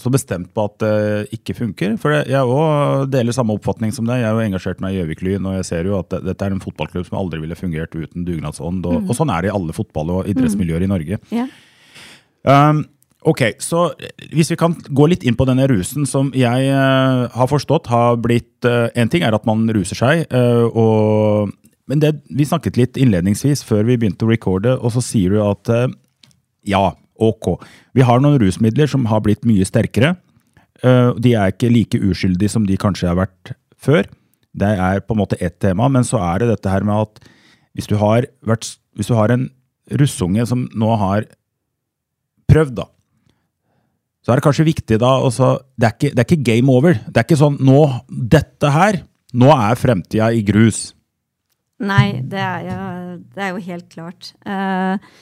så 0.00 0.10
bestemt 0.12 0.52
på 0.56 0.64
at 0.64 0.76
det 0.82 1.34
ikke 1.36 1.56
funker. 1.58 1.96
For 2.00 2.14
jeg 2.20 2.40
òg 2.40 3.10
deler 3.12 3.36
samme 3.36 3.56
oppfatning 3.56 3.92
som 3.94 4.06
deg. 4.08 4.22
Jeg 4.22 4.30
har 4.30 4.38
jo 4.38 4.46
engasjert 4.46 4.80
meg 4.82 4.94
i 4.94 5.00
Gjøvik-Lyn, 5.00 5.48
og 5.48 5.58
jeg 5.58 5.66
ser 5.68 5.90
jo 5.90 5.98
at 5.98 6.14
dette 6.24 6.46
er 6.46 6.54
en 6.54 6.62
fotballklubb 6.62 7.08
som 7.08 7.18
aldri 7.20 7.42
ville 7.42 7.58
fungert 7.58 7.94
uten 7.96 8.24
dugnadsånd. 8.28 8.86
Og, 8.88 9.10
og 9.10 9.18
sånn 9.18 9.32
er 9.34 9.44
det 9.44 9.52
i 9.52 9.56
alle 9.58 9.76
fotball- 9.76 10.14
og 10.16 10.30
idrettsmiljøer 10.30 10.86
i 10.86 10.90
Norge. 10.90 11.20
Yeah. 11.34 11.52
Um, 12.48 12.84
ok, 13.28 13.44
så 13.60 13.90
hvis 14.32 14.52
vi 14.54 14.58
kan 14.60 14.78
gå 14.88 15.10
litt 15.12 15.26
inn 15.28 15.36
på 15.36 15.44
denne 15.48 15.66
rusen 15.68 16.08
som 16.08 16.30
jeg 16.36 16.70
uh, 16.72 17.26
har 17.34 17.50
forstått 17.50 17.90
har 17.92 18.16
blitt 18.16 18.64
eh, 18.64 18.86
En 18.96 19.10
ting 19.12 19.26
er 19.26 19.36
at 19.36 19.44
man 19.48 19.66
ruser 19.76 19.98
seg, 19.98 20.24
uh, 20.32 20.64
og, 20.72 21.52
men 21.90 22.00
det, 22.00 22.14
vi 22.32 22.48
snakket 22.48 22.80
litt 22.80 23.00
innledningsvis 23.00 23.66
før 23.68 23.84
vi 23.90 23.98
begynte 24.00 24.24
å 24.24 24.32
recorde, 24.32 24.78
og 24.78 24.96
så 24.96 25.04
sier 25.04 25.36
du 25.36 25.42
at 25.44 25.68
ja, 26.68 26.80
ok. 27.20 27.54
Vi 27.96 28.04
har 28.06 28.22
noen 28.22 28.40
rusmidler 28.42 28.90
som 28.90 29.06
har 29.10 29.22
blitt 29.24 29.46
mye 29.48 29.66
sterkere. 29.68 30.14
Eh, 30.82 31.10
de 31.20 31.34
er 31.36 31.52
ikke 31.52 31.72
like 31.72 32.00
uskyldige 32.00 32.52
som 32.52 32.66
de 32.68 32.78
kanskje 32.80 33.10
har 33.10 33.18
vært 33.20 33.54
før. 33.80 34.08
Det 34.56 34.70
er 34.82 35.02
på 35.04 35.14
en 35.14 35.22
måte 35.22 35.38
ett 35.40 35.60
tema, 35.62 35.88
men 35.88 36.06
så 36.06 36.20
er 36.32 36.42
det 36.42 36.54
dette 36.56 36.72
her 36.72 36.86
med 36.86 37.06
at 37.06 37.20
hvis 37.76 37.86
du 37.86 37.94
har, 38.00 38.26
vært, 38.42 38.66
hvis 38.98 39.10
du 39.10 39.14
har 39.14 39.30
en 39.30 39.46
russunge 40.00 40.42
som 40.48 40.66
nå 40.74 40.94
har 40.98 41.28
prøvd, 42.50 42.80
da, 42.80 42.88
så 44.20 44.32
er 44.32 44.40
det 44.40 44.44
kanskje 44.44 44.68
viktig 44.68 44.98
da 45.00 45.14
også, 45.24 45.54
det, 45.80 45.86
er 45.86 45.94
ikke, 45.96 46.10
det 46.12 46.22
er 46.22 46.28
ikke 46.28 46.48
game 46.50 46.72
over. 46.72 46.98
Det 47.06 47.22
er 47.22 47.26
ikke 47.28 47.40
sånn 47.40 47.60
nå, 47.64 47.80
dette 48.08 48.72
her, 48.74 49.00
nå 49.32 49.52
er 49.54 49.78
fremtida 49.80 50.28
i 50.34 50.42
grus. 50.44 50.90
Nei, 51.80 52.20
det 52.28 52.40
er 52.44 52.66
jo, 52.66 52.80
det 53.32 53.44
er 53.46 53.54
jo 53.54 53.62
helt 53.70 53.86
klart. 53.94 54.32
Eh, 54.44 55.12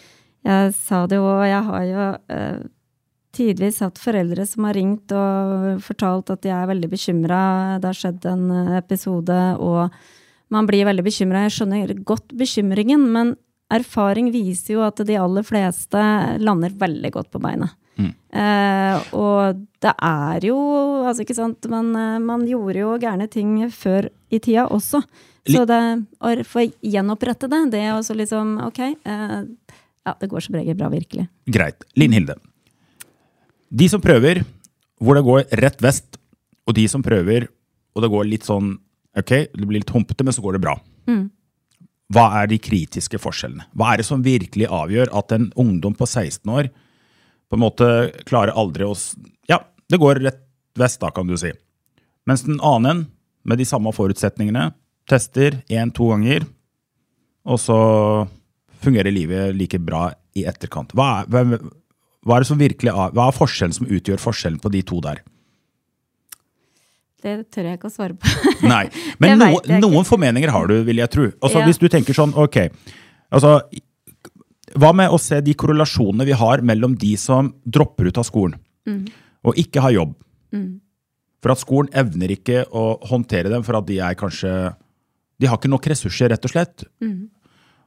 jeg 0.46 0.74
sa 0.76 1.06
det 1.10 1.18
jo, 1.18 1.24
og 1.26 1.44
jeg 1.46 1.62
har 1.66 1.86
jo 1.88 2.04
eh, 2.34 2.60
tidvis 3.36 3.80
hatt 3.84 3.98
foreldre 4.00 4.46
som 4.48 4.66
har 4.68 4.78
ringt 4.78 5.12
og 5.14 5.82
fortalt 5.84 6.30
at 6.34 6.44
de 6.46 6.52
er 6.54 6.70
veldig 6.70 6.90
bekymra. 6.92 7.40
Det 7.82 7.90
har 7.90 7.98
skjedd 7.98 8.28
en 8.30 8.46
eh, 8.54 8.78
episode, 8.78 9.40
og 9.58 9.90
man 10.54 10.68
blir 10.70 10.88
veldig 10.88 11.04
bekymra. 11.04 11.46
Jeg 11.46 11.58
skjønner 11.58 11.92
godt 12.08 12.32
bekymringen, 12.38 13.04
men 13.12 13.34
erfaring 13.72 14.30
viser 14.32 14.78
jo 14.78 14.86
at 14.86 15.02
de 15.04 15.18
aller 15.20 15.44
fleste 15.44 16.00
lander 16.40 16.72
veldig 16.78 17.12
godt 17.18 17.30
på 17.34 17.42
beina. 17.42 17.68
Eh, 17.98 19.14
og 19.16 19.64
det 19.82 19.90
er 20.04 20.44
jo 20.46 20.58
Altså, 21.08 21.24
ikke 21.24 21.34
sant, 21.38 21.64
man, 21.72 21.88
eh, 21.96 22.18
man 22.20 22.44
gjorde 22.46 22.82
jo 22.82 22.98
gærne 23.00 23.26
ting 23.32 23.56
før 23.72 24.10
i 24.30 24.38
tida 24.38 24.66
også. 24.68 25.00
Så 25.48 25.64
det 25.64 25.80
å 26.20 26.34
få 26.44 26.66
gjenopprette 26.84 27.48
det, 27.48 27.62
det 27.72 27.80
er 27.86 27.94
også 27.96 28.14
liksom 28.18 28.58
Ok. 28.66 28.80
Eh, 28.92 29.38
ja, 30.06 30.14
det 30.20 30.28
går 30.30 30.44
som 30.44 30.56
regel 30.58 30.76
bra, 30.78 30.90
virkelig. 30.92 31.26
Greit. 31.50 31.84
Linn 31.98 32.14
Hilde. 32.16 32.38
De 33.68 33.88
som 33.90 34.02
prøver 34.02 34.44
hvor 34.98 35.18
det 35.18 35.24
går 35.26 35.44
rett 35.60 35.82
vest, 35.84 36.16
og 36.68 36.76
de 36.76 36.84
som 36.90 37.04
prøver 37.04 37.48
og 37.96 38.04
det 38.04 38.12
går 38.12 38.28
litt 38.30 38.46
sånn 38.46 38.76
Ok, 39.18 39.32
det 39.50 39.64
blir 39.64 39.80
litt 39.80 39.90
humpete, 39.90 40.22
men 40.22 40.34
så 40.36 40.42
går 40.44 40.54
det 40.54 40.60
bra. 40.62 40.76
Hva 42.14 42.26
er 42.38 42.50
de 42.52 42.58
kritiske 42.62 43.18
forskjellene? 43.18 43.64
Hva 43.74 43.88
er 43.90 43.98
det 43.98 44.06
som 44.06 44.20
virkelig 44.22 44.68
avgjør 44.70 45.10
at 45.18 45.32
en 45.34 45.48
ungdom 45.58 45.96
på 45.98 46.06
16 46.06 46.52
år 46.52 46.68
på 47.48 47.56
en 47.56 47.62
måte 47.64 47.88
klarer 48.28 48.54
aldri 48.54 48.86
å 48.86 48.92
Ja, 49.50 49.58
det 49.90 49.98
går 49.98 50.20
rett 50.22 50.44
vest, 50.78 51.00
da, 51.02 51.10
kan 51.10 51.26
du 51.26 51.34
si. 51.40 51.50
Mens 52.28 52.44
den 52.46 52.60
annen, 52.62 53.08
med 53.42 53.58
de 53.58 53.66
samme 53.66 53.90
forutsetningene, 53.96 54.68
tester 55.08 55.58
én-to 55.72 56.12
ganger, 56.12 56.46
og 57.48 57.58
så 57.58 57.80
fungerer 58.82 59.12
livet 59.14 59.54
like 59.58 59.78
bra 59.82 60.08
i 60.38 60.44
etterkant. 60.48 60.92
Hva 60.96 61.08
er, 61.22 61.28
hvem, 61.32 61.56
hva 62.26 62.36
er 62.38 62.44
det 62.44 62.48
som 62.50 62.60
virkelig 62.60 62.92
Hva 62.94 63.26
er 63.28 63.36
forskjellen 63.36 63.74
som 63.76 63.86
utgjør 63.88 64.20
forskjellen 64.22 64.60
på 64.62 64.70
de 64.74 64.82
to 64.86 65.00
der? 65.04 65.20
Det 67.18 67.34
tør 67.50 67.66
jeg 67.66 67.78
ikke 67.80 67.88
å 67.90 67.92
svare 67.92 68.14
på. 68.14 68.30
Nei, 68.72 68.84
men 69.22 69.40
no, 69.40 69.50
noen 69.82 70.06
formeninger 70.06 70.52
har 70.54 70.68
du, 70.70 70.76
vil 70.86 71.00
jeg 71.02 71.10
tro. 71.14 71.28
Altså, 71.42 71.62
Ja. 71.62 71.66
Hvis 71.66 71.80
du 71.82 71.88
tenker 71.90 72.14
sånn, 72.14 72.34
ok 72.38 72.60
altså, 73.34 73.56
Hva 74.78 74.92
med 74.94 75.10
å 75.10 75.18
se 75.20 75.40
de 75.42 75.54
korrelasjonene 75.58 76.26
vi 76.28 76.36
har 76.36 76.62
mellom 76.62 76.94
de 77.00 77.14
som 77.18 77.50
dropper 77.66 78.10
ut 78.12 78.20
av 78.22 78.26
skolen 78.28 78.58
Mm. 78.88 79.02
og 79.44 79.58
ikke 79.60 79.82
har 79.84 79.92
jobb? 79.92 80.12
For 81.44 81.52
at 81.52 81.60
skolen 81.60 81.90
evner 81.92 82.30
ikke 82.32 82.62
å 82.72 82.84
håndtere 83.10 83.50
dem, 83.52 83.60
for 83.66 83.76
at 83.76 83.84
de 83.84 83.98
er 84.00 84.14
kanskje 84.16 84.52
De 85.38 85.46
har 85.50 85.58
ikke 85.58 85.68
nok 85.68 85.84
ressurser, 85.92 86.30
rett 86.32 86.46
og 86.48 86.50
slett. 86.54 86.86
Mm. 87.04 87.28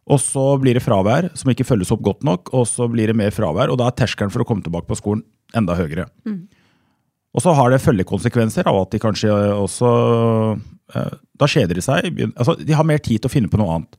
Og 0.09 0.17
så 0.21 0.45
blir 0.61 0.77
det 0.77 0.83
fravær 0.83 1.29
som 1.37 1.51
ikke 1.51 1.67
følges 1.67 1.91
opp 1.93 2.01
godt 2.05 2.25
nok, 2.25 2.49
og 2.57 2.65
så 2.69 2.87
blir 2.89 3.11
det 3.11 3.17
mer 3.17 3.33
fravær, 3.35 3.69
og 3.69 3.77
da 3.79 3.89
er 3.89 3.97
terskelen 3.99 4.33
for 4.33 4.43
å 4.43 4.47
komme 4.47 4.65
tilbake 4.65 4.89
på 4.89 4.97
skolen 4.97 5.21
enda 5.57 5.75
høyere. 5.77 6.07
Mm. 6.25 6.47
Og 7.31 7.43
så 7.43 7.53
har 7.55 7.71
det 7.71 7.83
følgekonsekvenser 7.83 8.67
av 8.67 8.81
at 8.81 8.95
de 8.95 8.99
kanskje 8.99 9.31
også 9.31 9.89
eh, 10.95 11.13
Da 11.39 11.47
kjeder 11.47 11.77
de 11.77 11.83
seg. 11.83 12.09
Altså, 12.35 12.57
de 12.59 12.75
har 12.75 12.87
mer 12.87 12.99
tid 12.99 13.21
til 13.21 13.29
å 13.29 13.33
finne 13.33 13.51
på 13.51 13.59
noe 13.61 13.77
annet. 13.77 13.95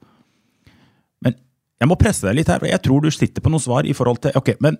Men 1.25 1.39
jeg 1.81 1.91
må 1.91 1.97
presse 2.01 2.27
deg 2.27 2.37
litt 2.39 2.51
her, 2.53 2.61
for 2.61 2.71
jeg 2.71 2.85
tror 2.85 3.03
du 3.03 3.11
sitter 3.15 3.45
på 3.45 3.53
noe 3.53 3.63
svar 3.63 3.89
i 3.89 3.97
forhold 3.97 4.21
til 4.23 4.37
Ok, 4.39 4.53
men 4.63 4.77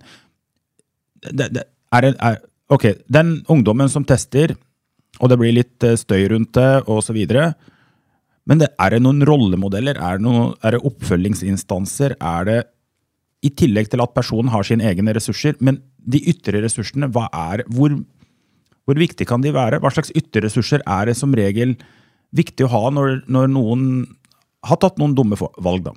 det, 1.31 1.49
det, 1.55 1.65
er 1.95 2.11
er, 2.13 2.39
ok, 2.73 2.87
den 3.13 3.39
ungdommen 3.53 3.91
som 3.91 4.05
tester, 4.05 4.57
og 5.21 5.31
det 5.31 5.39
blir 5.41 5.55
litt 5.57 5.87
eh, 5.87 5.99
støy 5.99 6.27
rundt 6.35 6.53
det, 6.59 6.85
og 6.91 7.01
så 7.07 7.17
videre. 7.17 7.53
Men 8.49 8.63
det, 8.63 8.73
er 8.83 8.95
det 8.95 9.03
noen 9.05 9.23
rollemodeller? 9.27 9.99
Er 10.03 10.19
det, 10.19 10.27
noen, 10.27 10.55
er 10.65 10.75
det 10.75 10.83
oppfølgingsinstanser? 10.89 12.17
Er 12.19 12.49
det 12.49 12.59
i 13.43 13.51
tillegg 13.59 13.91
til 13.91 14.03
at 14.03 14.15
personen 14.15 14.51
har 14.53 14.67
sine 14.67 14.87
egne 14.87 15.15
ressurser, 15.17 15.57
men 15.63 15.81
de 15.99 16.21
ytre 16.31 16.63
ressursene, 16.63 17.09
er, 17.11 17.65
hvor, 17.71 17.95
hvor 18.87 18.99
viktig 18.99 19.27
kan 19.31 19.43
de 19.43 19.55
være? 19.55 19.81
Hva 19.83 19.91
slags 19.95 20.15
ytre 20.19 20.45
ressurser 20.47 20.83
er 20.87 21.11
det 21.11 21.17
som 21.19 21.35
regel 21.35 21.77
viktig 22.35 22.67
å 22.67 22.73
ha 22.73 22.83
når, 22.95 23.23
når 23.31 23.51
noen 23.53 23.89
har 24.67 24.79
tatt 24.83 24.99
noen 25.01 25.15
dumme 25.19 25.39
valg, 25.39 25.89
da? 25.89 25.95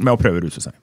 Med 0.00 0.14
å 0.14 0.20
prøve 0.20 0.40
å 0.40 0.44
ruse 0.46 0.64
seg. 0.64 0.76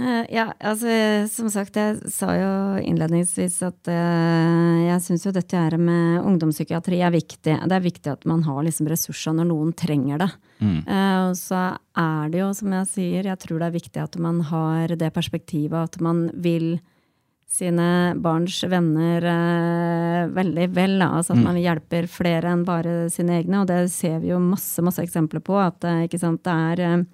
Eh, 0.00 0.24
Ja, 0.32 0.46
altså 0.64 0.88
som 1.28 1.50
sagt, 1.52 1.76
jeg 1.76 1.98
sa 2.08 2.32
jo 2.32 2.52
innledningsvis 2.80 3.58
at 3.66 3.90
uh, 3.92 4.78
jeg 4.86 5.02
syns 5.04 5.26
jo 5.26 5.32
dette 5.36 5.58
her 5.58 5.76
med 5.76 6.22
ungdomspsykiatri 6.24 7.02
er 7.04 7.12
viktig. 7.12 7.58
Det 7.68 7.76
er 7.76 7.84
viktig 7.84 8.12
at 8.14 8.24
man 8.28 8.40
har 8.46 8.62
liksom 8.64 8.88
ressurser 8.88 9.36
når 9.36 9.50
noen 9.50 9.74
trenger 9.76 10.24
det. 10.24 10.30
Eh, 10.86 11.18
og 11.26 11.36
så 11.36 11.76
er 11.98 12.32
det 12.32 12.40
jo, 12.40 12.48
som 12.56 12.72
jeg 12.72 12.88
sier, 12.88 13.28
jeg 13.28 13.40
tror 13.44 13.60
det 13.60 13.68
er 13.68 13.76
viktig 13.76 14.00
at 14.00 14.16
man 14.16 14.40
har 14.48 14.96
det 14.96 15.12
perspektivet 15.12 15.76
at 15.76 16.00
man 16.00 16.30
vil 16.40 16.78
sine 17.52 18.14
barns 18.16 18.62
venner 18.64 19.26
uh, 19.28 20.28
veldig 20.32 20.70
vel. 20.72 20.96
Da. 21.02 21.10
Altså 21.18 21.36
at 21.36 21.44
man 21.44 21.60
hjelper 21.60 22.08
flere 22.08 22.54
enn 22.54 22.64
bare 22.64 23.10
sine 23.12 23.42
egne. 23.42 23.60
Og 23.60 23.68
det 23.68 23.82
ser 23.92 24.22
vi 24.22 24.32
jo 24.32 24.40
masse, 24.40 24.80
masse 24.80 25.04
eksempler 25.04 25.44
på. 25.44 25.60
At 25.60 25.84
ikke 26.06 26.22
sant, 26.22 26.40
det 26.48 26.54
er 26.80 27.04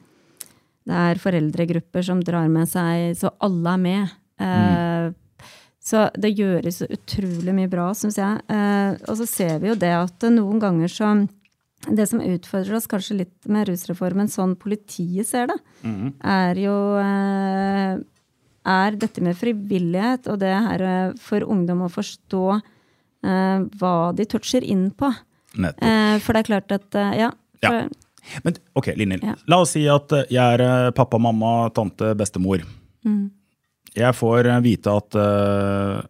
det 0.88 0.96
er 0.96 1.20
foreldregrupper 1.20 2.05
som 2.07 2.20
drar 2.24 2.48
med 2.48 2.68
seg, 2.70 3.12
så 3.20 3.31
alle 3.44 3.74
er 3.77 3.83
med. 3.85 4.14
Eh, 4.40 5.09
Så 5.88 6.03
det 6.20 6.35
gjøres 6.37 6.83
utrolig 6.85 7.53
mye 7.57 7.68
bra, 7.72 7.87
syns 7.96 8.18
jeg. 8.20 8.40
Eh, 8.53 8.96
og 9.09 9.16
så 9.16 9.24
ser 9.29 9.59
vi 9.62 9.70
jo 9.70 9.74
det 9.81 9.88
at 9.96 10.27
noen 10.35 10.59
ganger 10.61 10.88
så 10.92 11.12
Det 11.88 12.09
som 12.11 12.18
utfordrer 12.20 12.74
oss 12.74 12.88
kanskje 12.90 13.16
litt 13.20 13.46
med 13.46 13.68
rusreformen, 13.68 14.27
sånn 14.29 14.57
politiet 14.59 15.29
ser 15.29 15.46
det, 15.46 15.57
er 16.27 16.59
jo 16.59 16.74
eh, 16.98 18.01
er 18.66 18.96
dette 18.98 19.22
med 19.22 19.37
frivillighet 19.38 20.27
og 20.29 20.40
det 20.40 20.51
her 20.53 21.14
for 21.22 21.40
ungdom 21.46 21.85
å 21.87 21.88
forstå 21.88 22.42
hva 23.22 23.94
de 24.14 24.24
toucher 24.27 24.62
inn 24.66 24.90
på. 24.90 25.09
Nettopp. 25.57 25.83
Eh, 25.87 26.18
for 26.18 26.33
det 26.35 26.40
er 26.42 26.51
klart 26.51 26.72
at 26.72 26.98
Ja. 27.16 27.31
Ja. 27.62 27.88
Men 28.44 28.59
ok, 28.78 28.90
Linhild. 28.96 29.24
Ja. 29.24 29.35
La 29.50 29.61
oss 29.62 29.74
si 29.76 29.85
at 29.90 30.12
eh, 30.16 30.28
jeg 30.35 30.59
er 30.59 30.64
eh, 30.64 30.90
pappa, 30.96 31.20
mamma, 31.22 31.70
tante, 31.74 32.12
bestemor. 32.18 32.64
Mm. 33.07 33.28
Jeg 33.98 34.16
får 34.18 34.48
eh, 34.50 34.61
vite 34.64 34.94
at 35.00 35.18
uh, 35.18 36.00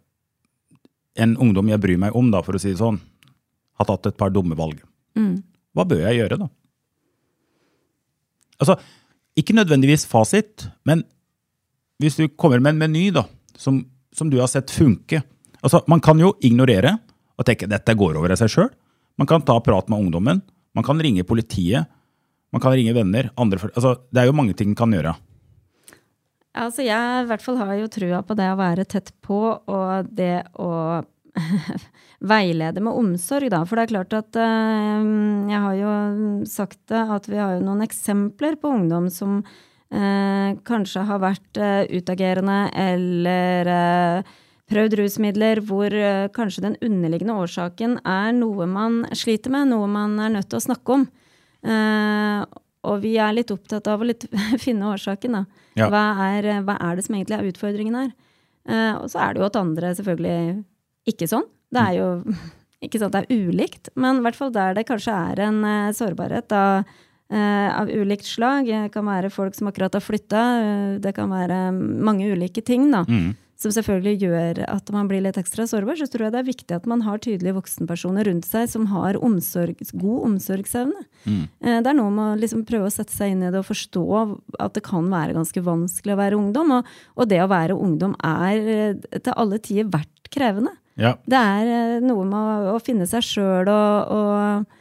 en 1.18 1.37
ungdom 1.40 1.71
jeg 1.71 1.83
bryr 1.83 2.01
meg 2.01 2.16
om, 2.18 2.31
da, 2.35 2.42
for 2.47 2.59
å 2.59 2.62
si 2.62 2.73
det 2.73 2.81
sånn, 2.81 2.99
har 3.79 3.88
tatt 3.88 4.11
et 4.11 4.18
par 4.18 4.33
dumme 4.35 4.59
valg. 4.59 4.81
Mm. 5.18 5.37
Hva 5.77 5.87
bør 5.88 6.05
jeg 6.09 6.21
gjøre, 6.21 6.40
da? 6.42 6.51
Altså, 8.59 8.79
ikke 9.38 9.55
nødvendigvis 9.55 10.09
fasit, 10.11 10.66
men 10.88 11.05
hvis 12.03 12.18
du 12.18 12.27
kommer 12.35 12.62
med 12.62 12.75
en 12.75 12.83
meny 12.83 13.09
da, 13.14 13.25
som, 13.59 13.85
som 14.14 14.31
du 14.31 14.40
har 14.42 14.51
sett 14.51 14.75
funke, 14.75 15.23
Altså, 15.62 15.83
Man 15.87 16.01
kan 16.01 16.18
jo 16.21 16.37
ignorere 16.44 16.99
og 17.38 17.47
tenke 17.47 17.66
dette 17.71 17.94
går 17.99 18.18
over 18.18 18.35
av 18.35 18.40
seg 18.40 18.53
sjøl. 18.53 18.68
Man 19.18 19.27
kan 19.27 19.42
ta 19.42 19.59
prat 19.62 19.88
med 19.90 20.07
ungdommen. 20.07 20.42
Man 20.75 20.87
kan 20.87 21.01
ringe 21.03 21.27
politiet. 21.27 21.90
Man 22.55 22.63
kan 22.65 22.73
ringe 22.73 22.95
venner. 22.97 23.31
Andre, 23.37 23.61
altså, 23.75 23.95
det 24.13 24.23
er 24.23 24.31
jo 24.31 24.37
mange 24.37 24.57
ting 24.57 24.73
man 24.73 24.81
kan 24.81 24.95
gjøre. 24.97 25.15
Altså, 26.59 26.83
jeg 26.83 27.23
i 27.23 27.29
hvert 27.29 27.45
fall 27.45 27.61
har 27.61 27.77
jo 27.79 27.91
trua 27.93 28.23
på 28.27 28.35
det 28.39 28.49
å 28.51 28.59
være 28.59 28.87
tett 28.89 29.13
på, 29.25 29.39
og 29.61 30.09
det 30.17 30.49
å 30.59 30.73
veilede 32.33 32.83
med 32.83 32.97
omsorg, 32.99 33.51
da. 33.53 33.63
For 33.69 33.79
det 33.79 33.87
er 33.87 33.93
klart 33.93 34.17
at 34.17 34.39
uh, 34.41 35.07
jeg 35.51 35.63
har 35.67 35.79
jo 35.79 35.95
sagt 36.49 36.81
det, 36.91 37.05
at 37.19 37.29
vi 37.31 37.39
har 37.39 37.57
jo 37.57 37.65
noen 37.67 37.85
eksempler 37.87 38.59
på 38.59 38.73
ungdom 38.75 39.07
som 39.13 39.39
uh, 39.45 40.51
kanskje 40.67 41.05
har 41.11 41.23
vært 41.23 41.63
uh, 41.63 41.85
utagerende 41.93 42.61
eller 42.75 44.25
prøvd 44.69 44.99
rusmidler 44.99 45.63
hvor 45.65 45.95
kanskje 46.37 46.61
den 46.61 46.75
underliggende 46.85 47.39
årsaken 47.41 47.95
er 48.05 48.35
noe 48.37 48.67
man 48.69 48.99
sliter 49.17 49.55
med, 49.55 49.71
noe 49.71 49.87
man 49.89 50.19
er 50.21 50.35
nødt 50.35 50.51
til 50.51 50.59
å 50.59 50.67
snakke 50.67 50.97
om. 50.99 51.07
Og 51.66 53.01
vi 53.03 53.16
er 53.21 53.35
litt 53.35 53.51
opptatt 53.51 53.88
av 53.90 54.03
å 54.03 54.09
finne 54.66 54.92
årsaken, 54.92 55.40
da. 55.40 55.44
Ja. 55.79 55.88
Hva, 55.92 56.05
er, 56.29 56.49
hva, 56.66 56.79
er, 56.79 56.99
det 56.99 57.07
som 57.07 57.16
egentlig 57.18 57.38
er 57.38 57.51
utfordringen 57.53 58.03
her? 58.05 58.16
og 58.68 59.07
så 59.09 59.23
er 59.25 59.33
det 59.33 59.40
jo 59.40 59.47
at 59.47 59.57
andre 59.57 59.90
selvfølgelig 59.97 60.59
ikke 61.09 61.29
sånn. 61.31 61.47
Det 61.73 61.81
er 61.81 61.94
jo 61.97 62.09
ikke 62.85 63.01
sånn 63.01 63.09
at 63.09 63.14
det 63.16 63.23
er 63.25 63.47
ulikt, 63.49 63.88
men 63.97 64.21
i 64.21 64.25
hvert 64.27 64.37
fall 64.37 64.53
der 64.53 64.77
det 64.77 64.85
kanskje 64.90 65.14
er 65.33 65.40
en 65.47 65.62
sårbarhet 65.97 66.51
da, 66.53 66.64
av 67.33 67.88
ulikt 67.88 68.29
slag. 68.29 68.68
Det 68.68 68.92
kan 68.92 69.09
være 69.09 69.33
folk 69.33 69.57
som 69.57 69.71
akkurat 69.71 69.97
har 69.97 70.05
flytta. 70.05 70.42
Det 71.01 71.14
kan 71.16 71.33
være 71.33 71.71
mange 71.73 72.29
ulike 72.29 72.61
ting 72.61 72.90
da, 72.92 73.07
mm. 73.09 73.31
Som 73.59 73.73
selvfølgelig 73.75 74.23
gjør 74.23 74.61
at 74.71 74.90
man 74.94 75.09
blir 75.11 75.25
litt 75.25 75.38
ekstra 75.40 75.66
sårbar. 75.66 75.99
Så 75.99 76.07
tror 76.11 76.29
jeg 76.29 76.35
det 76.35 76.40
er 76.42 76.47
viktig 76.47 76.77
at 76.77 76.87
man 76.90 77.03
har 77.03 77.18
tydelige 77.23 77.57
voksenpersoner 77.57 78.29
rundt 78.31 78.47
seg 78.47 78.68
som 78.71 78.87
har 78.92 79.18
omsorg, 79.18 79.81
god 79.99 80.27
omsorgsevne. 80.31 81.03
Mm. 81.25 81.44
det 81.83 81.90
er 81.90 81.99
noe 81.99 82.12
med 82.14 82.25
å 82.25 82.38
liksom 82.38 82.62
prøve 82.68 82.87
å 82.87 82.94
sette 82.94 83.12
seg 83.14 83.35
inn 83.35 83.42
i 83.42 83.51
det 83.51 83.59
og 83.59 83.66
forstå 83.66 84.05
at 84.62 84.79
det 84.79 84.85
kan 84.87 85.11
være 85.11 85.35
ganske 85.35 85.64
vanskelig 85.66 86.14
å 86.14 86.21
være 86.23 86.38
ungdom. 86.38 86.77
Og, 86.79 86.92
og 87.18 87.31
det 87.33 87.42
å 87.42 87.51
være 87.51 87.79
ungdom 87.79 88.14
er 88.23 89.01
til 89.18 89.35
alle 89.35 89.59
tider 89.59 89.90
vært 89.90 90.31
krevende. 90.31 90.77
Ja. 90.99 91.16
Det 91.27 91.38
er 91.38 91.75
eh, 91.75 92.01
noe 92.03 92.27
med 92.27 92.73
å, 92.73 92.79
finne 92.83 93.07
seg 93.11 93.27
sjøl 93.27 93.71
og, 93.71 94.14
og 94.18 94.77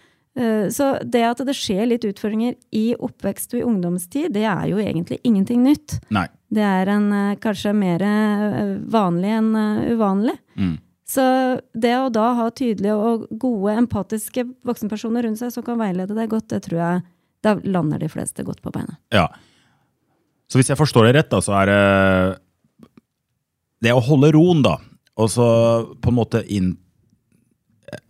Så 0.73 0.91
det 1.01 1.23
at 1.25 1.39
det 1.45 1.53
skjer 1.57 1.87
litt 1.89 2.03
utfordringer 2.05 2.53
i 2.77 2.91
oppvekst 2.93 3.55
og 3.55 3.61
i 3.61 3.65
ungdomstid, 3.65 4.35
det 4.35 4.45
er 4.45 4.67
jo 4.69 4.77
egentlig 4.77 5.17
ingenting 5.25 5.63
nytt. 5.65 5.97
Nei. 6.13 6.27
Det 6.53 6.63
er 6.63 6.91
en, 6.93 7.07
uh, 7.12 7.38
kanskje 7.43 7.73
mer 7.75 8.03
uh, 8.03 8.77
vanlig 8.91 9.33
enn 9.39 9.51
uvanlig. 9.93 10.38
Mm. 10.55 10.75
Så 11.07 11.23
det 11.71 11.93
å 11.95 12.10
da 12.12 12.33
ha 12.36 12.47
tydelige 12.51 12.95
og 12.95 13.27
gode, 13.31 13.77
empatiske 13.79 14.43
voksenpersoner 14.67 15.23
rundt 15.23 15.39
seg 15.39 15.53
som 15.55 15.63
kan 15.63 15.79
veilede 15.79 16.17
deg 16.17 16.33
godt, 16.33 16.49
det 16.51 16.65
tror 16.65 16.81
jeg 16.81 17.05
da 17.45 17.53
lander 17.63 18.01
de 18.01 18.10
fleste 18.12 18.43
godt 18.43 18.60
på 18.63 18.73
beina. 18.75 18.97
Ja. 19.15 19.29
Så 20.51 20.60
hvis 20.60 20.71
jeg 20.71 20.79
forstår 20.79 21.07
det 21.07 21.15
rett, 21.17 21.31
da, 21.31 21.39
så 21.43 21.55
er 21.62 21.71
det 21.71 21.79
det 23.88 23.93
å 23.93 24.03
holde 24.03 24.33
roen, 24.36 24.63
da. 24.65 24.77
Og 25.17 25.31
så 25.31 25.47
på 26.01 26.12
en 26.12 26.17
måte 26.17 26.43
inn, 26.53 26.75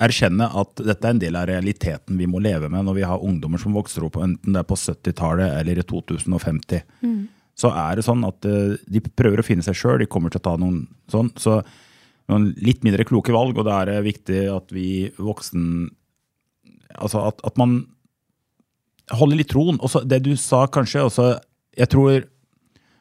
erkjenne 0.02 0.47
at 0.58 0.82
dette 0.82 1.06
er 1.06 1.13
en 1.13 1.21
del 1.21 1.38
av 1.38 1.47
realiteten 1.50 2.17
vi 2.17 2.26
må 2.30 2.41
leve 2.41 2.69
med 2.73 2.88
når 2.88 2.95
vi 2.97 3.06
har 3.06 3.23
ungdommer 3.23 3.62
som 3.62 3.76
vokser 3.78 4.08
opp, 4.08 4.17
enten 4.23 4.56
det 4.56 4.63
er 4.63 4.69
på 4.69 4.78
70-tallet 4.80 5.60
eller 5.60 5.82
i 5.82 5.86
2050. 5.86 6.82
Mm. 7.06 7.19
Så 7.58 7.72
er 7.74 7.98
det 7.98 8.06
sånn 8.06 8.24
at 8.28 8.46
uh, 8.46 8.78
de 8.86 9.02
prøver 9.02 9.41
å 9.41 9.46
finne 9.46 9.65
seg 9.65 9.78
sjøl, 9.78 10.00
de 10.02 10.10
kommer 10.10 10.34
til 10.34 10.41
å 10.43 10.48
ta 10.48 10.56
noen 10.62 10.84
sånn. 11.12 11.32
Så 11.41 11.60
noen 12.30 12.52
litt 12.62 12.84
mindre 12.86 13.08
kloke 13.08 13.34
valg, 13.34 13.58
og 13.58 13.67
da 13.67 13.82
er 13.82 13.91
det 13.91 14.08
viktig 14.12 14.41
at 14.54 14.74
vi 14.76 14.89
voksen 15.17 15.88
Altså 16.98 17.20
at, 17.28 17.41
at 17.46 17.58
man 17.60 17.76
holder 19.13 19.38
litt 19.38 19.52
troen. 19.52 19.76
Også 19.86 20.00
det 20.08 20.17
du 20.26 20.32
sa 20.39 20.63
kanskje 20.72 21.04
også, 21.06 21.26
Jeg 21.78 21.91
tror 21.91 22.24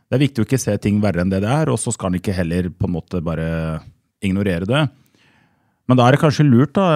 det 0.06 0.14
er 0.14 0.22
viktig 0.22 0.42
å 0.42 0.46
ikke 0.46 0.60
se 0.60 0.74
ting 0.82 0.98
verre 1.02 1.22
enn 1.22 1.30
det 1.32 1.40
det 1.42 1.50
er, 1.50 1.70
og 1.72 1.78
så 1.80 1.94
skal 1.94 2.12
en 2.12 2.18
ikke 2.20 2.34
heller 2.36 2.68
på 2.70 2.86
en 2.86 2.94
måte 2.94 3.22
bare 3.24 3.46
ignorere 4.22 4.68
det. 4.68 4.82
Men 5.86 5.98
da 5.98 6.06
er 6.06 6.14
det 6.14 6.22
kanskje 6.22 6.46
lurt 6.46 6.74
da, 6.78 6.86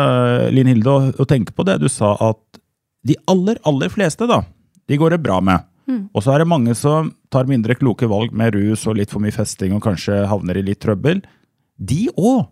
Linn 0.54 0.70
Hilde, 0.70 0.92
å, 0.92 1.08
å, 1.10 1.26
tenke 1.26 1.54
på 1.54 1.66
det 1.66 1.80
du 1.82 1.88
sa, 1.90 2.12
at 2.22 2.60
de 3.06 3.16
aller, 3.30 3.58
aller 3.66 3.90
fleste 3.90 4.28
da, 4.30 4.42
de 4.86 4.98
går 5.00 5.16
det 5.16 5.22
bra 5.24 5.40
med. 5.42 5.66
Mm. 5.90 6.04
Og 6.14 6.22
så 6.22 6.34
er 6.34 6.42
det 6.42 6.50
mange 6.52 6.76
som 6.78 7.10
tar 7.30 7.48
mindre 7.50 7.76
kloke 7.78 8.08
valg 8.10 8.34
med 8.36 8.56
rus 8.56 8.86
og 8.90 8.98
litt 8.98 9.12
for 9.12 9.22
mye 9.22 9.34
festing 9.34 9.74
og 9.76 9.84
kanskje 9.84 10.24
havner 10.30 10.58
i 10.58 10.64
litt 10.66 10.82
trøbbel. 10.82 11.22
De 11.76 12.06
òg! 12.16 12.48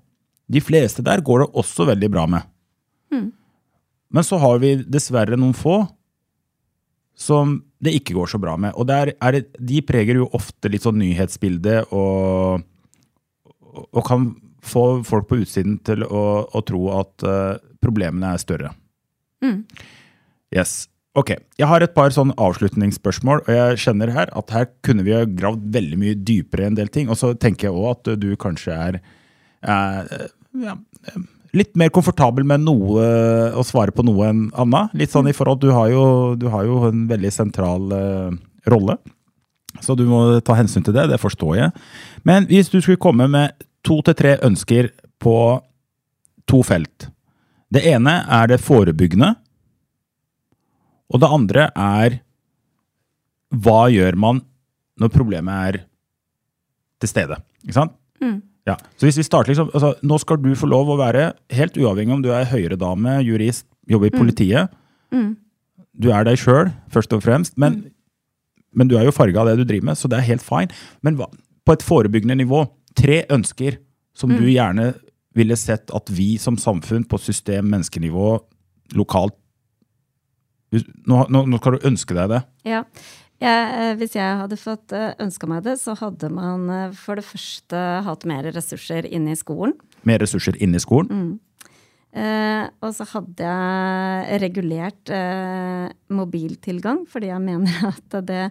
De 0.48 0.62
fleste 0.64 1.04
der 1.04 1.20
går 1.20 1.42
det 1.42 1.50
også 1.60 1.84
veldig 1.90 2.08
bra 2.08 2.24
med. 2.30 2.46
Mm. 3.12 3.26
Men 4.16 4.24
så 4.24 4.38
har 4.40 4.62
vi 4.62 4.78
dessverre 4.80 5.36
noen 5.36 5.56
få 5.56 5.82
som 7.18 7.58
det 7.82 7.92
ikke 7.98 8.16
går 8.16 8.30
så 8.32 8.40
bra 8.40 8.54
med. 8.56 8.72
Og 8.78 8.88
det, 8.88 9.44
de 9.58 9.82
preger 9.86 10.22
jo 10.22 10.30
ofte 10.38 10.70
litt 10.70 10.86
sånn 10.86 11.00
nyhetsbildet 11.02 11.92
og, 11.94 12.64
og 13.90 14.02
kan 14.06 14.30
få 14.64 14.84
folk 15.06 15.28
på 15.28 15.40
utsiden 15.42 15.78
til 15.86 16.04
å, 16.06 16.24
å 16.48 16.62
tro 16.66 16.82
at 16.96 17.26
uh, 17.26 17.58
problemene 17.82 18.32
er 18.34 18.42
større. 18.42 18.72
Mm. 19.44 19.62
Yes. 20.54 20.86
Ok, 21.16 21.32
Jeg 21.58 21.66
har 21.66 21.82
et 21.82 21.94
par 21.96 22.12
sånn 22.14 22.30
avslutningsspørsmål, 22.36 23.40
og 23.46 23.48
jeg 23.50 23.78
kjenner 23.82 24.12
her 24.14 24.28
at 24.36 24.52
her 24.54 24.68
kunne 24.86 25.02
vi 25.06 25.16
ha 25.16 25.24
gravd 25.24 25.64
veldig 25.74 25.98
mye 25.98 26.14
dypere 26.14 26.68
en 26.68 26.76
del 26.76 26.88
ting. 26.94 27.08
Og 27.08 27.18
så 27.18 27.32
tenker 27.34 27.68
jeg 27.68 27.74
òg 27.74 27.88
at 27.90 28.12
du 28.20 28.28
kanskje 28.38 28.76
er 28.76 29.00
eh, 29.00 30.28
ja, 30.62 30.76
litt 31.56 31.74
mer 31.80 31.90
komfortabel 31.90 32.46
med 32.46 32.62
noe, 32.66 33.08
å 33.56 33.64
svare 33.66 33.94
på 33.94 34.04
noe 34.06 34.28
enn 34.30 34.44
Anna. 34.54 34.86
Litt 34.94 35.14
sånn 35.14 35.30
i 35.30 35.34
forhold, 35.34 35.64
Du 35.64 35.72
har 35.74 35.88
jo, 35.90 36.36
du 36.38 36.46
har 36.52 36.68
jo 36.68 36.84
en 36.90 37.06
veldig 37.10 37.32
sentral 37.34 37.90
eh, 37.96 38.36
rolle, 38.70 38.98
så 39.80 39.96
du 39.98 40.04
må 40.06 40.40
ta 40.44 40.54
hensyn 40.58 40.84
til 40.86 40.94
det. 40.94 41.08
Det 41.10 41.18
forstår 41.22 41.56
jeg. 41.56 41.74
Men 42.28 42.46
hvis 42.50 42.70
du 42.70 42.80
skulle 42.80 43.00
komme 43.00 43.26
med 43.30 43.56
to 43.86 44.00
til 44.04 44.16
tre 44.18 44.36
ønsker 44.44 44.90
på 45.22 45.36
to 46.48 46.62
felt. 46.66 47.08
Det 47.72 47.84
ene 47.86 48.22
er 48.32 48.48
det 48.48 48.62
forebyggende. 48.64 49.34
Og 51.08 51.22
det 51.22 51.30
andre 51.32 51.68
er 51.72 52.18
hva 53.48 53.86
gjør 53.92 54.18
man 54.20 54.42
når 55.00 55.12
problemet 55.14 55.68
er 55.68 55.80
til 57.00 57.10
stede? 57.10 57.38
Ikke 57.64 57.76
sant? 57.78 57.94
Mm. 58.20 58.40
Ja. 58.68 58.76
Så 59.00 59.08
hvis 59.08 59.18
vi 59.20 59.24
starter 59.24 59.54
liksom, 59.54 59.70
altså, 59.72 59.94
Nå 60.04 60.18
skal 60.20 60.40
du 60.42 60.50
få 60.58 60.68
lov 60.68 60.90
å 60.92 60.98
være, 61.00 61.30
helt 61.54 61.78
uavhengig 61.80 62.18
om 62.18 62.24
du 62.24 62.30
er 62.34 62.48
høyredame, 62.50 63.18
jurist, 63.24 63.64
jobber 63.88 64.10
i 64.10 64.14
mm. 64.14 64.18
politiet. 64.20 64.74
Mm. 65.14 65.30
Du 65.98 66.10
er 66.12 66.26
deg 66.28 66.36
sjøl, 66.40 66.72
først 66.92 67.14
og 67.16 67.24
fremst. 67.24 67.56
Men, 67.56 67.80
mm. 67.80 67.94
men, 68.76 68.90
du 68.90 68.98
er 68.98 69.08
jo 69.08 69.14
farga 69.14 69.42
av 69.42 69.52
det 69.52 69.62
du 69.62 69.68
driver 69.70 69.90
med, 69.90 70.00
så 70.00 70.10
det 70.10 70.20
er 70.20 70.28
helt 70.28 70.44
fine. 70.44 70.74
Men 71.06 71.16
hva, 71.16 71.30
på 71.64 71.76
et 71.76 71.86
forebyggende 71.86 72.36
nivå, 72.42 72.66
tre 72.98 73.22
ønsker 73.32 73.80
som 74.16 74.34
mm. 74.34 74.38
du 74.42 74.50
gjerne 74.50 74.92
ville 75.38 75.56
sett 75.56 75.92
at 75.94 76.10
vi 76.12 76.34
som 76.42 76.58
samfunn 76.60 77.06
på 77.08 77.20
system, 77.22 77.70
menneskenivå, 77.72 78.36
lokalt 78.98 79.37
nå, 80.72 81.24
nå, 81.32 81.44
nå 81.48 81.60
skal 81.60 81.76
du 81.76 81.88
ønske 81.88 82.16
deg 82.16 82.34
det. 82.34 82.44
Ja. 82.68 82.84
Ja, 83.38 83.54
eh, 83.70 83.92
hvis 83.94 84.16
jeg 84.16 84.38
hadde 84.40 84.56
fått 84.58 84.92
eh, 84.96 85.12
ønska 85.22 85.46
meg 85.46 85.62
det, 85.62 85.76
så 85.78 85.94
hadde 85.98 86.26
man 86.34 86.64
eh, 86.74 86.96
for 86.98 87.20
det 87.20 87.26
første 87.26 87.82
hatt 88.02 88.26
mer 88.26 88.48
ressurser 88.50 89.06
inne 89.06 89.36
i 89.36 89.38
skolen. 89.38 89.76
Mer 90.08 90.18
ressurser 90.24 90.58
inne 90.58 90.80
i 90.80 90.82
skolen? 90.82 91.12
Mm. 91.12 91.68
Eh, 92.18 92.64
og 92.82 92.94
så 92.96 93.06
hadde 93.12 93.46
jeg 93.46 94.40
regulert 94.42 95.12
eh, 95.14 95.86
mobiltilgang, 96.10 97.04
fordi 97.10 97.30
jeg 97.30 97.44
mener 97.44 97.78
at 97.92 98.18
det 98.26 98.48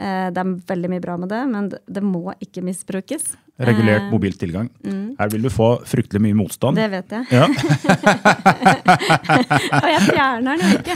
det 0.00 0.40
er 0.40 0.52
veldig 0.70 0.88
mye 0.88 1.02
bra 1.04 1.18
med 1.20 1.28
det, 1.28 1.40
men 1.50 1.66
det 1.68 2.00
må 2.00 2.32
ikke 2.40 2.62
misbrukes. 2.64 3.34
Regulert 3.60 4.00
eh, 4.02 4.10
mobiltilgang. 4.10 4.68
Mm. 4.84 5.16
Her 5.18 5.28
vil 5.28 5.42
du 5.44 5.50
få 5.52 5.82
fryktelig 5.84 6.22
mye 6.24 6.34
motstand. 6.38 6.76
Det 6.80 6.88
vet 6.88 7.10
jeg. 7.12 7.24
Ja. 7.28 7.44
Og 9.82 9.88
jeg 9.90 10.00
fjerner 10.06 10.56
den 10.56 10.64
jo 10.64 10.70
ikke. 10.78 10.94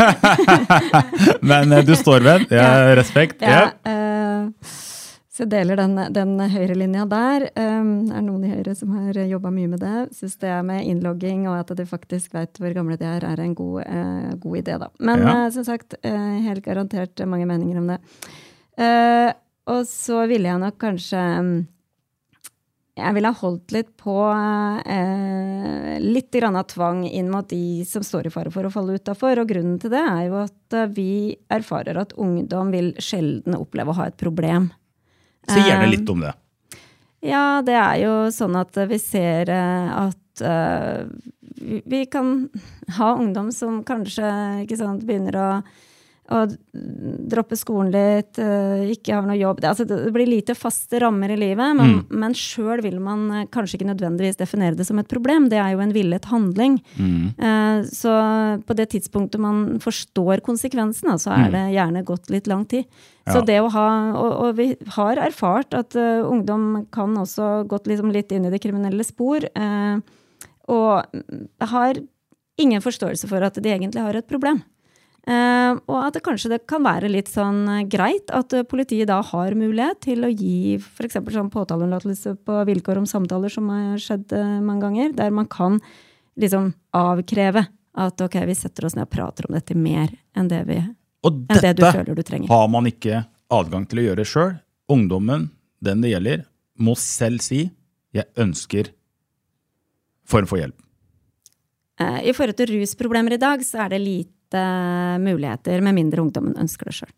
men 1.50 1.72
eh, 1.76 1.84
du 1.84 1.94
står 1.98 2.20
ved 2.24 2.38
den. 2.46 2.56
Ja, 2.56 2.94
respekt. 2.96 3.42
Ja, 3.44 3.68
uh, 3.84 4.48
så 5.34 5.42
jeg 5.44 5.50
deler 5.52 5.76
den, 5.76 5.98
den 6.14 6.40
høyrelinja 6.54 7.04
der. 7.10 7.50
Um, 7.58 8.06
det 8.08 8.16
er 8.16 8.22
noen 8.30 8.44
i 8.46 8.52
Høyre 8.54 8.74
som 8.78 8.88
har 8.96 9.14
jobba 9.26 9.50
mye 9.52 9.68
med 9.74 9.80
det. 9.84 9.98
Syns 10.16 10.36
det 10.40 10.54
med 10.64 10.86
innlogging 10.88 11.40
og 11.50 11.56
at 11.58 11.68
de 11.76 11.84
faktisk 11.90 12.34
vet 12.38 12.54
hvor 12.62 12.72
gamle 12.72 12.96
de 12.96 13.04
er, 13.10 13.24
er 13.28 13.38
en 13.44 13.54
god, 13.58 13.82
uh, 13.84 14.32
god 14.40 14.54
idé, 14.62 14.74
da. 14.80 14.88
Men 15.04 15.20
uh, 15.28 15.52
som 15.52 15.64
sagt, 15.68 16.00
helt 16.00 16.64
garantert 16.64 17.20
mange 17.28 17.44
meninger 17.50 17.76
om 17.82 17.88
det. 17.92 17.98
Uh, 18.80 19.30
og 19.70 19.86
så 19.88 20.24
ville 20.30 20.50
jeg 20.50 20.60
nok 20.60 20.76
kanskje 20.82 21.20
mm, 21.46 21.52
Jeg 22.98 23.14
ville 23.14 23.30
ha 23.30 23.38
holdt 23.38 23.72
litt 23.72 23.92
på 24.02 24.16
uh, 24.28 25.94
litt 26.02 26.30
grann 26.34 26.58
av 26.58 26.66
tvang 26.70 27.04
inn 27.06 27.30
mot 27.30 27.48
de 27.48 27.84
som 27.88 28.04
står 28.04 28.28
i 28.28 28.34
fare 28.34 28.52
for 28.54 28.66
å 28.66 28.72
falle 28.74 28.98
utafor. 28.98 29.40
Og 29.42 29.50
grunnen 29.50 29.78
til 29.82 29.94
det 29.94 30.02
er 30.04 30.22
jo 30.28 30.40
at 30.42 30.78
uh, 30.78 30.88
vi 30.90 31.34
erfarer 31.54 32.02
at 32.02 32.16
ungdom 32.20 32.74
vil 32.74 32.94
sjelden 33.02 33.56
oppleve 33.58 33.94
å 33.94 33.98
ha 34.02 34.08
et 34.10 34.18
problem. 34.20 34.72
Så 35.44 35.60
gjerne 35.60 35.90
litt 35.92 36.08
om 36.08 36.22
det. 36.24 36.32
Ja, 37.24 37.62
det 37.64 37.76
er 37.78 37.96
jo 38.02 38.12
sånn 38.34 38.56
at 38.60 38.76
vi 38.90 38.98
ser 39.00 39.48
eh, 39.52 39.88
at 39.96 40.44
uh, 40.44 41.08
vi, 41.56 42.04
kan 42.10 42.50
ha 42.98 43.14
ungdom 43.16 43.48
som 43.54 43.80
kanskje 43.86 44.28
ikke 44.66 44.76
sant, 44.76 45.06
begynner 45.08 45.38
å 45.40 45.48
og 46.32 46.54
droppe 47.28 47.56
skolen 47.58 47.90
litt, 47.92 48.38
uh, 48.40 48.80
ikke 48.88 49.12
har 49.12 49.26
noe 49.28 49.36
jobb 49.36 49.58
det, 49.60 49.68
altså, 49.68 49.84
det 49.84 50.12
blir 50.14 50.28
lite 50.30 50.54
faste 50.56 50.96
rammer 51.02 51.34
i 51.34 51.36
livet, 51.36 51.76
men, 51.76 51.98
mm. 51.98 52.14
men 52.16 52.36
sjøl 52.38 52.80
vil 52.84 52.96
man 53.04 53.26
uh, 53.28 53.42
kanskje 53.52 53.76
ikke 53.76 53.90
nødvendigvis 53.90 54.40
definere 54.40 54.78
det 54.78 54.86
som 54.88 55.00
et 55.02 55.10
problem. 55.10 55.50
Det 55.52 55.60
er 55.60 55.74
jo 55.74 55.82
en 55.84 55.92
villet 55.92 56.30
handling. 56.32 56.78
Mm. 56.96 57.34
Uh, 57.36 57.84
så 57.92 58.14
på 58.64 58.78
det 58.78 58.88
tidspunktet 58.94 59.42
man 59.42 59.76
forstår 59.84 60.40
konsekvensene, 60.46 61.18
så 61.20 61.34
er 61.34 61.44
mm. 61.50 61.58
det 61.58 61.64
gjerne 61.76 62.06
gått 62.08 62.32
litt 62.32 62.48
lang 62.48 62.64
tid. 62.72 62.88
Ja. 63.26 63.36
Så 63.36 63.44
det 63.44 63.60
å 63.60 63.68
ha, 63.72 63.86
og, 64.16 64.32
og, 64.32 64.50
vi 64.56 64.70
har 64.96 65.20
erfart 65.20 65.76
at 65.76 65.96
ungdom 65.96 66.86
kan 66.92 67.12
også 67.20 67.66
gått 67.68 67.88
liksom 67.88 68.12
litt 68.12 68.32
inn 68.32 68.44
i 68.48 68.52
det 68.52 68.60
kriminelle 68.60 69.04
spor, 69.04 69.46
og 70.68 71.22
har 71.72 72.00
ingen 72.60 72.84
forståelse 72.84 73.28
for 73.30 73.44
at 73.44 73.56
de 73.56 73.72
egentlig 73.72 74.04
har 74.04 74.16
et 74.18 74.28
problem. 74.28 74.60
Uh, 75.24 75.78
og 75.88 76.02
at 76.02 76.16
det 76.18 76.20
kanskje 76.26 76.50
det 76.52 76.58
kan 76.68 76.82
være 76.84 77.08
litt 77.08 77.30
sånn 77.32 77.62
uh, 77.64 77.84
greit 77.88 78.28
at 78.36 78.52
uh, 78.52 78.60
politiet 78.68 79.08
da 79.08 79.22
har 79.24 79.54
mulighet 79.56 80.02
til 80.04 80.26
å 80.26 80.28
gi 80.28 80.74
f.eks. 80.76 81.16
sånn 81.16 81.48
påtaleunnlatelse 81.54 82.34
på 82.44 82.58
vilkår 82.68 83.00
om 83.00 83.06
samtaler, 83.08 83.48
som 83.48 83.70
har 83.72 84.02
skjedd 84.04 84.34
mange 84.60 84.84
ganger, 84.84 85.14
der 85.16 85.32
man 85.32 85.48
kan 85.48 85.78
liksom 86.36 86.74
avkreve 86.92 87.64
at 88.04 88.20
ok, 88.20 88.36
vi 88.50 88.58
setter 88.58 88.84
oss 88.84 88.98
ned 88.98 89.06
og 89.06 89.14
prater 89.14 89.48
om 89.48 89.56
dette 89.56 89.78
mer 89.78 90.12
enn 90.36 90.50
det, 90.50 90.60
vi, 90.68 90.76
og 91.24 91.40
enn 91.48 91.62
det 91.62 91.72
du 91.78 91.86
føler 91.86 92.12
du 92.12 92.20
trenger. 92.20 92.44
Og 92.44 92.50
dette 92.50 92.60
har 92.60 92.70
man 92.76 92.92
ikke 92.92 93.24
adgang 93.54 93.88
til 93.88 94.02
å 94.02 94.06
gjøre 94.10 94.28
sjøl. 94.28 94.54
Ungdommen, 94.92 95.48
den 95.80 96.04
det 96.04 96.12
gjelder, 96.12 96.44
må 96.76 96.98
selv 97.00 97.40
si 97.40 97.70
'jeg 98.12 98.28
ønsker 98.36 98.92
form 100.28 100.44
for 100.44 100.60
hjelp'. 100.60 100.80
I 102.28 102.32
forhold 102.34 102.56
til 102.58 102.74
rusproblemer 102.74 103.32
i 103.32 103.40
dag, 103.40 103.62
så 103.64 103.86
er 103.86 103.94
det 103.94 104.00
lite 104.02 104.43
lite 104.54 105.18
muligheter, 105.18 105.80
med 105.80 105.94
mindre 105.94 106.22
ungdommen 106.22 106.56
ønsker 106.56 106.88
det 106.88 106.94
sjøl. 106.94 107.12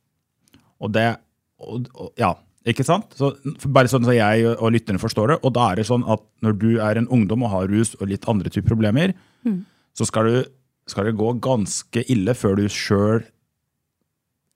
Og 0.81 0.93
det 0.93 1.17
og, 1.59 1.89
og, 1.95 2.13
Ja, 2.19 2.35
ikke 2.67 2.85
sant? 2.85 3.15
Så, 3.15 3.33
bare 3.69 3.89
sånn 3.89 4.05
at 4.05 4.17
jeg 4.17 4.57
og 4.57 4.73
lytterne 4.73 4.99
forstår 4.99 5.29
det. 5.29 5.39
Og 5.45 5.55
da 5.55 5.71
er 5.71 5.77
det 5.77 5.87
sånn 5.87 6.05
at 6.05 6.23
når 6.43 6.59
du 6.59 6.71
er 6.83 6.99
en 6.99 7.09
ungdom 7.09 7.45
og 7.47 7.53
har 7.53 7.69
rus 7.71 7.95
og 8.01 8.09
litt 8.11 8.27
andre 8.29 8.51
typer 8.51 8.75
problemer, 8.75 9.15
mm. 9.47 9.63
så 9.95 10.05
skal, 10.05 10.27
du, 10.27 10.51
skal, 10.91 11.07
det 11.07 11.17
gå 11.17 11.33
ganske 11.41 12.05
ille 12.13 12.35
før 12.35 12.59
du 12.59 12.67
sjøl 12.69 13.25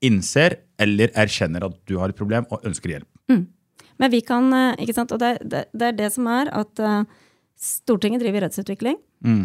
innser 0.01 0.57
eller 0.81 1.13
erkjenner 1.13 1.63
at 1.67 1.77
du 1.85 1.99
har 2.01 2.09
et 2.09 2.17
problem 2.17 2.47
og 2.49 2.65
ønsker 2.65 2.97
hjelp. 2.97 3.09
Mm. 3.31 3.45
Men 4.01 4.11
vi 4.11 4.21
kan, 4.25 4.47
eh, 4.57 4.79
ikke 4.81 4.95
sant, 4.97 5.11
og 5.13 5.21
det, 5.21 5.35
det, 5.45 5.67
det, 5.71 5.91
er 5.91 5.97
det 5.97 6.07
som 6.09 6.25
er 6.25 6.49
at 6.57 6.79
uh, 6.81 7.03
Stortinget 7.61 8.23
driver 8.23 8.47
rettsutvikling. 8.47 8.97
Mm. 9.21 9.43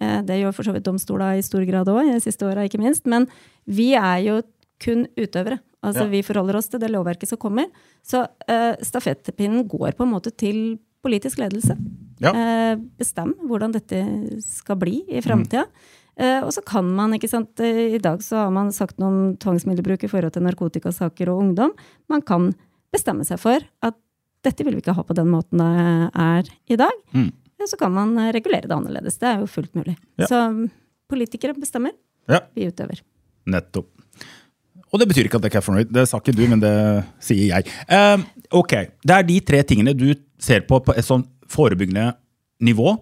Eh, 0.00 0.20
det 0.26 0.40
gjør 0.40 0.54
for 0.56 0.68
så 0.68 0.74
vidt 0.74 0.86
domstola 0.86 1.32
i 1.36 1.44
stor 1.44 1.64
grad 1.68 1.90
òg, 1.92 2.08
de 2.08 2.22
siste 2.22 2.46
åra 2.48 2.66
ikke 2.66 2.80
minst. 2.82 3.06
Men 3.10 3.28
vi 3.66 3.92
er 3.98 4.22
jo 4.26 4.40
kun 4.82 5.06
utøvere. 5.18 5.60
Altså 5.82 6.06
ja. 6.06 6.12
Vi 6.12 6.22
forholder 6.26 6.58
oss 6.58 6.70
til 6.70 6.82
det 6.82 6.90
lovverket 6.92 7.30
som 7.30 7.40
kommer. 7.42 7.68
Så 8.06 8.22
uh, 8.22 8.74
stafettpinnen 8.82 9.66
går 9.70 9.96
på 9.98 10.06
en 10.06 10.12
måte 10.14 10.30
til 10.34 10.78
politisk 11.02 11.40
ledelse. 11.42 11.74
Ja. 12.22 12.30
Uh, 12.34 12.84
bestem 12.98 13.34
hvordan 13.50 13.74
dette 13.74 14.02
skal 14.42 14.78
bli 14.78 15.00
i 15.10 15.22
framtida. 15.22 15.66
Mm. 15.66 15.98
Uh, 16.22 16.40
og 16.46 16.52
så 16.54 16.62
kan 16.66 16.86
man, 16.86 17.16
ikke 17.16 17.30
sant, 17.30 17.58
I 17.62 17.98
dag 18.02 18.22
så 18.22 18.44
har 18.44 18.54
man 18.54 18.70
sagt 18.74 18.98
noe 19.02 19.10
om 19.10 19.34
tvangsmiddelbruk 19.42 20.06
i 20.06 20.10
forhold 20.10 20.34
til 20.34 20.46
narkotikasaker 20.46 21.32
og 21.32 21.42
ungdom. 21.48 21.74
Man 22.12 22.22
kan 22.26 22.52
bestemme 22.94 23.26
seg 23.26 23.42
for 23.42 23.62
at 23.82 23.98
dette 24.42 24.66
vil 24.66 24.74
vi 24.74 24.82
ikke 24.82 24.94
ha 24.94 25.02
på 25.06 25.14
den 25.14 25.30
måten 25.30 25.62
det 25.62 26.10
er 26.18 26.50
i 26.74 26.78
dag. 26.78 27.06
Mm 27.14 27.30
så 27.70 27.78
kan 27.80 27.92
man 27.94 28.14
eh, 28.18 28.32
regulere 28.34 28.68
det 28.68 28.76
annerledes. 28.76 29.18
Det 29.20 29.28
er 29.30 29.42
jo 29.42 29.50
fullt 29.50 29.74
mulig. 29.78 29.96
Ja. 30.20 30.28
Så 30.30 30.40
mm, 30.52 30.66
politikere 31.10 31.56
bestemmer. 31.58 31.94
Ja. 32.30 32.42
Vi 32.56 32.68
utøver. 32.70 33.02
Nettopp. 33.50 33.90
Og 34.92 35.00
det 35.00 35.08
betyr 35.08 35.26
ikke 35.26 35.40
at 35.40 35.48
ikke 35.48 35.60
er 35.62 35.64
fornøyd. 35.64 35.92
Det 35.94 36.04
sa 36.08 36.20
ikke 36.20 36.34
du, 36.36 36.42
men 36.50 36.60
det 36.60 36.74
sier 37.24 37.48
jeg. 37.48 37.70
Uh, 37.88 38.20
ok, 38.60 38.74
Det 39.00 39.16
er 39.16 39.24
de 39.24 39.38
tre 39.40 39.62
tingene 39.64 39.96
du 39.96 40.10
ser 40.42 40.66
på 40.68 40.82
på 40.84 40.92
et 40.92 41.06
sånn 41.06 41.24
forebyggende 41.48 42.10
nivå. 42.60 42.92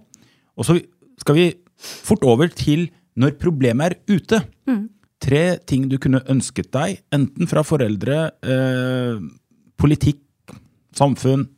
Og 0.54 0.66
så 0.66 0.78
skal 1.20 1.36
vi 1.36 1.48
fort 1.80 2.22
over 2.28 2.50
til 2.54 2.86
når 3.18 3.34
problemet 3.42 3.90
er 3.90 4.16
ute. 4.20 4.38
Mm. 4.70 4.86
Tre 5.20 5.44
ting 5.68 5.88
du 5.90 5.98
kunne 6.00 6.22
ønsket 6.30 6.70
deg, 6.72 7.02
enten 7.12 7.50
fra 7.50 7.64
foreldre, 7.66 8.22
uh, 8.46 9.18
politikk, 9.80 10.22
samfunn, 10.96 11.48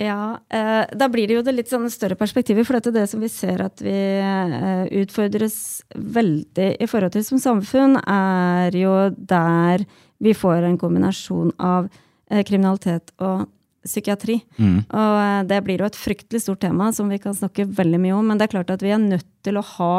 ja, 0.00 0.38
eh, 0.48 0.84
da 0.96 1.08
blir 1.12 1.28
det 1.28 1.36
jo 1.36 1.42
det 1.44 1.52
litt 1.52 1.72
sånn 1.72 1.90
større 1.92 2.16
perspektivet. 2.16 2.64
For 2.66 2.78
dette 2.78 2.92
er 2.92 3.02
det 3.02 3.10
som 3.10 3.20
vi 3.20 3.28
ser 3.32 3.60
at 3.64 3.82
vi 3.84 3.92
eh, 3.92 4.86
utfordres 5.02 5.56
veldig 5.92 6.70
i 6.80 6.88
forhold 6.88 7.12
til 7.12 7.26
som 7.26 7.42
samfunn, 7.42 7.98
er 8.00 8.72
jo 8.76 8.94
der 9.16 9.84
vi 10.22 10.32
får 10.38 10.64
en 10.68 10.78
kombinasjon 10.80 11.52
av 11.60 11.90
eh, 12.30 12.40
kriminalitet 12.46 13.12
og 13.20 13.44
psykiatri. 13.84 14.40
Mm. 14.56 14.82
Og 14.86 15.14
eh, 15.20 15.38
det 15.50 15.62
blir 15.66 15.82
jo 15.82 15.88
et 15.90 15.98
fryktelig 15.98 16.44
stort 16.44 16.62
tema 16.64 16.90
som 16.94 17.10
vi 17.12 17.20
kan 17.22 17.36
snakke 17.36 17.68
veldig 17.68 18.02
mye 18.02 18.18
om. 18.18 18.28
Men 18.30 18.40
det 18.40 18.48
er 18.48 18.56
klart 18.56 18.72
at 18.74 18.84
vi 18.84 18.94
er 18.94 19.02
nødt 19.02 19.28
til 19.44 19.58
å 19.58 19.66
ha 19.74 19.94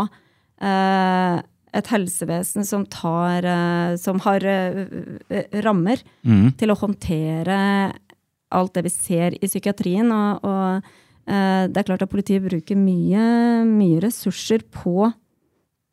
eh, 0.64 1.41
et 1.74 1.89
helsevesen 1.89 2.66
som, 2.70 2.86
tar, 2.86 3.46
eh, 3.46 3.96
som 4.02 4.22
har 4.26 4.46
rammer 5.66 6.02
mm. 6.22 6.54
til 6.60 6.74
å 6.74 6.80
håndtere 6.82 7.60
alt 8.56 8.76
det 8.78 8.86
vi 8.88 8.93
ser 8.93 9.38
i 9.39 9.49
psykiatrien. 9.49 10.12
Og, 10.14 10.45
og 10.45 10.88
eh, 11.28 11.66
det 11.70 11.82
er 11.82 11.88
klart 11.88 12.06
at 12.06 12.12
politiet 12.12 12.45
bruker 12.45 12.80
mye, 12.80 13.26
mye 13.68 14.01
ressurser 14.04 14.66
på, 14.74 15.10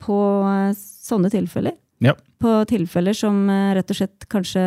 på 0.01 0.21
eh, 0.51 0.71
sånne 0.77 1.31
tilfeller. 1.33 1.77
Ja. 2.01 2.15
På 2.41 2.61
tilfeller 2.69 3.17
som 3.17 3.43
eh, 3.49 3.73
rett 3.77 3.93
og 3.93 4.01
slett 4.01 4.29
kanskje 4.31 4.63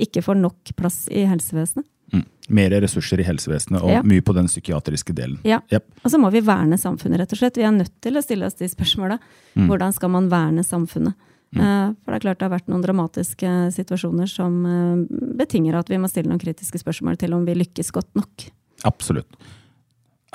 ikke 0.00 0.24
får 0.24 0.38
nok 0.40 0.74
plass 0.76 1.04
i 1.12 1.24
helsevesenet. 1.28 1.86
Mm. 2.10 2.24
Mer 2.50 2.72
ressurser 2.82 3.20
i 3.22 3.24
helsevesenet 3.24 3.84
og 3.84 3.92
ja. 3.92 4.00
mye 4.02 4.22
på 4.26 4.34
den 4.34 4.48
psykiatriske 4.50 5.14
delen. 5.14 5.38
Ja. 5.46 5.60
Yep. 5.70 5.86
Og 6.02 6.12
så 6.12 6.18
må 6.18 6.32
vi 6.34 6.42
verne 6.42 6.78
samfunnet, 6.80 7.22
rett 7.22 7.34
og 7.36 7.40
slett. 7.42 7.60
Vi 7.60 7.66
er 7.66 7.74
nødt 7.74 7.94
til 8.02 8.18
å 8.18 8.22
stille 8.24 8.48
oss 8.48 8.58
de 8.58 8.68
spørsmåla. 8.70 9.20
Mm. 9.54 9.68
Hvordan 9.70 9.94
skal 9.94 10.12
man 10.16 10.30
verne 10.32 10.64
samfunnet? 10.66 11.14
Mm. 11.56 11.62
Eh, 11.64 11.86
for 12.04 12.12
det 12.12 12.20
er 12.20 12.24
klart 12.26 12.40
det 12.40 12.46
har 12.46 12.54
vært 12.54 12.70
noen 12.70 12.84
dramatiske 12.84 13.54
situasjoner 13.74 14.30
som 14.30 14.60
eh, 14.66 15.18
betinger 15.40 15.80
at 15.80 15.90
vi 15.90 15.98
må 15.98 16.10
stille 16.10 16.30
noen 16.30 16.42
kritiske 16.42 16.78
spørsmål 16.82 17.18
til 17.20 17.34
om 17.34 17.46
vi 17.48 17.58
lykkes 17.58 17.90
godt 17.94 18.10
nok. 18.18 18.46
Absolutt. 18.86 19.50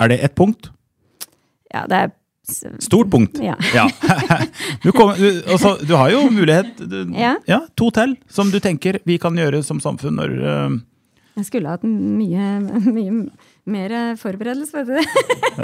Er 0.02 0.12
det 0.12 0.20
ett 0.24 0.36
punkt? 0.36 0.70
Ja, 1.72 1.86
det 1.88 2.04
er 2.04 2.14
Stort 2.78 3.10
punkt. 3.10 3.40
Ja. 3.42 3.56
ja. 3.74 3.88
Du, 4.82 4.92
kom, 4.92 5.10
du, 5.18 5.42
altså, 5.50 5.72
du, 5.82 5.96
har 5.98 6.12
jo 6.12 6.28
mulighet 6.30 6.78
du, 6.78 7.00
ja. 7.18 7.32
ja. 7.48 7.64
To 7.74 7.88
til 7.90 8.14
som 8.30 8.52
du 8.54 8.60
tenker 8.62 9.00
vi 9.02 9.16
kan 9.18 9.34
gjøre 9.34 9.64
som 9.66 9.80
samfunn 9.82 10.14
når 10.20 10.36
uh... 10.44 10.76
Jeg 11.36 11.48
skulle 11.48 11.72
hatt 11.74 11.82
mye, 11.82 12.60
mye 12.86 13.24
mer 13.66 13.92
forberedelse, 14.20 14.72
vet 14.78 14.86
du. 14.86 14.96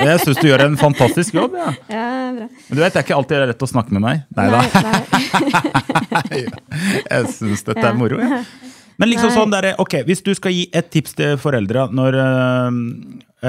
jeg 0.02 0.20
syns 0.24 0.40
du 0.40 0.48
gjør 0.48 0.64
en 0.66 0.76
fantastisk 0.80 1.36
jobb. 1.38 1.54
Ja. 1.58 1.70
ja 1.96 2.08
bra. 2.36 2.48
Men 2.50 2.78
du 2.78 2.82
vet, 2.82 2.92
det 2.92 3.00
er 3.00 3.06
ikke 3.06 3.18
alltid 3.18 3.46
lett 3.52 3.62
å 3.62 3.70
snakke 3.70 3.94
med 3.94 4.04
meg. 4.04 4.24
Nei 4.36 4.48
da. 4.52 4.60
jeg 7.12 7.32
syns 7.36 7.64
dette 7.68 7.86
er 7.86 7.98
moro. 7.98 8.18
Ja. 8.18 8.42
Men 9.00 9.10
liksom 9.10 9.30
nei. 9.30 9.36
sånn 9.38 9.54
der, 9.54 9.70
ok, 9.82 10.02
hvis 10.08 10.22
du 10.24 10.32
skal 10.36 10.54
gi 10.54 10.66
et 10.74 10.90
tips 10.92 11.16
til 11.18 11.38
foreldre 11.40 11.88
når 11.96 12.18
eh, 12.22 12.76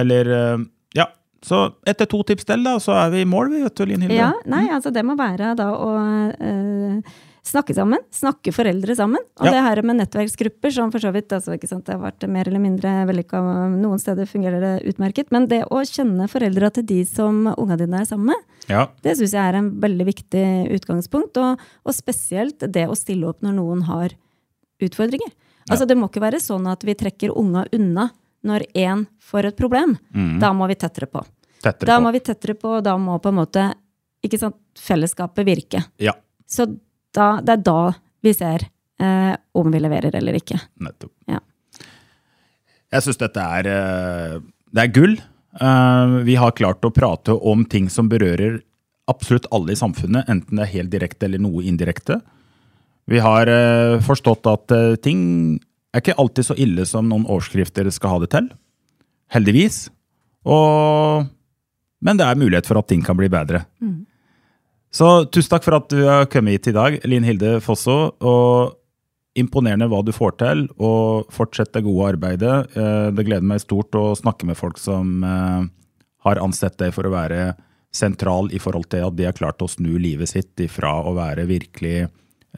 Eller 0.02 0.32
eh, 0.38 0.64
Ja, 0.98 1.10
så 1.46 1.66
etter 1.90 2.10
to 2.10 2.24
tips 2.28 2.48
til, 2.48 2.64
da, 2.66 2.78
så 2.82 2.96
er 3.02 3.12
vi 3.14 3.26
i 3.26 3.30
mål, 3.30 3.52
vi, 3.52 3.62
vet 3.66 3.78
du, 3.78 3.86
Linn 3.90 4.06
Hilde. 4.06 4.18
Ja, 4.18 4.32
nei, 4.50 4.64
altså 4.74 4.94
det 4.96 5.04
må 5.06 5.18
være 5.20 5.52
da 5.60 5.70
å 5.76 5.92
uh, 6.00 7.14
snakke 7.44 7.76
sammen. 7.76 8.00
Snakke 8.12 8.54
foreldre 8.56 8.96
sammen. 8.96 9.22
Og 9.40 9.48
ja. 9.48 9.54
det 9.56 9.64
her 9.66 9.82
med 9.84 10.00
nettverksgrupper, 10.00 10.72
som 10.72 10.92
for 10.94 11.04
så 11.04 11.12
vidt 11.14 11.34
altså, 11.36 11.56
sant, 11.68 11.86
det 11.86 11.98
har 11.98 12.02
vært 12.02 12.26
mer 12.32 12.48
eller 12.48 12.64
mindre 12.64 12.94
vellykka 13.10 13.42
Noen 13.74 14.02
steder 14.02 14.30
fungerer 14.30 14.64
det 14.64 14.74
utmerket. 14.94 15.32
Men 15.36 15.50
det 15.52 15.64
å 15.68 15.82
kjenne 15.88 16.30
foreldra 16.32 16.72
til 16.74 16.88
de 16.90 17.02
som 17.10 17.46
unga 17.52 17.78
dine 17.80 18.00
er 18.00 18.08
sammen 18.10 18.32
med, 18.32 18.58
ja. 18.72 18.88
det 19.04 19.18
syns 19.20 19.36
jeg 19.36 19.44
er 19.44 19.60
en 19.60 19.70
veldig 19.84 20.08
viktig 20.08 20.46
utgangspunkt. 20.78 21.40
Og, 21.44 21.68
og, 21.84 21.96
spesielt 21.96 22.64
det 22.64 22.88
å 22.88 22.98
stille 22.98 23.28
opp 23.30 23.44
når 23.44 23.58
noen 23.60 23.84
har 23.90 24.16
utfordringer. 24.84 25.36
Altså, 25.70 25.88
Det 25.88 26.00
må 26.00 26.10
ikke 26.10 26.24
være 26.24 26.42
sånn 26.44 26.68
at 26.72 26.84
vi 26.88 26.96
trekker 27.00 27.36
unga 27.40 27.68
unna 27.76 28.10
når 28.44 28.68
én 28.76 29.06
får 29.24 29.52
et 29.52 29.60
problem. 29.60 29.98
Mm. 30.16 30.40
Da 30.44 30.52
må 30.56 30.68
vi 30.72 30.80
tettere 30.80 31.08
på. 31.12 31.22
Tettere 31.64 31.88
da 31.88 32.00
på. 32.00 32.04
må 32.04 32.12
vi 32.12 32.24
tettere 32.24 32.56
på, 32.60 32.78
og 32.80 32.84
da 32.84 32.98
må 33.00 33.16
på 33.24 33.32
en 33.32 33.40
måte 33.40 33.70
ikke 34.24 34.40
sant, 34.40 34.58
fellesskapet 34.80 35.48
virke. 35.48 35.84
Ja. 36.00 36.16
Så 36.48 36.68
da, 37.14 37.28
det 37.42 37.58
er 37.58 37.66
da 37.66 37.80
vi 38.24 38.34
ser 38.36 38.68
eh, 39.02 39.34
om 39.54 39.72
vi 39.74 39.82
leverer 39.82 40.16
eller 40.16 40.38
ikke. 40.40 40.60
Nettopp. 40.84 41.12
Ja. 41.30 41.42
Jeg 42.94 43.06
syns 43.06 43.20
dette 43.22 43.42
er, 43.58 43.70
eh, 43.70 44.38
det 44.74 44.84
er 44.84 44.94
gull. 44.94 45.18
Eh, 45.18 46.14
vi 46.28 46.38
har 46.40 46.56
klart 46.58 46.86
å 46.86 46.94
prate 46.94 47.34
om 47.34 47.66
ting 47.66 47.90
som 47.90 48.10
berører 48.10 48.62
absolutt 49.12 49.50
alle 49.52 49.74
i 49.74 49.80
samfunnet, 49.80 50.30
enten 50.32 50.58
det 50.58 50.68
er 50.68 50.76
helt 50.78 50.94
direkte 50.94 51.28
eller 51.28 51.42
noe 51.44 51.66
indirekte. 51.68 52.22
Vi 53.12 53.20
har 53.20 53.50
eh, 53.52 54.00
forstått 54.06 54.48
at 54.48 54.76
ting 55.04 55.60
er 55.94 56.02
ikke 56.02 56.18
alltid 56.22 56.48
så 56.48 56.56
ille 56.58 56.86
som 56.90 57.10
noen 57.10 57.28
overskrifter 57.28 57.90
skal 57.94 58.16
ha 58.16 58.22
det 58.24 58.32
til. 58.34 58.48
Heldigvis. 59.34 59.88
Og, 60.50 61.28
men 62.04 62.20
det 62.20 62.26
er 62.26 62.40
mulighet 62.40 62.70
for 62.70 62.80
at 62.80 62.88
ting 62.90 63.04
kan 63.06 63.18
bli 63.20 63.30
bedre. 63.32 63.66
Så 64.94 65.26
tusen 65.34 65.50
takk 65.56 65.66
for 65.66 65.80
at 65.80 65.90
du 65.90 66.04
har 66.06 66.28
kommet 66.30 66.60
hit 66.60 66.70
i 66.70 66.76
dag, 66.76 67.00
Linn 67.10 67.26
Hilde 67.26 67.58
Fosso. 67.66 68.14
og 68.22 68.80
Imponerende 69.34 69.88
hva 69.90 70.04
du 70.06 70.12
får 70.14 70.36
til, 70.38 70.60
og 70.78 71.32
fortsett 71.34 71.72
det 71.74 71.82
gode 71.88 72.12
arbeidet. 72.12 72.76
Eh, 72.78 73.10
Det 73.10 73.26
gleder 73.26 73.42
meg 73.42 73.64
stort 73.64 73.90
å 73.98 74.14
snakke 74.14 74.46
med 74.46 74.56
folk 74.60 74.78
som 74.78 75.24
eh, 75.26 75.64
har 76.22 76.38
ansett 76.38 76.78
deg 76.78 76.94
for 76.94 77.10
å 77.10 77.14
være 77.16 77.56
sentral 77.90 78.52
i 78.54 78.62
forhold 78.62 78.92
til 78.94 79.08
at 79.08 79.18
de 79.18 79.26
har 79.26 79.34
klart 79.34 79.66
å 79.66 79.70
snu 79.70 79.98
livet 79.98 80.30
sitt 80.30 80.54
ifra 80.62 80.94
å 81.02 81.16
være 81.18 81.48
virkelig 81.50 82.08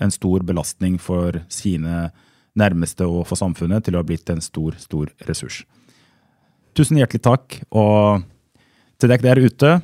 en 0.03 0.11
stor 0.11 0.43
belastning 0.43 0.99
for 0.99 1.39
sine 1.47 2.11
nærmeste 2.59 3.07
og 3.07 3.23
for 3.27 3.39
samfunnet, 3.39 3.85
til 3.85 3.95
å 3.95 4.03
ha 4.03 4.07
blitt 4.07 4.29
en 4.29 4.43
stor, 4.43 4.75
stor 4.75 5.07
ressurs. 5.27 5.63
Tusen 6.75 6.99
hjertelig 6.99 7.23
takk, 7.23 7.61
og 7.71 8.27
til 8.99 9.11
dere 9.11 9.23
der 9.23 9.43
ute, 9.47 9.77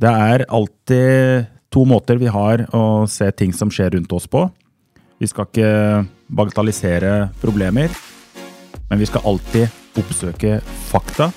det 0.00 0.10
er 0.10 0.46
alltid 0.48 1.48
to 1.70 1.84
måter 1.88 2.18
vi 2.20 2.30
har 2.32 2.64
å 2.76 3.04
se 3.10 3.28
ting 3.36 3.52
som 3.52 3.70
skjer 3.72 3.94
rundt 3.96 4.12
oss 4.16 4.26
på. 4.30 4.46
Vi 5.20 5.28
skal 5.28 5.48
ikke 5.48 5.72
bagatellisere 6.32 7.12
problemer, 7.42 7.92
men 8.88 9.02
vi 9.02 9.08
skal 9.10 9.26
alltid 9.28 10.00
oppsøke 10.00 10.60
fakta 10.88 11.28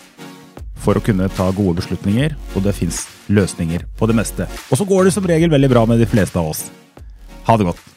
for 0.84 1.00
å 1.00 1.04
kunne 1.04 1.30
ta 1.36 1.50
gode 1.56 1.82
beslutninger, 1.82 2.36
og 2.56 2.66
det 2.66 2.76
fins 2.78 3.04
løsninger 3.32 3.86
på 4.00 4.08
det 4.10 4.18
meste. 4.20 4.48
Og 4.72 4.80
så 4.80 4.88
går 4.88 5.08
det 5.08 5.16
som 5.16 5.28
regel 5.28 5.52
veldig 5.52 5.72
bra 5.72 5.86
med 5.90 6.00
de 6.00 6.08
fleste 6.10 6.40
av 6.40 6.54
oss. 6.54 6.68
Ha 7.48 7.60
det 7.60 7.68
godt. 7.68 7.93